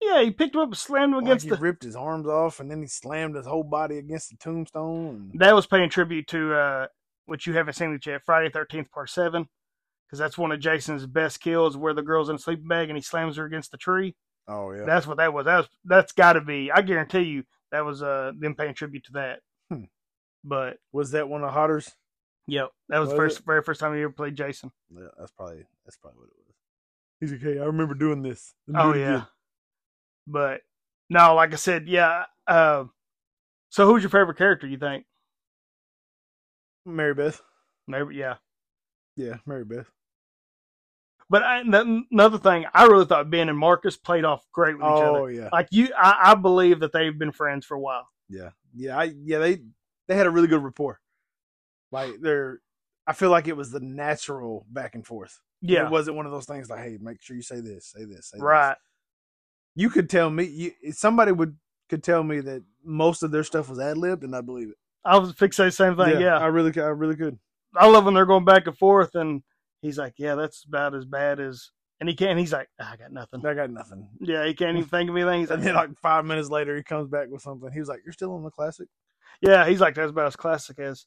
Yeah, 0.00 0.22
he 0.22 0.30
picked 0.30 0.54
him 0.54 0.60
up 0.60 0.68
and 0.68 0.76
slammed 0.76 1.14
him 1.14 1.20
Like 1.20 1.24
against 1.24 1.44
he 1.44 1.50
the. 1.50 1.56
ripped 1.56 1.82
his 1.82 1.96
arms 1.96 2.26
off 2.26 2.60
and 2.60 2.70
then 2.70 2.82
he 2.82 2.86
slammed 2.86 3.34
his 3.34 3.46
whole 3.46 3.64
body 3.64 3.96
against 3.98 4.28
the 4.30 4.36
tombstone. 4.36 5.30
And, 5.32 5.40
That 5.40 5.54
was 5.54 5.66
paying 5.66 5.88
tribute 5.88 6.26
to 6.28 6.54
uh, 6.54 6.86
which 7.24 7.46
you 7.46 7.54
haven't 7.54 7.74
seen 7.74 7.98
yet, 8.04 8.22
Friday 8.26 8.50
Thirteenth 8.50 8.90
Part 8.90 9.08
Seven, 9.10 9.48
because 10.06 10.18
that's 10.18 10.36
one 10.38 10.52
of 10.52 10.60
Jason's 10.60 11.06
best 11.06 11.40
kills, 11.40 11.76
where 11.76 11.94
the 11.94 12.02
girl's 12.02 12.28
in 12.28 12.36
a 12.36 12.38
sleeping 12.38 12.68
bag 12.68 12.88
and 12.90 12.96
he 12.96 13.02
slams 13.02 13.36
her 13.36 13.46
against 13.46 13.70
the 13.70 13.78
tree. 13.78 14.14
oh 14.48 14.70
yeah. 14.72 14.84
That's 14.84 15.06
what 15.06 15.16
that 15.16 15.32
was. 15.32 15.46
That 15.46 15.56
was 15.56 15.68
that's 15.84 16.12
got 16.12 16.34
to 16.34 16.40
be. 16.42 16.70
I 16.70 16.82
guarantee 16.82 17.22
you 17.22 17.44
that 17.72 17.84
was 17.84 18.02
uh 18.02 18.32
them 18.38 18.54
paying 18.54 18.74
tribute 18.74 19.04
to 19.06 19.12
that. 19.12 19.38
Hmm. 19.70 19.84
But 20.44 20.76
was 20.92 21.10
that 21.12 21.28
one 21.28 21.42
of 21.42 21.52
Hodder's? 21.54 21.90
Yep, 22.46 22.70
that 22.88 22.98
was, 22.98 23.08
the 23.08 23.14
Was 23.14 23.18
first 23.18 23.46
very 23.46 23.62
first 23.62 23.80
time 23.80 23.94
he 23.94 24.02
ever 24.02 24.12
played 24.12 24.36
Jason. 24.36 24.72
Yeah, 24.94 25.08
that's 25.18 25.32
probably 25.32 25.64
that's 25.84 25.96
probably 25.96 26.20
what 26.20 26.28
it 26.28 26.36
was. 26.46 26.54
He's 27.20 27.32
like, 27.32 27.40
hey, 27.40 27.60
I 27.60 27.64
remember 27.64 27.94
doing 27.94 28.22
this. 28.22 28.54
Oh 28.74 28.94
yeah, 28.94 29.08
again." 29.08 29.26
but 30.26 30.60
no, 31.08 31.34
like 31.34 31.52
I 31.52 31.56
said, 31.56 31.88
yeah. 31.88 32.24
Uh, 32.46 32.84
so 33.70 33.86
who's 33.86 34.02
your 34.02 34.10
favorite 34.10 34.38
character? 34.38 34.66
You 34.66 34.78
think? 34.78 35.04
Mary 36.84 37.14
Beth. 37.14 37.40
Maybe 37.88 38.16
yeah. 38.16 38.36
Yeah, 39.16 39.36
Mary 39.46 39.64
Beth. 39.64 39.90
But 41.28 41.42
I, 41.42 41.60
another 41.60 42.38
thing, 42.38 42.66
I 42.72 42.84
really 42.86 43.04
thought 43.04 43.30
Ben 43.30 43.48
and 43.48 43.58
Marcus 43.58 43.96
played 43.96 44.24
off 44.24 44.46
great 44.52 44.76
with 44.76 44.84
each 44.84 45.02
other. 45.02 45.18
Oh 45.18 45.26
yeah. 45.26 45.48
Like 45.52 45.68
you, 45.72 45.88
I, 45.98 46.30
I 46.30 46.34
believe 46.36 46.80
that 46.80 46.92
they've 46.92 47.16
been 47.18 47.32
friends 47.32 47.66
for 47.66 47.74
a 47.74 47.80
while. 47.80 48.08
Yeah, 48.28 48.50
yeah, 48.74 48.96
I 48.96 49.12
yeah 49.24 49.38
they 49.38 49.58
they 50.06 50.14
had 50.14 50.26
a 50.26 50.30
really 50.30 50.46
good 50.46 50.62
rapport. 50.62 51.00
Like 51.96 52.20
they're, 52.20 52.60
I 53.06 53.12
feel 53.12 53.30
like 53.30 53.48
it 53.48 53.56
was 53.56 53.70
the 53.70 53.80
natural 53.80 54.66
back 54.70 54.94
and 54.94 55.06
forth. 55.06 55.40
Yeah, 55.62 55.86
it 55.86 55.90
wasn't 55.90 56.16
one 56.16 56.26
of 56.26 56.32
those 56.32 56.44
things 56.46 56.68
like, 56.70 56.80
hey, 56.82 56.98
make 57.00 57.22
sure 57.22 57.34
you 57.36 57.42
say 57.42 57.60
this, 57.60 57.86
say 57.86 58.04
this, 58.04 58.30
say 58.30 58.36
this. 58.38 58.42
right. 58.42 58.76
You 59.74 59.90
could 59.90 60.08
tell 60.08 60.30
me, 60.30 60.44
you, 60.44 60.92
somebody 60.92 61.32
would 61.32 61.56
could 61.88 62.02
tell 62.02 62.22
me 62.22 62.40
that 62.40 62.62
most 62.84 63.22
of 63.22 63.30
their 63.30 63.44
stuff 63.44 63.68
was 63.68 63.78
ad 63.78 63.96
libbed, 63.98 64.24
and 64.24 64.34
I 64.34 64.40
believe 64.40 64.68
it. 64.70 64.76
I 65.04 65.18
was 65.18 65.32
the 65.34 65.70
same 65.70 65.96
thing. 65.96 66.20
Yeah, 66.20 66.36
I 66.38 66.46
really, 66.46 66.72
could- 66.72 66.82
I 66.84 66.88
really 66.88 67.16
could. 67.16 67.38
I 67.76 67.86
love 67.86 68.04
when 68.04 68.14
they're 68.14 68.26
going 68.26 68.44
back 68.44 68.66
and 68.66 68.76
forth, 68.76 69.14
and 69.14 69.42
he's 69.82 69.98
like, 69.98 70.14
"Yeah, 70.18 70.34
that's 70.34 70.64
about 70.64 70.94
as 70.94 71.04
bad 71.04 71.38
as," 71.40 71.70
and 72.00 72.08
he 72.08 72.14
can't. 72.16 72.38
He's 72.38 72.52
like, 72.52 72.68
"I 72.80 72.96
got 72.96 73.12
nothing." 73.12 73.44
I 73.46 73.54
got 73.54 73.70
nothing. 73.70 74.08
Yeah, 74.20 74.44
he 74.46 74.54
can't 74.54 74.76
even 74.76 74.88
think 74.88 75.10
of 75.10 75.16
anything. 75.16 75.40
He's 75.40 75.50
like, 75.50 75.58
And 75.58 75.66
then 75.66 75.74
like 75.74 75.90
five 76.00 76.24
minutes 76.24 76.48
later, 76.50 76.74
he 76.76 76.82
comes 76.82 77.08
back 77.08 77.28
with 77.28 77.42
something. 77.42 77.70
He 77.72 77.78
was 77.80 77.88
like, 77.88 78.00
"You're 78.04 78.12
still 78.14 78.32
on 78.34 78.42
the 78.44 78.50
classic." 78.50 78.88
"Yeah," 79.42 79.66
he's 79.68 79.80
like, 79.80 79.94
"That's 79.94 80.10
about 80.10 80.26
as 80.26 80.36
classic 80.36 80.78
as." 80.78 81.06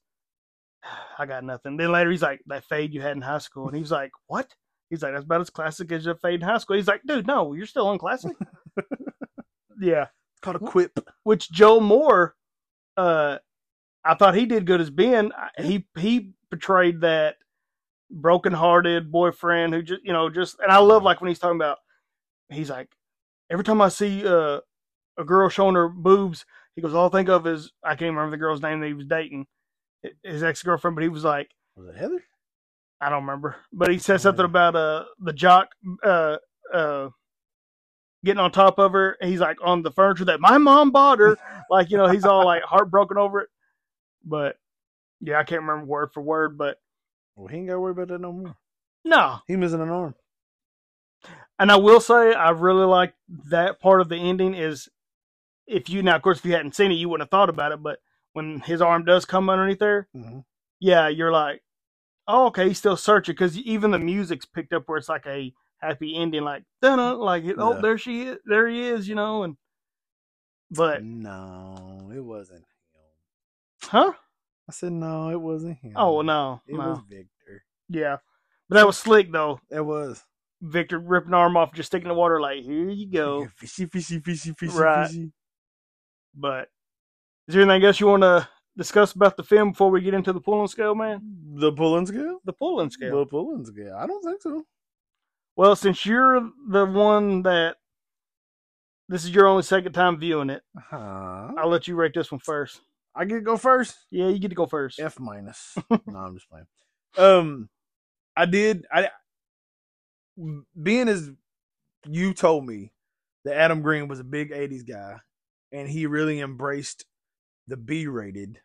I 1.18 1.26
got 1.26 1.44
nothing. 1.44 1.78
Then 1.78 1.92
later, 1.92 2.12
he's 2.12 2.22
like, 2.22 2.42
"That 2.48 2.66
fade 2.66 2.94
you 2.94 3.02
had 3.02 3.16
in 3.16 3.22
high 3.22 3.38
school," 3.40 3.68
and 3.68 3.76
he 3.76 3.82
was 3.82 3.92
like, 3.92 4.12
"What?" 4.28 4.54
He's 4.90 5.04
like, 5.04 5.14
"That's 5.14 5.26
about 5.26 5.42
as 5.42 5.50
classic 5.50 5.92
as 5.92 6.06
your 6.06 6.16
fade 6.16 6.42
in 6.42 6.48
high 6.48 6.58
school." 6.58 6.78
He's 6.78 6.88
like, 6.88 7.02
"Dude, 7.06 7.28
no, 7.28 7.54
you're 7.54 7.66
still 7.66 7.88
on 7.88 7.98
classic." 7.98 8.36
yeah, 9.82 10.04
It's 10.34 10.42
called 10.42 10.56
a 10.58 10.60
quip. 10.60 10.98
which 11.24 11.52
Joel 11.52 11.82
Moore, 11.82 12.36
uh, 12.98 13.38
I 14.04 14.16
thought 14.16 14.36
he 14.36 14.46
did 14.46 14.66
good 14.66 14.82
as 14.82 14.90
Ben. 14.90 15.32
He 15.58 15.86
he 15.98 16.34
portrayed 16.50 17.02
that 17.02 17.36
broken-hearted 18.12 19.12
boyfriend 19.12 19.74
who 19.74 19.84
just 19.84 20.02
you 20.04 20.12
know 20.14 20.30
just 20.30 20.58
and 20.60 20.72
I 20.72 20.78
love 20.80 21.04
like 21.04 21.22
when 21.22 21.28
he's 21.28 21.38
talking 21.38 21.58
about 21.58 21.78
he's 22.50 22.70
like 22.70 22.90
every 23.52 23.64
time 23.64 23.82
I 23.82 23.90
see 23.90 24.26
uh, 24.26 24.62
a 25.18 25.24
girl 25.24 25.50
showing 25.50 25.76
her 25.76 25.90
boobs, 25.90 26.46
he 26.76 26.82
goes 26.82 26.94
all 26.96 27.08
I 27.08 27.12
think 27.12 27.30
of 27.30 27.46
is 27.46 27.72
I 27.84 27.90
can't 27.90 28.16
remember 28.16 28.32
the 28.32 28.38
girl's 28.38 28.62
name 28.62 28.80
that 28.80 28.88
he 28.88 28.94
was 28.94 29.06
dating, 29.06 29.46
his 30.24 30.44
ex 30.44 30.64
girlfriend, 30.64 30.96
but 30.96 31.04
he 31.04 31.10
was 31.10 31.24
like 31.24 31.52
Was 31.76 31.88
it 31.90 31.98
Heather? 31.98 32.24
I 33.02 33.10
don't 33.10 33.24
remember, 33.24 33.58
but 33.74 33.92
he 33.92 34.00
said 34.00 34.22
Oh, 34.22 34.22
something 34.22 34.46
about 34.46 34.76
uh 34.76 35.06
the 35.20 35.34
jock 35.34 35.70
uh 36.04 36.38
uh 36.74 37.10
getting 38.26 38.40
on 38.40 38.52
top 38.52 38.80
of 38.80 38.92
her. 38.94 39.18
He's 39.22 39.40
like 39.40 39.58
on 39.64 39.84
the 39.84 39.92
furniture 39.92 40.26
that 40.26 40.42
my 40.42 40.58
mom 40.58 40.92
bought 40.92 41.20
her. 41.20 41.40
like 41.70 41.92
you 41.92 41.98
know 41.98 42.08
he's 42.08 42.26
all 42.26 42.46
like 42.46 42.64
heartbroken 42.64 43.18
over 43.18 43.42
it. 43.42 43.50
But 44.26 44.58
yeah, 45.22 45.40
I 45.40 45.44
can't 45.44 45.62
remember 45.62 45.86
word 45.86 46.12
for 46.14 46.22
word, 46.22 46.58
but 46.58 46.78
Well, 47.36 47.48
he 47.48 47.58
ain't 47.58 47.68
got 47.68 47.74
to 47.76 47.80
worry 47.80 47.92
about 47.92 48.10
that 48.10 48.22
no 48.22 48.32
more. 48.34 48.56
no. 49.06 49.40
He 49.48 49.56
missing 49.56 49.82
an 49.82 49.90
arm. 49.90 50.16
And 51.60 51.72
I 51.72 51.78
will 51.78 52.00
say 52.02 52.34
I 52.34 52.52
really 52.52 52.86
like 52.86 53.14
that 53.50 53.80
part 53.82 54.02
of 54.02 54.10
the 54.10 54.16
ending 54.18 54.54
is 54.56 54.90
if 55.68 55.90
you 55.90 56.04
now 56.04 56.16
of 56.16 56.22
course 56.22 56.40
if 56.40 56.46
you 56.46 56.54
hadn't 56.54 56.76
seen 56.76 56.92
it 56.92 56.96
you 56.96 57.10
wouldn't 57.10 57.26
have 57.28 57.32
thought 57.32 57.50
about 57.50 57.72
it, 57.72 57.84
but 57.84 58.00
when 58.34 58.60
his 58.62 58.82
arm 58.82 59.06
does 59.06 59.26
come 59.26 59.50
underneath 59.50 59.80
there, 59.80 60.08
hmm 60.14 60.40
yeah, 60.82 61.08
you're 61.10 61.32
like, 61.32 61.62
Oh, 62.32 62.46
okay. 62.48 62.68
He's 62.68 62.78
still 62.78 62.96
searching 62.96 63.34
because 63.34 63.58
even 63.58 63.90
the 63.92 63.98
music's 64.00 64.46
picked 64.46 64.72
up 64.72 64.84
where 64.86 64.98
it's 65.00 65.10
like 65.10 65.26
a 65.26 65.52
happy 65.80 66.16
ending, 66.16 66.44
like 66.44 66.64
dun 66.82 67.18
like. 67.18 67.44
Oh, 67.58 67.74
Yeah. 67.74 67.82
there 67.82 67.98
she 67.98 68.22
is. 68.28 68.38
There 68.46 68.68
he 68.68 68.88
is. 68.88 69.08
You 69.10 69.16
know, 69.16 69.44
and 69.44 69.58
but 70.72 71.04
no, 71.04 72.12
it 72.16 72.20
wasn't 72.24 72.60
him. 72.60 72.66
huh? 73.82 74.14
I 74.70 74.72
said 74.72 74.92
no, 74.92 75.30
it 75.32 75.42
wasn't 75.42 75.80
him. 75.80 75.94
Oh 75.96 76.22
no, 76.22 76.62
it 76.68 76.76
no. 76.78 76.90
was 76.92 77.00
Victor. 77.10 77.64
yeah. 77.90 78.18
But 78.70 78.76
that 78.76 78.86
was 78.88 78.98
slick 78.98 79.32
though. 79.32 79.60
It 79.72 79.82
was. 79.84 80.24
Victor 80.62 81.00
ripping 81.00 81.34
arm 81.34 81.58
off, 81.58 81.74
just 81.74 81.88
sticking 81.88 82.10
the 82.10 82.14
water, 82.14 82.40
like 82.40 82.62
here 82.64 82.90
you 82.90 83.08
go. 83.10 83.48
Fishy, 83.58 83.86
fishy, 83.88 84.20
fishy, 84.20 84.54
fishy, 84.54 84.78
Right. 84.78 85.08
fishy. 85.08 85.32
But 86.36 86.68
is 87.50 87.56
there 87.56 87.64
anything 87.64 87.84
else 87.84 88.00
you 88.00 88.06
want 88.06 88.22
to 88.22 88.48
discuss 88.78 89.14
about 89.14 89.36
the 89.36 89.44
film 89.44 89.72
before 89.72 89.90
we 89.90 90.02
get 90.02 90.14
into 90.14 90.32
the 90.32 90.40
pulling 90.40 90.68
scale, 90.68 90.94
man? 90.94 91.20
The 91.56 91.72
pulling 91.72 92.06
scale? 92.06 92.40
The 92.46 92.54
pulling 92.54 92.92
scale. 92.92 93.18
The 93.18 93.26
pulling 93.26 93.66
scale. 93.66 93.96
I 93.98 94.06
don't 94.06 94.24
think 94.24 94.40
so. 94.44 94.64
Well, 95.56 95.76
since 95.76 96.06
you're 96.06 96.48
the 96.70 96.86
one 96.86 97.42
that 97.42 97.78
this 99.08 99.24
is 99.24 99.32
your 99.32 99.48
only 99.48 99.64
second 99.64 99.94
time 99.94 100.20
viewing 100.20 100.52
it, 100.52 100.62
Huh? 100.78 101.50
I'll 101.58 101.70
let 101.70 101.88
you 101.88 101.96
rate 101.96 102.14
this 102.14 102.32
one 102.32 102.40
first. 102.40 102.82
I 103.16 103.26
get 103.26 103.36
to 103.36 103.42
go 103.42 103.58
first. 103.58 103.98
Yeah, 104.12 104.28
you 104.28 104.38
get 104.38 104.50
to 104.50 104.56
go 104.56 104.68
first. 104.68 105.00
F 105.00 105.20
minus. 105.20 105.76
no, 105.90 106.20
I'm 106.20 106.36
just 106.36 106.48
playing. 106.52 106.68
Um, 107.18 107.68
I 108.38 108.46
did. 108.46 108.86
I 108.94 109.10
being 110.82 111.10
as 111.10 111.32
you 112.08 112.36
told 112.36 112.68
me 112.68 112.92
that 113.44 113.58
Adam 113.58 113.82
Green 113.82 114.08
was 114.08 114.20
a 114.20 114.24
big 114.24 114.52
'80s 114.52 114.88
guy, 114.88 115.16
and 115.72 115.90
he 115.90 116.06
really 116.06 116.40
embraced 116.42 117.06
the 117.70 117.78
B-rated. 117.78 118.60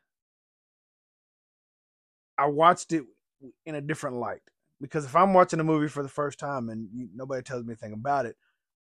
I 2.36 2.46
watched 2.46 2.92
it 2.92 3.05
in 3.64 3.74
a 3.74 3.80
different 3.80 4.16
light 4.16 4.40
because 4.80 5.05
if 5.05 5.14
I'm 5.14 5.34
watching 5.34 5.61
a 5.61 5.64
movie 5.64 5.88
for 5.88 6.02
the 6.02 6.09
first 6.09 6.38
time 6.38 6.68
and 6.68 6.88
you, 6.92 7.09
nobody 7.14 7.42
tells 7.42 7.64
me 7.64 7.72
anything 7.72 7.92
about 7.92 8.26
it, 8.26 8.36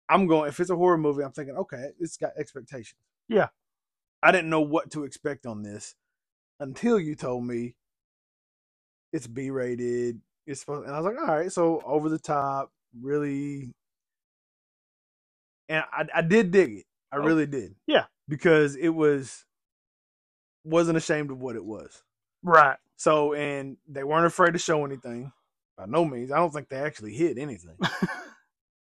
I'm 0.09 0.27
going. 0.27 0.49
If 0.49 0.59
it's 0.59 0.69
a 0.69 0.75
horror 0.75 0.97
movie, 0.97 1.23
I'm 1.23 1.31
thinking, 1.31 1.55
okay, 1.57 1.89
it's 1.99 2.17
got 2.17 2.31
expectations. 2.37 3.01
Yeah. 3.27 3.47
I 4.21 4.31
didn't 4.31 4.49
know 4.49 4.61
what 4.61 4.91
to 4.91 5.03
expect 5.03 5.45
on 5.45 5.63
this 5.63 5.95
until 6.59 6.97
you 6.99 7.15
told 7.15 7.45
me 7.45 7.75
it's 9.11 9.27
B 9.27 9.49
rated. 9.49 10.21
It's 10.47 10.61
supposed, 10.61 10.85
and 10.85 10.95
I 10.95 10.99
was 10.99 11.05
like, 11.05 11.17
all 11.27 11.35
right, 11.35 11.51
so 11.51 11.81
over 11.85 12.09
the 12.09 12.19
top, 12.19 12.71
really. 13.01 13.71
And 15.69 15.83
I, 15.91 16.05
I 16.15 16.21
did 16.21 16.51
dig 16.51 16.71
it. 16.79 16.85
I 17.11 17.17
Oh, 17.17 17.21
really 17.21 17.45
did. 17.45 17.75
yeah. 17.87 18.05
because 18.27 18.75
it 18.75 18.89
was 18.89 19.45
wasn't 20.63 20.97
ashamed 20.97 21.31
of 21.31 21.39
what 21.39 21.55
it 21.55 21.63
was. 21.65 22.03
Right. 22.43 22.77
So, 22.97 23.33
and 23.33 23.77
they 23.87 24.03
weren't 24.03 24.25
afraid 24.25 24.53
to 24.53 24.59
show 24.59 24.85
anything. 24.85 25.31
By 25.77 25.85
no 25.87 26.05
means, 26.05 26.31
I 26.31 26.37
don't 26.37 26.51
think 26.51 26.69
they 26.69 26.77
actually 26.77 27.13
hid 27.15 27.37
anything. 27.37 27.75
uh, 27.81 28.05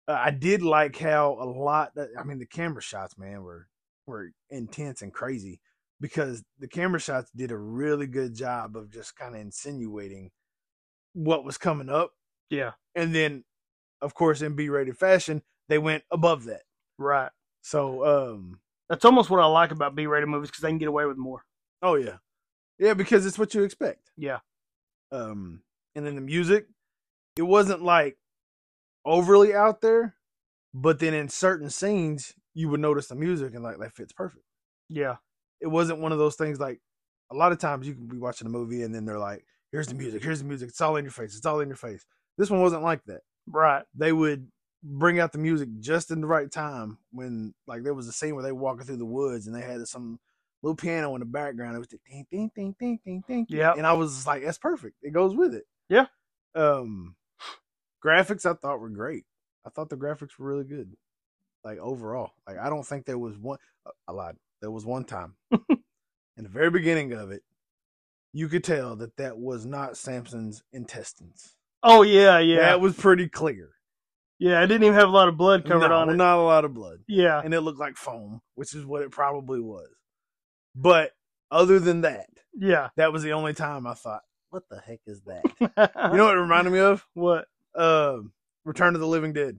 I 0.08 0.30
did 0.30 0.62
like 0.62 0.96
how 0.98 1.36
a 1.40 1.44
lot. 1.44 1.94
That, 1.94 2.08
I 2.18 2.24
mean, 2.24 2.38
the 2.38 2.46
camera 2.46 2.82
shots, 2.82 3.18
man, 3.18 3.42
were 3.42 3.68
were 4.06 4.32
intense 4.48 5.02
and 5.02 5.12
crazy 5.12 5.60
because 6.00 6.42
the 6.58 6.66
camera 6.68 6.98
shots 6.98 7.30
did 7.36 7.50
a 7.50 7.56
really 7.58 8.06
good 8.06 8.34
job 8.34 8.76
of 8.76 8.90
just 8.90 9.14
kind 9.16 9.34
of 9.34 9.40
insinuating 9.42 10.30
what 11.12 11.44
was 11.44 11.58
coming 11.58 11.88
up, 11.90 12.12
Yeah. 12.48 12.72
and 12.94 13.14
then, 13.14 13.44
of 14.00 14.14
course, 14.14 14.40
in 14.42 14.54
B-rated 14.56 14.96
fashion, 14.96 15.42
they 15.68 15.76
went 15.78 16.04
above 16.10 16.44
that. 16.44 16.62
Right. 16.98 17.30
So, 17.62 18.04
um, 18.34 18.60
That's 18.88 19.04
almost 19.04 19.28
what 19.28 19.40
I 19.40 19.46
like 19.46 19.70
about 19.72 19.94
B-rated 19.94 20.28
movies 20.28 20.50
because 20.50 20.62
they 20.62 20.70
can 20.70 20.78
get 20.78 20.88
away 20.88 21.04
with 21.04 21.18
more. 21.18 21.44
Oh 21.82 21.94
yeah, 21.94 22.16
yeah, 22.78 22.94
because 22.94 23.26
it's 23.26 23.38
what 23.38 23.54
you 23.54 23.62
expect. 23.62 24.10
Yeah. 24.16 24.38
um 25.12 25.62
and 25.96 26.06
then 26.06 26.14
the 26.14 26.20
music 26.20 26.66
it 27.36 27.42
wasn't 27.42 27.82
like 27.82 28.16
overly 29.04 29.54
out 29.54 29.80
there 29.80 30.14
but 30.74 30.98
then 30.98 31.14
in 31.14 31.28
certain 31.28 31.70
scenes 31.70 32.34
you 32.54 32.68
would 32.68 32.80
notice 32.80 33.08
the 33.08 33.14
music 33.14 33.54
and 33.54 33.62
like 33.64 33.78
that 33.78 33.94
fits 33.94 34.12
perfect 34.12 34.44
Yeah. 34.88 35.16
it 35.60 35.66
wasn't 35.68 36.00
one 36.00 36.12
of 36.12 36.18
those 36.18 36.36
things 36.36 36.60
like 36.60 36.80
a 37.32 37.34
lot 37.34 37.52
of 37.52 37.58
times 37.58 37.86
you 37.88 37.94
can 37.94 38.06
be 38.06 38.18
watching 38.18 38.46
a 38.46 38.50
movie 38.50 38.82
and 38.82 38.94
then 38.94 39.04
they're 39.04 39.18
like 39.18 39.44
here's 39.72 39.86
the 39.88 39.94
music 39.94 40.22
here's 40.22 40.40
the 40.40 40.44
music 40.48 40.68
it's 40.68 40.80
all 40.80 40.96
in 40.96 41.04
your 41.04 41.12
face 41.12 41.36
it's 41.36 41.46
all 41.46 41.60
in 41.60 41.68
your 41.68 41.76
face 41.76 42.04
this 42.38 42.50
one 42.50 42.60
wasn't 42.60 42.82
like 42.82 43.04
that 43.06 43.20
Right. 43.48 43.82
they 43.96 44.12
would 44.12 44.46
bring 44.82 45.18
out 45.18 45.32
the 45.32 45.38
music 45.38 45.68
just 45.80 46.10
in 46.10 46.20
the 46.20 46.26
right 46.26 46.50
time 46.50 46.98
when 47.10 47.54
like 47.66 47.82
there 47.82 47.94
was 47.94 48.06
a 48.06 48.12
scene 48.12 48.34
where 48.34 48.44
they 48.44 48.52
were 48.52 48.60
walking 48.60 48.84
through 48.86 48.96
the 48.98 49.04
woods 49.04 49.46
and 49.46 49.56
they 49.56 49.62
had 49.62 49.86
some 49.88 50.18
little 50.62 50.76
piano 50.76 51.14
in 51.14 51.20
the 51.20 51.26
background. 51.26 51.74
It 51.76 51.78
was 51.78 51.88
the 51.88 51.98
ding 52.08 52.26
ding 52.30 52.50
ding 52.54 52.74
ding 52.78 53.00
ding 53.04 53.24
ding. 53.26 53.46
Yeah. 53.48 53.72
And 53.76 53.86
I 53.86 53.92
was 53.94 54.26
like, 54.26 54.44
that's 54.44 54.58
perfect. 54.58 54.96
It 55.02 55.12
goes 55.12 55.34
with 55.34 55.54
it. 55.54 55.64
Yeah. 55.88 56.06
Um 56.54 57.16
graphics 58.04 58.46
I 58.46 58.54
thought 58.54 58.80
were 58.80 58.88
great. 58.90 59.24
I 59.66 59.70
thought 59.70 59.88
the 59.90 59.96
graphics 59.96 60.38
were 60.38 60.48
really 60.48 60.64
good. 60.64 60.92
Like 61.64 61.78
overall. 61.78 62.32
Like 62.46 62.58
I 62.58 62.68
don't 62.70 62.86
think 62.86 63.06
there 63.06 63.18
was 63.18 63.36
one 63.38 63.58
I 64.08 64.12
lied. 64.12 64.36
There 64.60 64.70
was 64.70 64.84
one 64.84 65.04
time 65.04 65.34
in 65.50 66.44
the 66.44 66.48
very 66.48 66.70
beginning 66.70 67.12
of 67.12 67.30
it, 67.30 67.42
you 68.32 68.48
could 68.48 68.64
tell 68.64 68.96
that 68.96 69.16
that 69.16 69.38
was 69.38 69.64
not 69.66 69.96
Samson's 69.96 70.62
intestines. 70.72 71.56
Oh 71.82 72.02
yeah, 72.02 72.38
yeah, 72.38 72.60
That 72.60 72.80
was 72.80 72.94
pretty 72.94 73.26
clear. 73.28 73.70
yeah. 74.38 74.62
It 74.62 74.66
didn't 74.66 74.84
even 74.84 74.94
have 74.98 75.08
a 75.08 75.12
lot 75.12 75.28
of 75.28 75.38
blood 75.38 75.64
covered 75.64 75.88
no, 75.88 75.96
on 75.96 76.10
it. 76.10 76.16
Not 76.16 76.36
a 76.38 76.42
lot 76.42 76.64
of 76.66 76.74
blood. 76.74 76.98
Yeah. 77.08 77.40
And 77.42 77.54
it 77.54 77.62
looked 77.62 77.78
like 77.80 77.96
foam, 77.96 78.42
which 78.54 78.74
is 78.74 78.84
what 78.84 79.02
it 79.02 79.10
probably 79.10 79.60
was. 79.60 79.88
But 80.74 81.12
other 81.50 81.78
than 81.80 82.02
that, 82.02 82.28
Yeah. 82.54 82.88
that 82.96 83.12
was 83.12 83.22
the 83.22 83.32
only 83.32 83.54
time 83.54 83.86
I 83.86 83.94
thought, 83.94 84.22
what 84.50 84.68
the 84.68 84.80
heck 84.80 85.00
is 85.06 85.22
that? 85.22 85.42
you 85.60 86.16
know 86.16 86.24
what 86.26 86.36
it 86.36 86.40
reminded 86.40 86.72
me 86.72 86.80
of? 86.80 87.06
what? 87.14 87.46
Um, 87.74 88.32
Return 88.64 88.94
of 88.94 89.00
the 89.00 89.06
Living 89.06 89.32
Dead. 89.32 89.58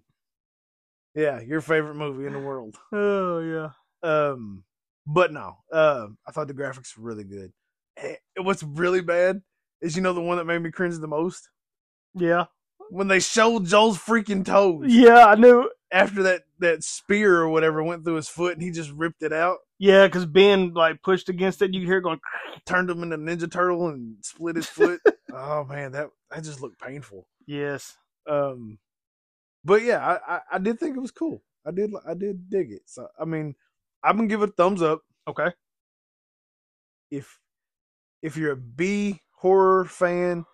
Yeah, 1.15 1.41
your 1.41 1.61
favorite 1.61 1.95
movie 1.95 2.25
in 2.25 2.33
the 2.33 2.39
world. 2.39 2.77
Oh 2.93 3.39
yeah. 3.39 3.69
Um, 4.09 4.63
but 5.05 5.31
no, 5.33 5.57
um, 5.71 6.17
I 6.27 6.31
thought 6.31 6.47
the 6.47 6.53
graphics 6.53 6.97
were 6.97 7.03
really 7.03 7.23
good. 7.23 7.51
Eh, 7.97 8.15
What's 8.37 8.63
really 8.63 9.01
bad 9.01 9.41
is 9.81 9.95
you 9.95 10.01
know 10.01 10.13
the 10.13 10.21
one 10.21 10.37
that 10.37 10.45
made 10.45 10.61
me 10.61 10.71
cringe 10.71 10.97
the 10.97 11.07
most 11.07 11.49
Yeah. 12.15 12.45
when 12.89 13.07
they 13.07 13.19
showed 13.19 13.65
Joel's 13.65 13.97
freaking 13.97 14.45
toes 14.45 14.85
Yeah, 14.87 15.25
I 15.27 15.35
knew. 15.35 15.69
After 15.91 16.23
that 16.23 16.43
that 16.59 16.83
spear 16.83 17.39
or 17.41 17.49
whatever 17.49 17.83
went 17.83 18.03
through 18.03 18.15
his 18.15 18.29
foot 18.29 18.53
and 18.53 18.61
he 18.61 18.71
just 18.71 18.91
ripped 18.91 19.23
it 19.23 19.33
out. 19.33 19.59
Yeah, 19.79 20.07
because 20.07 20.25
Ben 20.25 20.73
like 20.73 21.01
pushed 21.03 21.29
against 21.29 21.61
it. 21.61 21.73
You 21.73 21.81
could 21.81 21.87
hear 21.87 21.97
it 21.97 22.03
going. 22.03 22.19
turned 22.65 22.89
him 22.89 23.03
into 23.03 23.17
Ninja 23.17 23.51
Turtle 23.51 23.87
and 23.87 24.17
split 24.21 24.55
his 24.55 24.67
foot. 24.67 25.01
oh 25.33 25.63
man, 25.65 25.91
that 25.93 26.09
that 26.29 26.43
just 26.43 26.61
looked 26.61 26.79
painful. 26.79 27.27
Yes. 27.45 27.97
Um, 28.29 28.77
but 29.63 29.81
yeah, 29.81 29.99
I, 30.05 30.35
I 30.35 30.39
I 30.53 30.57
did 30.59 30.79
think 30.79 30.95
it 30.95 31.01
was 31.01 31.11
cool. 31.11 31.41
I 31.65 31.71
did 31.71 31.91
I 32.07 32.13
did 32.13 32.49
dig 32.49 32.71
it. 32.71 32.83
So 32.85 33.07
I 33.19 33.25
mean, 33.25 33.55
I'm 34.03 34.15
gonna 34.15 34.27
give 34.27 34.41
it 34.41 34.49
a 34.49 34.53
thumbs 34.53 34.81
up. 34.81 35.01
Okay. 35.27 35.51
If 37.09 37.39
if 38.21 38.37
you're 38.37 38.53
a 38.53 38.57
B 38.57 39.19
horror 39.33 39.85
fan, 39.85 40.45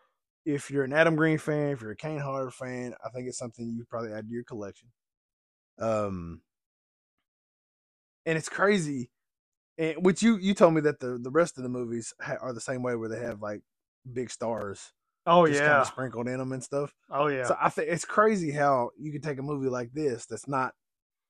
if 0.46 0.72
you're 0.72 0.84
an 0.86 0.94
Adam 0.94 1.16
Green 1.16 1.38
fan, 1.38 1.72
if 1.72 1.82
you're 1.82 1.92
a 1.92 1.96
Kane 1.96 2.20
Hodder 2.20 2.52
fan, 2.52 2.94
I 3.06 3.10
think 3.10 3.28
it's 3.28 3.38
something 3.38 3.74
you 3.76 3.86
probably 3.90 4.14
add 4.14 4.28
to 4.28 4.34
your 4.34 4.46
collection. 4.46 4.90
Um, 5.80 6.42
and 8.26 8.38
it's 8.38 8.50
crazy. 8.50 9.10
And 9.78 10.06
which 10.06 10.24
you 10.24 10.38
you 10.38 10.54
told 10.54 10.74
me 10.76 10.82
that 10.82 11.00
the 11.00 11.20
the 11.22 11.32
rest 11.32 11.58
of 11.58 11.64
the 11.64 11.70
movies 11.70 12.14
ha- 12.22 12.38
are 12.42 12.54
the 12.54 12.62
same 12.62 12.84
way 12.84 12.96
where 12.96 13.10
they 13.10 13.20
have 13.20 13.42
like 13.42 13.62
big 14.12 14.32
stars 14.32 14.94
Oh 15.26 15.46
just 15.46 15.64
kind 15.64 15.76
yeah. 15.76 15.82
of 15.82 15.88
sprinkled 15.88 16.28
in 16.28 16.40
them 16.40 16.52
and 16.54 16.64
stuff. 16.64 16.94
Oh 17.10 17.28
yeah. 17.28 17.44
So 17.44 17.58
I 17.62 17.70
think 17.70 17.90
it's 17.90 18.06
crazy 18.06 18.52
how 18.52 18.92
you 19.00 19.12
can 19.12 19.22
take 19.22 19.40
a 19.40 19.44
movie 19.44 19.70
like 19.70 19.94
this 19.94 20.26
that's 20.28 20.48
not 20.48 20.74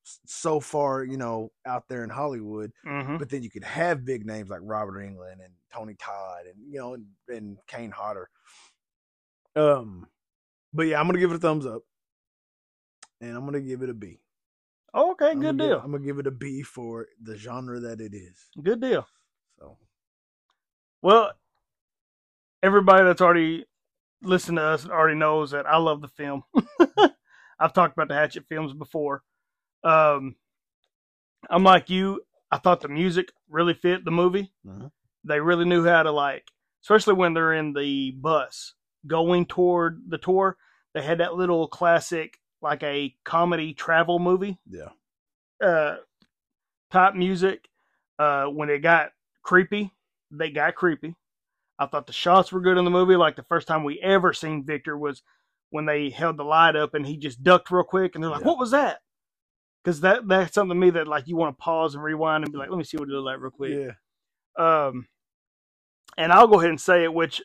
so 0.04 0.60
far, 0.60 1.04
you 1.04 1.18
know, 1.18 1.52
out 1.66 1.88
there 1.89 2.04
in 2.04 2.10
Hollywood, 2.12 2.72
hmm 2.84 3.18
but 3.18 3.30
then 3.30 3.43
you 3.43 3.50
could 3.52 3.64
have 3.66 4.06
big 4.06 4.26
names 4.26 4.50
like 4.50 4.62
Robert 4.64 5.00
Englund 5.02 5.43
and 5.43 5.54
Tony 5.74 5.95
Todd 5.95 6.48
and 6.48 6.56
you 6.72 6.80
know 6.80 6.95
and, 6.95 7.08
and 7.30 7.58
Kane 7.68 7.91
Hodder. 7.91 8.30
Um, 9.56 10.08
but 10.74 10.84
yeah, 10.88 11.00
I'm 11.00 11.08
gonna 11.08 11.20
give 11.20 11.32
it 11.32 11.38
a 11.38 11.39
thumbs 11.39 11.66
up, 11.66 11.84
and 13.22 13.36
I'm 13.36 13.45
gonna 13.45 13.62
give 13.62 13.82
it 13.82 13.89
a 13.89 13.93
B. 13.93 14.20
Oh, 15.00 15.12
okay. 15.12 15.30
I'm 15.30 15.39
Good 15.39 15.45
gonna 15.45 15.58
give- 15.58 15.68
deal. 15.68 15.82
I'm 15.84 15.91
gonna 15.91 16.04
give 16.04 16.18
it 16.20 16.26
a 16.28 16.32
B 16.32 16.64
for 16.64 17.08
the 17.22 17.38
genre 17.38 17.80
that 17.80 18.02
it 18.02 18.16
is. 18.16 18.50
Good 18.62 18.82
deal. 18.82 19.08
So 19.60 19.78
Well, 21.04 21.34
everybody 22.64 23.04
that's 23.04 23.22
already 23.22 23.66
listened 24.24 24.58
to 24.58 24.64
us 24.64 24.88
already 24.88 25.16
knows 25.18 25.52
that 25.52 25.68
I 25.68 25.78
love 25.78 26.02
the 26.02 26.08
film. 26.08 26.43
I've 27.60 27.74
talked 27.74 27.93
about 27.95 28.08
the 28.08 28.16
Hatchet 28.16 28.45
films 28.50 28.74
before. 28.74 29.24
Um, 29.84 30.36
I'm 31.50 31.64
like 31.64 31.89
you. 31.89 32.22
I 32.52 32.58
thought 32.58 32.82
the 32.82 32.88
music 32.88 33.32
really 33.50 33.74
fit 33.76 34.04
the 34.04 34.12
movie. 34.12 34.52
Mhm. 34.66 34.91
They 35.24 35.39
really 35.39 35.66
knew 35.66 35.86
how 35.86 36.04
to 36.04 36.12
like, 36.12 36.48
especially 36.82 37.14
when 37.14 37.34
they're 37.34 37.54
in 37.54 37.74
the 37.74 38.12
bus 38.12 38.74
going 39.06 39.45
toward 39.45 40.02
the 40.10 40.18
tour. 40.18 40.58
They 40.93 41.02
had 41.04 41.20
that 41.20 41.36
little 41.36 41.68
classic, 41.68 42.39
like 42.62 42.84
a 42.84 43.16
comedy 43.24 43.74
travel 43.74 44.20
movie 44.20 44.58
yeah, 44.70 44.89
uh 45.66 45.97
type 46.91 47.16
music 47.16 47.68
uh 48.20 48.45
when 48.45 48.70
it 48.70 48.80
got 48.80 49.12
creepy 49.43 49.91
they 50.32 50.49
got 50.49 50.76
creepy 50.76 51.16
I 51.80 51.86
thought 51.86 52.08
the 52.08 52.14
shots 52.14 52.51
were 52.51 52.62
good 52.62 52.78
in 52.78 52.86
the 52.86 52.91
movie. 52.91 53.16
Like 53.16 53.36
the 53.36 53.43
first 53.43 53.68
time 53.68 53.84
we 53.84 53.99
ever 53.99 54.34
seen 54.34 54.64
Victor 54.64 54.97
was 54.97 55.22
when 55.70 55.86
they 55.86 56.10
held 56.10 56.38
the 56.38 56.43
light 56.43 56.76
up 56.76 56.93
and 56.93 57.05
he 57.05 57.18
just 57.18 57.43
ducked 57.43 57.72
real 57.72 57.84
quick, 57.84 58.16
and 58.16 58.24
they're 58.24 58.32
like, 58.32 58.41
Yeah. 58.41 58.47
"What 58.47 58.60
was 58.60 58.72
that?" 58.72 58.99
Because 59.84 60.01
that 60.01 60.28
that's 60.28 60.53
something 60.53 60.76
to 60.76 60.80
me 60.80 60.89
that 60.91 61.08
like 61.08 61.28
you 61.28 61.36
want 61.36 61.58
to 61.58 61.62
pause 61.62 61.95
and 61.95 62.03
rewind 62.03 62.43
and 62.43 62.51
be 62.51 62.58
like, 62.60 62.70
"Let 62.70 62.78
me 62.78 62.84
see 62.84 62.97
what 62.97 63.10
it 63.10 63.12
looked 63.12 63.26
like 63.26 63.39
real 63.39 63.51
quick." 63.51 63.93
Yeah. 64.58 64.88
Um, 64.88 65.08
and 66.18 66.32
I'll 66.32 66.47
go 66.47 66.60
ahead 66.60 66.72
and 66.72 66.82
say 66.82 67.03
it, 67.03 67.14
which 67.14 67.41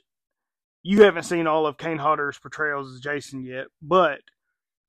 you 0.83 1.03
haven't 1.03 1.25
seen 1.25 1.47
all 1.47 1.67
of 1.67 1.79
Kane 1.79 1.99
Hodder's 1.99 2.39
portrayals 2.39 2.95
as 2.95 3.01
Jason 3.01 3.45
yet, 3.45 3.67
but 3.83 4.21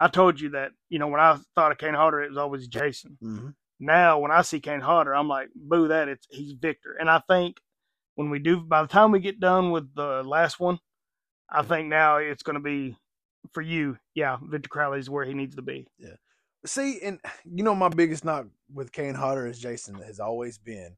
I 0.04 0.08
told 0.10 0.40
you 0.40 0.50
that 0.52 0.72
you 0.90 1.00
know 1.00 1.08
when 1.08 1.22
I 1.22 1.38
thought 1.56 1.72
of 1.72 1.78
Kane 1.78 1.94
Hodder, 1.94 2.22
it 2.24 2.30
was 2.30 2.38
always 2.38 2.68
Jason. 2.68 3.18
hmm 3.22 3.50
Now 3.80 4.20
when 4.20 4.32
I 4.32 4.42
see 4.42 4.60
Kane 4.60 4.82
Hodder, 4.82 5.16
I'm 5.16 5.28
like, 5.28 5.50
boo 5.56 5.88
that! 5.90 6.08
It's 6.10 6.28
he's 6.30 6.54
Victor, 6.54 6.96
and 7.00 7.10
I 7.10 7.22
think 7.30 7.58
when 8.16 8.30
we 8.30 8.40
do, 8.40 8.60
by 8.60 8.82
the 8.82 8.88
time 8.88 9.12
we 9.12 9.20
get 9.20 9.40
done 9.40 9.72
with 9.72 9.94
the 9.96 10.24
last 10.24 10.60
one, 10.60 10.80
I 11.50 11.64
think 11.64 11.88
now 11.88 12.18
it's 12.18 12.44
going 12.44 12.56
to 12.56 12.60
be 12.60 12.98
for 13.54 13.62
you. 13.62 13.98
Yeah, 14.16 14.38
Victor 14.44 14.70
Crowley 14.70 15.00
is 15.00 15.10
where 15.10 15.26
he 15.26 15.34
needs 15.34 15.56
to 15.56 15.62
be. 15.62 15.88
Yeah. 15.98 16.16
See, 16.66 17.02
and 17.04 17.20
you 17.46 17.64
know, 17.64 17.76
my 17.76 17.90
biggest 17.90 18.24
knock 18.24 18.48
with 18.74 18.92
Kane 18.92 19.16
Hodder 19.16 19.48
as 19.48 19.60
Jason 19.60 19.96
has 20.02 20.20
always 20.20 20.58
been 20.58 20.96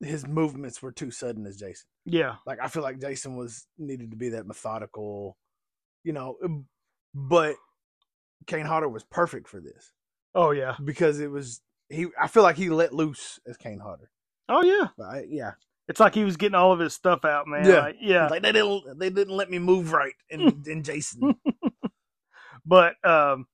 his 0.00 0.26
movements 0.26 0.82
were 0.82 0.92
too 0.92 1.10
sudden 1.10 1.46
as 1.46 1.56
Jason. 1.56 1.86
Yeah, 2.04 2.36
Like 2.46 2.58
I 2.60 2.68
feel 2.68 2.82
like 2.82 3.00
Jason 3.00 3.36
was 3.36 3.66
needed 3.78 4.10
to 4.10 4.16
be 4.16 4.30
that 4.30 4.46
methodical, 4.46 5.36
you 6.02 6.12
know. 6.12 6.36
But 7.14 7.56
Kane 8.46 8.66
Hodder 8.66 8.88
was 8.88 9.04
perfect 9.04 9.48
for 9.48 9.60
this 9.60 9.92
oh 10.34 10.50
yeah, 10.50 10.76
because 10.82 11.20
it 11.20 11.30
was 11.30 11.60
he. 11.88 12.06
I 12.20 12.28
feel 12.28 12.42
like 12.42 12.56
he 12.56 12.68
let 12.70 12.92
loose 12.92 13.38
as 13.46 13.56
Kane 13.56 13.78
Hodder. 13.78 14.10
oh 14.48 14.62
yeah. 14.62 15.04
I, 15.04 15.24
yeah, 15.28 15.52
It's 15.88 16.00
like 16.00 16.14
he 16.14 16.24
was 16.24 16.36
getting 16.36 16.54
all 16.54 16.72
of 16.72 16.80
his 16.80 16.94
stuff 16.94 17.24
out, 17.24 17.46
man. 17.46 17.66
Yeah. 17.66 17.80
Like, 17.80 17.96
yeah. 18.00 18.28
like 18.28 18.42
they 18.42 18.52
didn't 18.52 18.98
they 18.98 19.10
didn't 19.10 19.36
let 19.36 19.50
me 19.50 19.58
move 19.58 19.92
right 19.92 20.14
in 20.28 20.62
in 20.66 20.82
Jason. 20.82 21.36
But 22.66 22.94
um, 23.04 23.46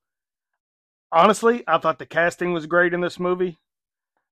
honestly, 1.11 1.65
I 1.67 1.79
thought 1.79 1.99
the 1.99 2.07
casting 2.07 2.53
was 2.53 2.67
great 2.67 2.95
in 2.95 3.01
this 3.01 3.19
movie. 3.19 3.59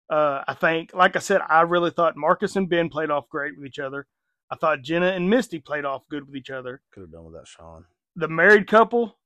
Uh, 0.09 0.45
I 0.47 0.55
think, 0.55 0.95
like 0.95 1.17
I 1.17 1.19
said, 1.19 1.41
I 1.49 1.63
really 1.63 1.91
thought 1.91 2.17
Marcus 2.17 2.55
and 2.55 2.69
Ben 2.69 2.89
played 2.89 3.11
off 3.11 3.29
great 3.29 3.57
with 3.57 3.67
each 3.67 3.81
other. 3.81 4.07
I 4.53 4.55
thought 4.55 4.83
Jenna 4.83 5.09
and 5.09 5.29
Misty 5.29 5.59
played 5.59 5.85
off 5.85 6.07
good 6.09 6.29
with 6.29 6.37
each 6.37 6.51
other. 6.51 6.81
Could 6.93 7.01
have 7.01 7.11
done 7.11 7.25
without 7.25 7.49
Sean. 7.49 7.87
The 8.15 8.29
married 8.29 8.69
couple, 8.69 9.18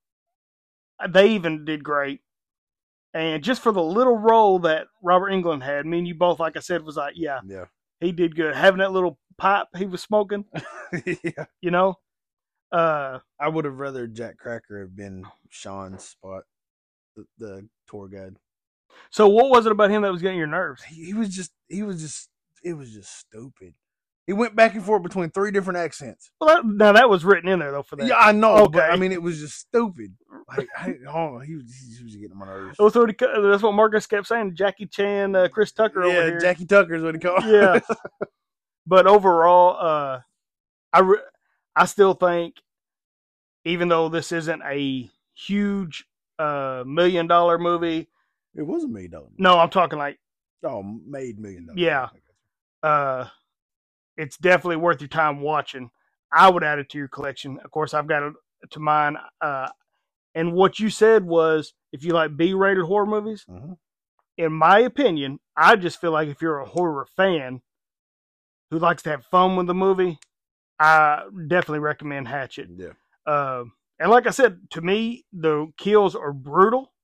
they 1.09 1.31
even 1.31 1.65
did 1.65 1.83
great. 1.85 2.21
And 3.15 3.43
just 3.43 3.63
for 3.63 3.73
the 3.73 3.83
little 3.83 4.17
role 4.17 4.59
that 4.61 4.87
Robert 5.03 5.31
Englund 5.31 5.63
had, 5.63 5.85
me 5.85 5.99
and 5.99 6.09
you 6.09 6.15
both, 6.15 6.41
like 6.41 6.57
I 6.57 6.61
said, 6.61 6.83
was 6.83 6.97
like, 6.97 7.15
yeah, 7.17 7.41
Yeah, 7.47 7.67
he 8.01 8.11
did 8.13 8.35
good. 8.35 8.55
Having 8.55 8.79
that 8.79 8.93
little 8.93 9.19
pipe 9.37 9.67
he 9.77 9.87
was 9.87 10.03
smoking, 10.03 10.45
yeah. 11.07 11.45
you 11.61 11.71
know. 11.71 11.99
Uh, 12.71 13.19
I 13.39 13.49
would 13.49 13.67
have 13.67 13.79
rather 13.79 14.07
Jack 14.07 14.39
Cracker 14.39 14.81
have 14.81 14.97
been 14.97 15.27
Sean's 15.51 16.05
spot, 16.05 16.45
the, 17.15 17.27
the 17.37 17.69
tour 17.87 18.09
guide. 18.09 18.37
so 19.11 19.29
what 19.29 19.51
was 19.51 19.67
it 19.67 19.73
about 19.73 19.91
him 19.91 20.03
that 20.03 20.13
was 20.13 20.23
getting 20.23 20.39
your 20.39 20.47
nerves? 20.47 20.83
He, 20.83 21.05
he 21.07 21.15
was 21.15 21.29
just, 21.29 21.53
he 21.69 21.83
was 21.83 22.01
just, 22.01 22.31
it 22.65 22.73
was 22.73 22.91
just 22.91 23.15
stupid. 23.19 23.75
He 24.27 24.33
went 24.33 24.55
back 24.55 24.75
and 24.75 24.85
forth 24.85 25.03
between 25.03 25.31
three 25.31 25.51
different 25.51 25.79
accents. 25.79 26.31
Well, 26.41 26.49
that, 26.63 26.65
now 26.65 26.93
that 26.93 27.11
was 27.11 27.25
written 27.25 27.49
in 27.49 27.59
there 27.59 27.73
though 27.73 27.83
for 27.83 27.97
that. 27.97 28.07
Yeah, 28.07 28.19
I 28.19 28.31
know, 28.33 28.69
but 28.69 28.85
Okay. 28.85 28.93
I 28.93 28.97
mean, 28.97 29.11
it 29.11 29.21
was 29.21 29.41
just 29.41 29.59
stupid. 29.59 30.15
Like, 30.57 30.69
I, 30.79 30.95
oh, 31.09 31.41
he 31.41 31.57
was, 31.57 31.65
he 31.99 32.05
was 32.05 32.15
getting 32.15 32.33
on 32.33 32.39
my 32.39 32.47
nerves. 32.47 32.77
That's 32.79 32.95
what, 32.95 33.11
he, 33.11 33.17
that's 33.19 33.63
what 33.63 33.75
Marcus 33.75 34.07
kept 34.07 34.29
saying. 34.29 34.55
Jackie 34.55 34.87
Chan, 34.87 35.35
uh, 35.35 35.49
Chris 35.49 35.73
Tucker 35.73 36.05
over 36.05 36.15
yeah, 36.15 36.25
here. 36.27 36.41
Jackie 36.41 36.67
Tucker's 36.67 37.03
what 37.03 37.15
he 37.15 37.21
called. 37.21 37.45
Yeah. 37.45 37.81
but 38.87 39.07
overall, 39.09 39.77
uh, 39.81 40.21
I 40.93 41.01
re- 41.01 41.19
I 41.75 41.87
still 41.87 42.15
think, 42.15 42.57
even 43.65 43.89
though 43.89 44.09
this 44.09 44.31
isn't 44.31 44.63
a 44.63 45.11
huge 45.35 46.05
uh, 46.39 46.85
million 46.87 47.27
dollar 47.27 47.59
movie, 47.59 48.09
it 48.55 48.63
was 48.63 48.85
a 48.85 48.89
million 48.89 49.11
dollar. 49.11 49.25
movie. 49.25 49.37
no, 49.39 49.59
I'm 49.59 49.71
talking 49.71 49.99
like 49.99 50.19
Oh, 50.65 50.83
made 50.83 51.41
million 51.41 51.67
dollars. 51.67 51.81
Yeah. 51.81 52.09
uh, 52.85 53.27
it's 54.17 54.37
definitely 54.37 54.77
worth 54.77 55.01
your 55.01 55.09
time 55.09 55.41
watching. 55.41 55.91
I 56.33 56.49
would 56.51 56.65
add 56.65 56.79
it 56.79 56.89
to 56.91 56.99
your 56.99 57.09
collection. 57.09 57.59
Of 57.65 57.71
course, 57.71 57.95
I've 57.95 58.07
got 58.07 58.23
it 58.23 58.35
to 58.71 58.81
mine. 58.81 59.17
Uh, 59.41 59.69
and 60.35 60.53
what 60.53 60.79
you 60.81 60.89
said 60.91 61.25
was, 61.25 61.75
if 61.93 62.05
you 62.05 62.13
like 62.13 62.37
B-rated 62.37 62.85
horror 62.85 63.07
movies, 63.07 63.45
Mhm. 63.49 63.77
in 64.39 64.53
my 64.53 64.79
opinion, 64.79 65.41
I 65.57 65.77
just 65.77 66.01
feel 66.01 66.13
like 66.13 66.29
if 66.29 66.41
you're 66.41 66.59
a 66.59 66.67
horror 66.67 67.07
fan 67.17 67.61
who 68.71 68.79
likes 68.79 69.03
to 69.03 69.11
have 69.11 69.27
fun 69.27 69.57
with 69.57 69.67
the 69.67 69.75
movie, 69.75 70.19
I 70.79 71.25
definitely 71.49 71.81
recommend 71.81 72.29
Hatchet. 72.29 72.71
Yeah. 72.75 72.93
Um, 73.27 73.75
and 73.99 74.11
like 74.11 74.27
I 74.27 74.31
said, 74.31 74.71
to 74.71 74.81
me, 74.81 75.27
the 75.33 75.71
kills 75.77 76.17
are 76.17 76.33
brutal. 76.33 76.95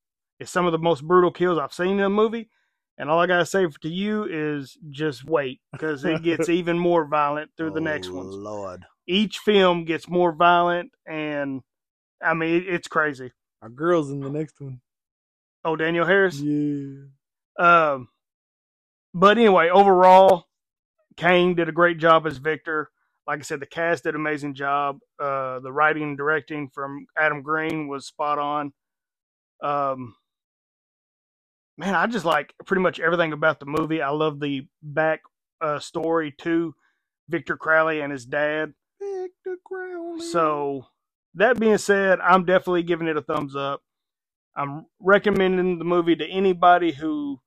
It's 0.40 0.50
some 0.50 0.66
of 0.66 0.72
the 0.72 0.78
most 0.78 1.06
brutal 1.06 1.30
kills 1.30 1.58
I've 1.58 1.72
seen 1.72 1.98
in 1.98 2.04
a 2.04 2.10
movie. 2.10 2.50
And 2.98 3.10
all 3.10 3.20
I 3.20 3.26
gotta 3.28 3.46
say 3.46 3.66
to 3.66 3.88
you 3.88 4.24
is 4.24 4.76
just 4.90 5.24
wait, 5.24 5.60
because 5.72 6.04
it 6.04 6.22
gets 6.22 6.48
even 6.50 6.78
more 6.78 7.06
violent 7.06 7.52
through 7.56 7.72
the 7.72 7.80
next 7.80 8.08
Oh, 8.08 8.14
ones. 8.16 8.34
Lord, 8.34 8.84
Each 9.06 9.38
film 9.38 9.84
gets 9.84 10.08
more 10.08 10.32
violent, 10.32 10.92
and 11.06 11.62
I 12.22 12.34
mean 12.34 12.56
it, 12.56 12.68
it's 12.68 12.88
crazy. 12.88 13.32
our 13.62 13.68
girl's 13.68 14.10
in 14.10 14.20
the 14.20 14.30
next 14.30 14.60
one. 14.60 14.80
Oh, 15.64 15.76
Danielle 15.76 16.06
Harris. 16.06 16.40
Yeah. 16.40 17.04
Um, 17.58 18.08
but 19.14 19.38
anyway, 19.38 19.68
overall, 19.70 20.46
Kane 21.16 21.54
did 21.54 21.68
a 21.68 21.72
great 21.72 21.98
job 21.98 22.26
as 22.26 22.38
Victor. 22.38 22.90
Like 23.26 23.40
I 23.40 23.42
said, 23.42 23.60
the 23.60 23.66
cast 23.66 24.04
did 24.04 24.14
an 24.14 24.20
amazing 24.20 24.54
job. 24.54 24.98
Uh, 25.20 25.60
the 25.60 25.72
writing 25.72 26.02
and 26.04 26.16
directing 26.16 26.68
from 26.70 27.06
Adam 27.18 27.42
Green 27.42 27.88
was 27.88 28.06
spot 28.06 28.38
on. 28.38 28.72
Um, 29.62 30.14
man, 31.78 31.94
I 31.94 32.06
just 32.06 32.24
like 32.24 32.52
pretty 32.66 32.82
much 32.82 33.00
everything 33.00 33.32
about 33.32 33.60
the 33.60 33.66
movie. 33.66 34.02
I 34.02 34.10
love 34.10 34.40
the 34.40 34.66
back 34.82 35.20
uh, 35.60 35.78
story 35.78 36.34
to 36.38 36.74
Victor 37.28 37.56
Crowley 37.56 38.00
and 38.00 38.12
his 38.12 38.26
dad. 38.26 38.74
Victor 39.00 39.56
Crowley. 39.64 40.20
So 40.20 40.86
that 41.34 41.58
being 41.58 41.78
said, 41.78 42.18
I'm 42.20 42.44
definitely 42.44 42.82
giving 42.82 43.06
it 43.06 43.16
a 43.16 43.22
thumbs 43.22 43.54
up. 43.56 43.82
I'm 44.56 44.86
recommending 44.98 45.78
the 45.78 45.84
movie 45.84 46.16
to 46.16 46.26
anybody 46.26 46.90
who 46.92 47.40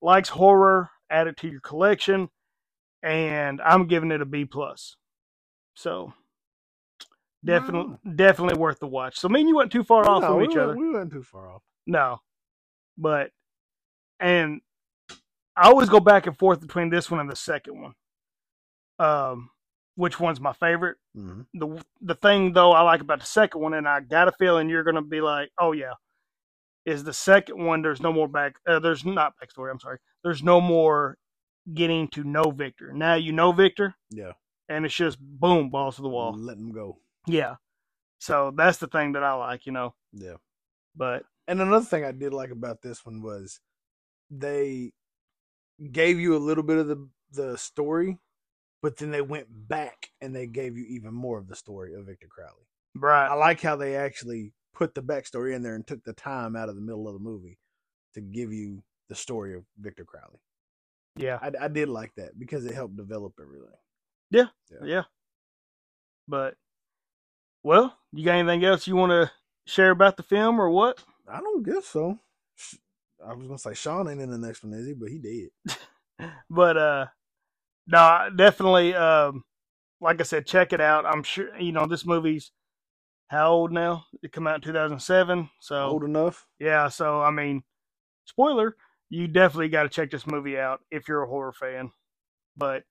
likes 0.00 0.28
horror. 0.28 0.90
Add 1.10 1.26
it 1.26 1.36
to 1.38 1.48
your 1.48 1.60
collection, 1.60 2.28
and 3.02 3.60
I'm 3.60 3.88
giving 3.88 4.12
it 4.12 4.22
a 4.22 4.24
B 4.24 4.44
plus. 4.44 4.96
So 5.74 6.12
definitely, 7.44 7.96
definitely 8.14 8.58
worth 8.58 8.78
the 8.78 8.86
watch. 8.86 9.18
So 9.18 9.28
me 9.28 9.40
and 9.40 9.48
you 9.48 9.56
went 9.56 9.72
too 9.72 9.84
far 9.84 10.08
off 10.08 10.22
from 10.22 10.38
we 10.38 10.44
each 10.44 10.56
other. 10.56 10.76
We 10.76 10.92
went 10.92 11.12
too 11.12 11.24
far 11.24 11.50
off. 11.50 11.62
No, 11.86 12.20
but 12.96 13.30
and 14.20 14.60
I 15.56 15.68
always 15.68 15.88
go 15.88 16.00
back 16.00 16.26
and 16.26 16.36
forth 16.36 16.60
between 16.60 16.90
this 16.90 17.10
one 17.10 17.20
and 17.20 17.30
the 17.30 17.36
second 17.36 17.80
one. 17.80 17.92
Um, 18.98 19.50
which 19.96 20.18
one's 20.18 20.40
my 20.40 20.52
favorite? 20.52 20.96
hmm 21.14 21.42
the 21.54 21.82
the 22.00 22.14
thing 22.16 22.52
though 22.52 22.72
I 22.72 22.80
like 22.82 23.00
about 23.00 23.20
the 23.20 23.26
second 23.26 23.60
one, 23.60 23.74
and 23.74 23.88
I 23.88 24.00
got 24.00 24.28
a 24.28 24.32
feeling 24.32 24.68
you're 24.68 24.84
gonna 24.84 25.02
be 25.02 25.20
like, 25.20 25.50
oh 25.58 25.72
yeah, 25.72 25.92
is 26.84 27.04
the 27.04 27.12
second 27.12 27.64
one. 27.64 27.82
There's 27.82 28.00
no 28.02 28.12
more 28.12 28.28
back. 28.28 28.56
Uh, 28.66 28.78
there's 28.80 29.04
not 29.04 29.34
backstory. 29.42 29.70
I'm 29.70 29.80
sorry. 29.80 29.98
There's 30.22 30.42
no 30.42 30.60
more 30.60 31.16
getting 31.72 32.08
to 32.08 32.24
know 32.24 32.50
Victor. 32.50 32.92
Now 32.92 33.14
you 33.14 33.32
know 33.32 33.52
Victor, 33.52 33.94
Yeah. 34.10 34.32
and 34.68 34.84
it's 34.84 34.94
just 34.94 35.18
boom, 35.20 35.70
balls 35.70 35.96
to 35.96 36.02
the 36.02 36.08
wall. 36.08 36.34
Let 36.36 36.56
them 36.58 36.72
go. 36.72 36.98
Yeah. 37.26 37.56
So 38.18 38.52
that's 38.56 38.78
the 38.78 38.86
thing 38.86 39.12
that 39.12 39.22
I 39.22 39.32
like, 39.34 39.66
you 39.66 39.72
know. 39.72 39.94
Yeah. 40.12 40.36
But 40.96 41.24
And 41.48 41.60
another 41.60 41.84
thing 41.84 42.04
I 42.04 42.12
did 42.12 42.32
like 42.34 42.50
about 42.50 42.82
this 42.82 43.04
one 43.06 43.22
was 43.22 43.60
they 44.38 44.92
gave 45.92 46.18
you 46.18 46.36
a 46.36 46.38
little 46.38 46.64
bit 46.64 46.78
of 46.78 46.86
the 46.86 47.08
the 47.32 47.58
story, 47.58 48.18
but 48.82 48.96
then 48.96 49.10
they 49.10 49.22
went 49.22 49.46
back 49.50 50.10
and 50.20 50.34
they 50.34 50.46
gave 50.46 50.76
you 50.76 50.84
even 50.88 51.12
more 51.12 51.38
of 51.38 51.48
the 51.48 51.56
story 51.56 51.94
of 51.94 52.06
Victor 52.06 52.28
Crowley. 52.28 52.66
Right. 52.94 53.26
I 53.26 53.34
like 53.34 53.60
how 53.60 53.76
they 53.76 53.96
actually 53.96 54.52
put 54.72 54.94
the 54.94 55.02
backstory 55.02 55.54
in 55.54 55.62
there 55.62 55.74
and 55.74 55.86
took 55.86 56.04
the 56.04 56.12
time 56.12 56.54
out 56.54 56.68
of 56.68 56.76
the 56.76 56.80
middle 56.80 57.08
of 57.08 57.14
the 57.14 57.20
movie 57.20 57.58
to 58.14 58.20
give 58.20 58.52
you 58.52 58.82
the 59.08 59.14
story 59.14 59.54
of 59.54 59.64
Victor 59.78 60.04
Crowley. 60.04 60.40
yeah, 61.16 61.38
I, 61.42 61.50
I 61.64 61.68
did 61.68 61.88
like 61.88 62.14
that 62.16 62.38
because 62.38 62.64
it 62.64 62.74
helped 62.74 62.96
develop 62.96 63.32
everything. 63.40 63.68
Yeah, 64.30 64.46
yeah, 64.70 64.86
yeah. 64.86 65.02
But 66.28 66.54
well, 67.62 67.96
you 68.12 68.24
got 68.24 68.36
anything 68.36 68.64
else 68.64 68.86
you 68.86 68.96
want 68.96 69.10
to 69.10 69.30
share 69.66 69.90
about 69.90 70.16
the 70.16 70.22
film 70.22 70.60
or 70.60 70.70
what? 70.70 71.02
I 71.28 71.40
don't 71.40 71.64
guess 71.64 71.86
so. 71.86 72.18
I 73.26 73.34
was 73.34 73.46
gonna 73.46 73.58
say 73.58 73.74
Sean 73.74 74.08
ain't 74.08 74.20
in 74.20 74.30
the 74.30 74.38
next 74.38 74.62
one, 74.62 74.72
is 74.72 74.86
he? 74.86 74.94
But 74.94 75.10
he 75.10 75.18
did. 75.18 76.28
but 76.50 76.76
uh 76.76 77.06
no 77.88 78.28
definitely 78.36 78.94
um 78.94 79.42
like 80.00 80.20
i 80.20 80.22
said 80.22 80.46
check 80.46 80.72
it 80.72 80.80
out 80.80 81.04
i'm 81.04 81.24
sure 81.24 81.58
you 81.58 81.72
know 81.72 81.86
this 81.86 82.06
movie's 82.06 82.52
how 83.28 83.50
old 83.50 83.72
now 83.72 84.04
it 84.22 84.30
came 84.30 84.46
out 84.46 84.54
in 84.54 84.60
2007 84.60 85.50
so 85.60 85.76
Old 85.86 86.04
enough. 86.04 86.46
yeah 86.60 86.86
so 86.88 87.20
i 87.20 87.32
mean 87.32 87.64
spoiler 88.26 88.76
you 89.10 89.26
definitely 89.26 89.68
got 89.68 89.82
to 89.82 89.88
check 89.88 90.12
this 90.12 90.24
movie 90.24 90.56
out 90.56 90.80
if 90.92 91.08
you're 91.08 91.24
a 91.24 91.28
horror 91.28 91.52
fan 91.52 91.90
but 92.56 92.84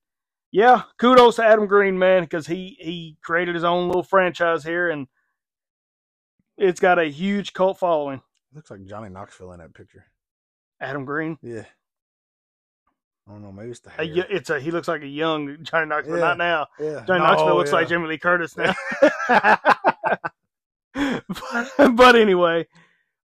yeah, 0.54 0.84
kudos 1.00 1.38
to 1.38 1.44
Adam 1.44 1.66
Green, 1.66 1.98
man, 1.98 2.24
because 2.24 2.46
he 2.46 2.78
he 2.80 3.18
created 3.24 3.56
his 3.56 3.64
own 3.64 3.88
little 3.88 4.04
franchise 4.04 4.64
here, 4.64 4.88
and 4.92 5.08
it's 6.60 6.80
got 6.80 7.00
a 7.00 7.06
huge 7.06 7.54
cult 7.54 7.80
following. 7.80 8.22
Looks 8.54 8.70
like 8.70 8.86
Johnny 8.86 9.10
Knoxville 9.10 9.54
in 9.54 9.60
that 9.62 9.74
picture. 9.74 10.06
Adam 10.82 11.06
Green, 11.06 11.38
Yeah. 11.42 11.64
I 13.28 13.32
don't 13.32 13.42
know. 13.42 13.52
Maybe 13.54 13.70
it's 13.72 13.80
the 13.80 13.90
a 13.90 14.06
hair. 14.06 14.16
y- 14.18 14.28
it's 14.30 14.50
a 14.50 14.60
he 14.60 14.70
looks 14.72 14.88
like 14.90 15.02
a 15.02 15.08
young 15.08 15.64
Johnny 15.64 15.86
Knoxville, 15.88 16.18
Yeah. 16.18 16.24
not 16.26 16.38
now. 16.38 16.68
yeah. 16.78 17.04
Johnny 17.08 17.20
No, 17.20 17.28
Knoxville 17.28 17.56
looks 17.56 17.72
like 17.72 17.84
yeah. 17.84 17.96
Jamie 17.96 18.08
Lee 18.10 18.18
Curtis 18.18 18.58
now. 18.58 18.74
but, 19.28 19.72
but 21.96 22.16
anyway, 22.16 22.68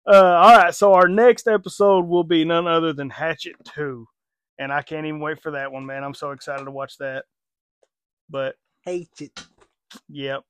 uh, 0.06 0.14
all 0.14 0.56
right. 0.56 0.74
So 0.74 0.94
our 0.94 1.08
next 1.08 1.46
episode 1.48 2.06
will 2.06 2.24
be 2.24 2.44
none 2.44 2.66
other 2.66 2.92
than 2.92 3.10
Hatchet 3.10 3.56
Two, 3.64 4.06
and 4.58 4.72
I 4.72 4.82
can't 4.82 5.06
even 5.06 5.20
wait 5.20 5.40
for 5.42 5.50
that 5.52 5.70
one, 5.70 5.84
man. 5.86 6.02
I'm 6.04 6.14
so 6.14 6.30
excited 6.30 6.64
to 6.64 6.70
watch 6.70 6.96
that. 6.98 7.24
But 8.28 8.54
Hate 8.84 9.10
it. 9.20 9.38
Yep. 10.08 10.42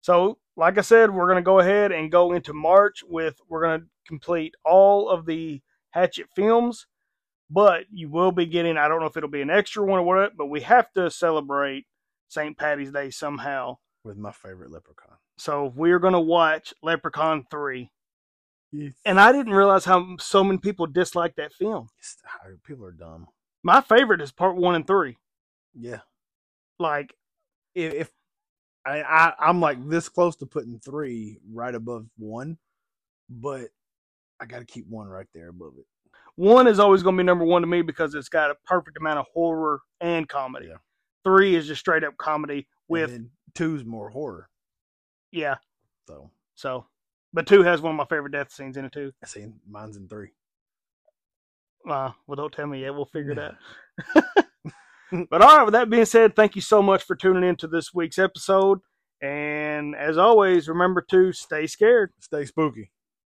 So, 0.00 0.38
like 0.56 0.76
I 0.78 0.80
said, 0.80 1.10
we're 1.12 1.26
going 1.26 1.36
to 1.36 1.42
go 1.42 1.60
ahead 1.60 1.92
and 1.92 2.10
go 2.10 2.32
into 2.32 2.52
March 2.52 3.04
with 3.06 3.36
we're 3.48 3.62
going 3.62 3.82
to 3.82 3.86
complete 4.08 4.54
all 4.64 5.08
of 5.08 5.24
the 5.26 5.62
Hatchet 5.92 6.26
films, 6.36 6.86
but 7.50 7.84
you 7.92 8.10
will 8.10 8.32
be 8.32 8.46
getting 8.46 8.76
I 8.78 8.88
don't 8.88 9.00
know 9.00 9.06
if 9.06 9.16
it'll 9.16 9.30
be 9.30 9.42
an 9.42 9.50
extra 9.50 9.84
one 9.84 10.00
or 10.00 10.04
what, 10.04 10.36
but 10.36 10.46
we 10.46 10.62
have 10.62 10.92
to 10.94 11.10
celebrate 11.10 11.86
St. 12.28 12.58
Patty's 12.58 12.92
Day 12.92 13.10
somehow. 13.10 13.78
With 14.04 14.18
my 14.18 14.32
favorite 14.32 14.72
leprechaun. 14.72 15.16
So, 15.38 15.72
we're 15.76 16.00
going 16.00 16.14
to 16.14 16.20
watch 16.20 16.74
Leprechaun 16.82 17.46
3. 17.50 17.90
Yes. 18.72 18.94
And 19.04 19.20
I 19.20 19.32
didn't 19.32 19.54
realize 19.54 19.84
how 19.84 20.16
so 20.18 20.44
many 20.44 20.58
people 20.58 20.86
dislike 20.86 21.36
that 21.36 21.52
film. 21.54 21.88
people 22.64 22.86
are 22.86 22.92
dumb. 22.92 23.28
My 23.62 23.80
favorite 23.80 24.20
is 24.20 24.32
part 24.32 24.56
1 24.56 24.74
and 24.74 24.86
3. 24.86 25.16
Yeah. 25.78 26.00
Like 26.78 27.14
If, 27.74 27.94
if 27.94 28.10
I, 28.84 29.02
I 29.02 29.34
I'm 29.38 29.60
like 29.60 29.78
this 29.88 30.08
close 30.08 30.36
to 30.36 30.46
putting 30.46 30.80
three 30.80 31.38
right 31.52 31.74
above 31.74 32.06
one, 32.18 32.58
but 33.30 33.68
I 34.42 34.46
got 34.46 34.58
to 34.58 34.64
keep 34.64 34.86
one 34.88 35.06
right 35.06 35.28
there 35.34 35.50
above 35.50 35.74
it. 35.78 35.86
one 36.34 36.66
is 36.66 36.80
always 36.80 37.02
going 37.04 37.16
to 37.16 37.22
be 37.22 37.26
number 37.26 37.44
one 37.44 37.62
to 37.62 37.68
me 37.68 37.80
because 37.82 38.14
it's 38.14 38.28
got 38.28 38.50
a 38.50 38.56
perfect 38.66 38.96
amount 38.96 39.20
of 39.20 39.26
horror 39.32 39.80
and 40.00 40.28
comedy. 40.28 40.66
Yeah. 40.66 40.78
Three 41.24 41.54
is 41.54 41.68
just 41.68 41.80
straight 41.80 42.02
up 42.02 42.16
comedy 42.16 42.66
with 42.88 43.20
two's 43.54 43.84
more 43.84 44.10
horror. 44.10 44.48
yeah. 45.30 45.54
So 46.08 46.30
So, 46.56 46.86
but 47.32 47.46
two 47.46 47.62
has 47.62 47.80
one 47.80 47.92
of 47.92 47.96
my 47.96 48.06
favorite 48.06 48.32
death 48.32 48.52
scenes 48.52 48.76
in 48.76 48.84
it 48.84 48.92
too. 48.92 49.12
I 49.22 49.26
see 49.28 49.46
mine's 49.68 49.96
in 49.96 50.08
three. 50.08 50.30
Uh, 51.88 52.10
well, 52.26 52.36
don't 52.36 52.52
tell 52.52 52.66
me 52.66 52.80
yet. 52.80 52.94
We'll 52.94 53.06
figure 53.06 53.32
it 53.32 53.38
out. 53.38 53.54
but 55.30 55.42
all 55.42 55.56
right. 55.56 55.64
With 55.64 55.72
that 55.72 55.90
being 55.90 56.04
said, 56.04 56.34
thank 56.34 56.56
you 56.56 56.62
so 56.62 56.82
much 56.82 57.04
for 57.04 57.14
tuning 57.14 57.48
in 57.48 57.56
to 57.56 57.68
this 57.68 57.94
week's 57.94 58.18
episode. 58.18 58.80
And 59.20 59.94
as 59.94 60.18
always, 60.18 60.68
remember 60.68 61.00
to 61.10 61.32
stay 61.32 61.66
scared. 61.66 62.12
Stay 62.20 62.44
spooky. 62.44 62.90